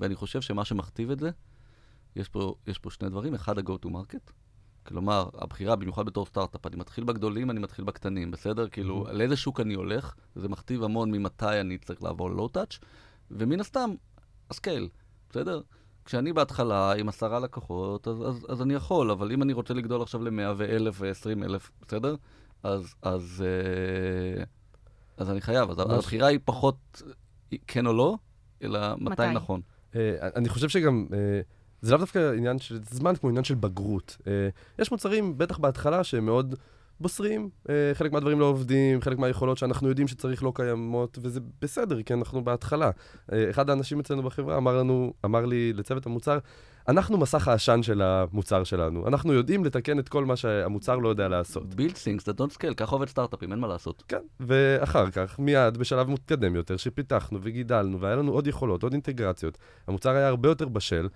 ואני 0.00 0.14
חושב 0.14 0.40
שמה 0.40 0.64
שמכתיב 0.64 1.10
את 1.10 1.18
זה, 1.18 1.30
יש 2.16 2.28
פה, 2.28 2.54
יש 2.66 2.78
פה 2.78 2.90
שני 2.90 3.08
דברים, 3.08 3.34
אחד 3.34 3.58
ה-go 3.58 3.86
to 3.86 3.88
market, 3.88 4.32
כלומר, 4.88 5.28
הבחירה, 5.34 5.76
במיוחד 5.76 6.06
בתור 6.06 6.26
סטארט-אפ, 6.26 6.66
אני 6.66 6.76
מתחיל 6.76 7.04
בגדולים, 7.04 7.50
אני 7.50 7.60
מתחיל 7.60 7.84
בקטנים, 7.84 8.30
בסדר? 8.30 8.68
כאילו, 8.68 9.06
Mhm. 9.08 9.12
לאיזה 9.12 9.36
שוק 9.36 9.60
אני 9.60 9.74
הולך, 9.74 10.14
זה 10.34 10.48
מכתיב 10.48 10.82
המון 10.82 11.10
ממתי 11.10 11.60
אני 11.60 11.78
צריך 11.78 12.02
לעבור 12.02 12.30
ל-low-touch, 12.30 12.78
ומן 13.30 13.60
הסתם, 13.60 13.90
הסקייל, 14.50 14.88
בסדר? 15.30 15.60
כשאני 16.04 16.32
בהתחלה 16.32 16.92
עם 16.92 17.08
עשרה 17.08 17.40
לקוחות, 17.40 18.08
אז, 18.08 18.22
אז, 18.28 18.46
אז 18.48 18.62
אני 18.62 18.74
יכול, 18.74 19.10
אבל 19.10 19.32
אם 19.32 19.42
אני 19.42 19.52
רוצה 19.52 19.74
לגדול 19.74 20.02
עכשיו 20.02 20.22
ל-100 20.22 20.52
ו-1,000 20.56 20.92
ו-20 20.94 21.44
אלף, 21.44 21.70
בסדר? 21.82 22.14
אז, 22.62 22.94
אז, 23.02 23.44
אה, 24.38 24.44
אז 25.16 25.30
אני 25.30 25.40
חייב. 25.40 25.70
אז 25.70 25.78
ממש. 25.78 25.90
הבחירה 25.90 26.26
היא 26.28 26.38
פחות 26.44 27.02
כן 27.66 27.86
או 27.86 27.92
לא, 27.92 28.16
אלא 28.62 28.94
מתי, 28.96 29.10
מתי. 29.12 29.30
נכון. 29.34 29.60
אה, 29.94 30.16
אני 30.36 30.48
חושב 30.48 30.68
שגם, 30.68 31.06
אה, 31.12 31.40
זה 31.82 31.92
לאו 31.92 32.00
דווקא 32.00 32.32
עניין 32.36 32.58
של 32.58 32.78
זמן 32.90 33.16
כמו 33.16 33.28
עניין 33.28 33.44
של 33.44 33.54
בגרות. 33.54 34.16
אה, 34.26 34.48
יש 34.78 34.90
מוצרים, 34.90 35.38
בטח 35.38 35.58
בהתחלה, 35.58 36.04
שהם 36.04 36.26
מאוד 36.26 36.54
בוסריים, 37.00 37.48
אה, 37.68 37.90
חלק 37.94 38.12
מהדברים 38.12 38.40
לא 38.40 38.44
עובדים, 38.44 39.00
חלק 39.00 39.18
מהיכולות 39.18 39.58
שאנחנו 39.58 39.88
יודעים 39.88 40.08
שצריך 40.08 40.42
לא 40.42 40.52
קיימות, 40.54 41.18
וזה 41.22 41.40
בסדר, 41.62 42.02
כי 42.02 42.14
אנחנו 42.14 42.44
בהתחלה. 42.44 42.90
אה, 43.32 43.50
אחד 43.50 43.70
האנשים 43.70 44.00
אצלנו 44.00 44.22
בחברה 44.22 44.56
אמר 44.56 44.78
לנו, 44.78 45.12
אמר 45.24 45.46
לי 45.46 45.72
לצוות 45.72 46.06
המוצר, 46.06 46.38
אנחנו 46.88 47.18
מסך 47.18 47.48
העשן 47.48 47.82
של 47.82 48.02
המוצר 48.02 48.64
שלנו. 48.64 49.08
אנחנו 49.08 49.32
יודעים 49.32 49.64
לתקן 49.64 49.98
את 49.98 50.08
כל 50.08 50.24
מה 50.24 50.36
שהמוצר 50.36 50.96
לא 50.96 51.08
יודע 51.08 51.28
לעשות. 51.28 51.62
build 51.62 51.92
things 51.94 52.22
that 52.22 52.40
don't 52.40 52.54
scale, 52.58 52.74
ככה 52.76 52.92
עובד 52.92 53.08
סטארט-אפים, 53.08 53.52
אין 53.52 53.58
מה 53.60 53.66
לעשות. 53.66 54.02
כן, 54.08 54.22
ואחר 54.40 55.10
כך, 55.10 55.38
מיד, 55.38 55.76
בשלב 55.76 56.10
מתקדם 56.10 56.56
יותר, 56.56 56.76
שפיתחנו 56.76 57.38
וגידלנו, 57.42 58.00
והיה 58.00 58.16
לנו 58.16 58.32
עוד 58.32 58.46
יכולות, 58.46 58.82
עוד 58.82 58.92
אינטגרציות, 58.92 59.58
המוצר 59.86 60.10
היה 60.10 60.28
הרבה 60.28 60.48
יותר 60.48 60.68
בשל, 60.68 61.08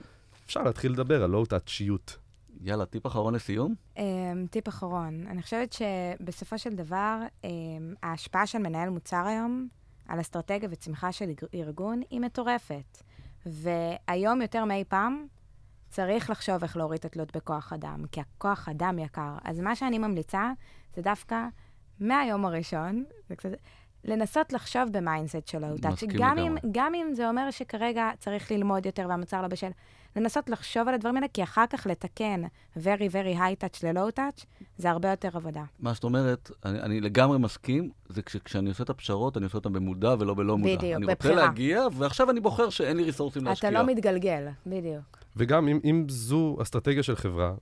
אפשר 0.46 0.62
להתחיל 0.62 0.92
לדבר 0.92 1.22
על 1.24 1.30
לואו-טאצ'יות. 1.30 2.18
יאללה, 2.60 2.86
טיפ 2.86 3.06
אחרון 3.06 3.34
לסיום? 3.34 3.74
Um, 3.96 4.00
טיפ 4.50 4.68
אחרון, 4.68 5.26
אני 5.26 5.42
חושבת 5.42 5.72
שבסופו 5.72 6.58
של 6.58 6.74
דבר, 6.74 7.18
um, 7.42 7.46
ההשפעה 8.02 8.46
של 8.46 8.58
מנהל 8.58 8.88
מוצר 8.88 9.26
היום 9.26 9.68
על 10.08 10.20
אסטרטגיה 10.20 10.68
וצמיחה 10.72 11.12
של 11.12 11.30
ארגון 11.54 12.00
היא 12.10 12.20
מטורפת. 12.20 13.02
והיום 13.46 14.42
יותר 14.42 14.64
מאי 14.64 14.84
פעם 14.88 15.26
צריך 15.90 16.30
לחשוב 16.30 16.62
איך 16.62 16.76
להוריד 16.76 16.98
את 16.98 17.04
התלות 17.04 17.36
בכוח 17.36 17.72
אדם, 17.72 18.04
כי 18.12 18.20
הכוח 18.20 18.68
אדם 18.68 18.98
יקר. 18.98 19.36
אז 19.44 19.60
מה 19.60 19.76
שאני 19.76 19.98
ממליצה 19.98 20.52
זה 20.96 21.02
דווקא 21.02 21.46
מהיום 22.00 22.44
הראשון, 22.44 23.04
זה 23.28 23.36
קצת... 23.36 23.50
לנסות 24.04 24.52
לחשוב 24.52 24.82
ב 24.92 24.99
mindset 24.99 25.46
של 25.46 25.64
low 25.64 25.75
touch 25.75 25.92
מסכים 25.92 26.10
גם 26.18 26.38
אם, 26.38 26.44
לגמרי. 26.44 26.60
גם 26.72 26.94
אם 26.94 27.14
זה 27.14 27.28
אומר 27.28 27.50
שכרגע 27.50 28.10
צריך 28.18 28.52
ללמוד 28.52 28.86
יותר 28.86 29.06
והמוצר 29.08 29.42
לא 29.42 29.48
בשל, 29.48 29.70
לנסות 30.16 30.50
לחשוב 30.50 30.88
על 30.88 30.94
הדברים 30.94 31.16
האלה, 31.16 31.28
כי 31.28 31.42
אחר 31.42 31.64
כך 31.70 31.86
לתקן 31.86 32.42
very 32.76 33.08
very 33.12 33.36
high 33.36 33.64
touch 33.64 33.86
ל-low 33.86 34.18
touch, 34.18 34.44
זה 34.78 34.90
הרבה 34.90 35.10
יותר 35.10 35.28
עבודה. 35.34 35.62
מה 35.80 35.94
שאת 35.94 36.04
אומרת, 36.04 36.50
אני, 36.64 36.80
אני 36.80 37.00
לגמרי 37.00 37.38
מסכים, 37.38 37.90
זה 38.08 38.22
כשאני 38.22 38.68
עושה 38.68 38.84
את 38.84 38.90
הפשרות, 38.90 39.36
אני 39.36 39.44
עושה 39.44 39.58
אותן 39.58 39.72
במודע 39.72 40.14
ולא 40.18 40.34
בלא 40.34 40.58
מודע. 40.58 40.76
בדיוק, 40.76 40.96
אני 40.96 41.04
רוצה 41.04 41.14
בבחירה. 41.14 41.34
להגיע, 41.34 41.82
ועכשיו 41.92 42.30
אני 42.30 42.40
בוחר 42.40 42.70
שאין 42.70 42.96
לי 42.96 43.04
resource 43.04 43.36
ים 43.36 43.44
להשקיע. 43.44 43.70
אתה 43.70 43.78
לא 43.78 43.86
מתגלגל, 43.86 44.48
בדיוק. 44.66 45.18
וגם 45.36 45.68
אם, 45.68 45.80
אם 45.84 46.06
זו 46.08 46.58
אסטרטגיה 46.62 47.02
של 47.02 47.16
חברה, 47.16 47.52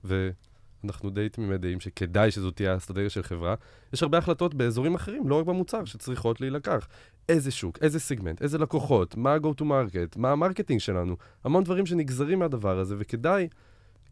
ואנחנו 0.83 1.09
די 1.09 1.29
תמימי 1.29 1.57
דעים 1.57 1.79
שכדאי 1.79 2.31
שזו 2.31 2.51
תהיה 2.51 2.73
האסטרטגיה 2.73 3.09
של 3.09 3.23
חברה, 3.23 3.55
יש 3.93 4.03
הרבה 4.03 4.17
החלטות 4.17 4.53
באזורים 4.53 4.95
אחרים, 4.95 5.29
לא 5.29 5.39
רק 5.39 5.45
במוצר, 5.45 5.85
שצריכות 5.85 6.41
להילקח. 6.41 6.87
איזה 7.29 7.51
שוק, 7.51 7.77
איזה 7.81 7.99
סיגמנט, 7.99 8.41
איזה 8.41 8.57
לקוחות, 8.57 9.17
מה 9.17 9.33
ה-go 9.33 9.61
to 9.61 9.61
market, 9.61 10.17
מה 10.17 10.31
ה 10.31 10.36
marketing 10.36 10.79
שלנו, 10.79 11.15
המון 11.43 11.63
דברים 11.63 11.85
שנגזרים 11.85 12.39
מהדבר 12.39 12.79
הזה, 12.79 12.95
וכדאי, 12.99 13.47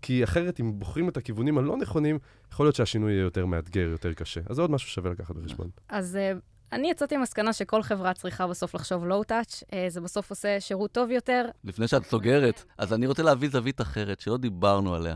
כי 0.01 0.23
אחרת 0.23 0.59
אם 0.59 0.79
בוחרים 0.79 1.09
את 1.09 1.17
הכיוונים 1.17 1.57
הלא 1.57 1.77
נכונים, 1.77 2.19
יכול 2.51 2.65
להיות 2.65 2.75
שהשינוי 2.75 3.11
יהיה 3.11 3.21
יותר 3.21 3.45
מאתגר, 3.45 3.81
יותר 3.91 4.13
קשה. 4.13 4.41
אז 4.49 4.55
זה 4.55 4.61
עוד 4.61 4.71
משהו 4.71 4.89
שווה 4.89 5.11
לקחת 5.11 5.35
בחשבון. 5.35 5.69
אז 5.89 6.15
אה, 6.15 6.33
אני 6.71 6.91
יצאתי 6.91 7.15
עם 7.15 7.21
מסקנה 7.21 7.53
שכל 7.53 7.83
חברה 7.83 8.13
צריכה 8.13 8.47
בסוף 8.47 8.75
לחשוב 8.75 9.05
לואו-טאץ', 9.05 9.63
זה 9.87 10.01
בסוף 10.01 10.29
עושה 10.29 10.59
שירות 10.59 10.91
טוב 10.91 11.11
יותר. 11.11 11.45
לפני 11.63 11.87
שאת 11.87 12.05
סוגרת, 12.05 12.63
אז 12.77 12.93
אני 12.93 13.07
רוצה 13.07 13.23
להביא 13.23 13.49
זווית 13.49 13.81
אחרת, 13.81 14.19
שלא 14.19 14.37
דיברנו 14.37 14.95
עליה, 14.95 15.15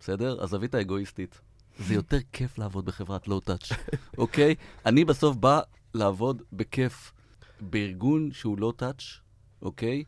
בסדר? 0.00 0.42
הזווית 0.42 0.74
האגואיסטית. 0.74 1.40
זה 1.78 1.94
יותר 1.94 2.18
כיף 2.32 2.58
לעבוד 2.58 2.86
בחברת 2.86 3.28
לואו-טאץ', 3.28 3.68
אוקיי? 4.18 4.54
אני 4.86 5.04
בסוף 5.04 5.36
בא 5.36 5.60
לעבוד 5.94 6.42
בכיף 6.52 7.12
בארגון 7.60 8.30
שהוא 8.32 8.58
לואו-טאץ', 8.58 9.02
אוקיי? 9.62 10.04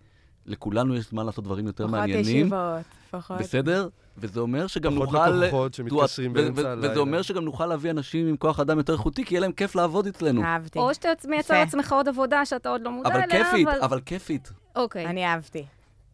לכולנו 0.47 0.97
יש 0.97 1.09
זמן 1.09 1.27
לעשות 1.27 1.45
דברים 1.45 1.67
יותר 1.67 1.85
פחות 1.85 1.99
מעניינים, 1.99 2.47
ישיבות, 2.47 2.85
פחות... 3.11 3.39
בסדר? 3.39 3.89
וזה 4.19 4.41
אומר 4.41 4.67
שגם 4.67 4.95
פחות 4.95 5.09
נוכל... 5.09 5.31
לקוחות 5.31 5.75
שמתקשרים 5.75 6.33
באמצע 6.33 6.73
הלילה. 6.73 6.91
וזה 6.91 7.01
אומר 7.01 7.23
שגם 7.23 7.45
נוכל 7.45 7.67
להביא 7.67 7.91
אנשים 7.91 8.27
עם 8.29 8.37
כוח 8.37 8.61
אדם 8.61 8.79
יותר 8.79 8.93
איכותי, 8.93 9.25
כי 9.25 9.35
יהיה 9.35 9.41
להם 9.41 9.53
כיף 9.53 9.75
לעבוד 9.75 10.07
אצלנו. 10.07 10.43
אהבתי. 10.43 10.79
או 10.79 10.95
שאתה 10.95 11.29
מייצר. 11.29 11.55
לעצמך 11.55 11.93
עוד 11.93 12.09
עבודה 12.09 12.47
שאתה 12.47 12.69
עוד 12.69 12.81
לא 12.81 12.91
מודע 12.91 13.09
אבל 13.09 13.21
אליה, 13.21 13.45
כיפית, 13.45 13.69
אבל... 13.69 13.81
אבל 13.81 14.01
כיפית. 14.01 14.53
אוקיי. 14.77 15.07
אני 15.07 15.27
אהבתי. 15.27 15.65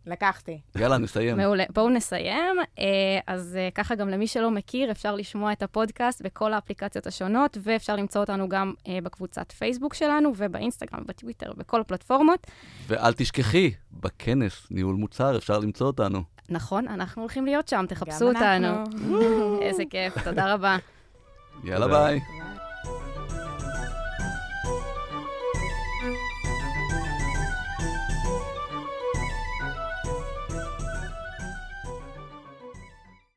לקחתי. 0.07 0.61
יאללה, 0.77 0.99
נסיים. 0.99 1.37
מעולה. 1.37 1.65
בואו 1.75 1.91
נסיים. 1.91 2.57
אה, 2.79 2.85
אז 3.27 3.57
אה, 3.61 3.69
ככה 3.75 3.95
גם 3.95 4.09
למי 4.09 4.27
שלא 4.27 4.51
מכיר, 4.51 4.91
אפשר 4.91 5.15
לשמוע 5.15 5.53
את 5.53 5.63
הפודקאסט 5.63 6.23
בכל 6.23 6.53
האפליקציות 6.53 7.07
השונות, 7.07 7.59
ואפשר 7.63 7.97
למצוא 7.97 8.21
אותנו 8.21 8.49
גם 8.49 8.73
אה, 8.89 8.99
בקבוצת 9.03 9.53
פייסבוק 9.53 9.95
שלנו, 9.95 10.33
ובאינסטגרם, 10.37 11.01
ובטוויטר, 11.03 11.53
בכל 11.57 11.81
הפלטפורמות. 11.81 12.47
ואל 12.87 13.13
תשכחי, 13.13 13.73
בכנס 13.93 14.67
ניהול 14.71 14.97
מוצר 14.97 15.37
אפשר 15.37 15.59
למצוא 15.59 15.87
אותנו. 15.87 16.23
נכון, 16.49 16.89
אנחנו 16.89 17.23
הולכים 17.23 17.45
להיות 17.45 17.69
שם, 17.69 17.85
תחפשו 17.89 18.29
אותנו. 18.29 18.85
איזה 19.67 19.83
כיף, 19.91 20.25
תודה 20.25 20.55
רבה. 20.55 20.77
יאללה. 21.65 21.89
ביי. 21.89 22.21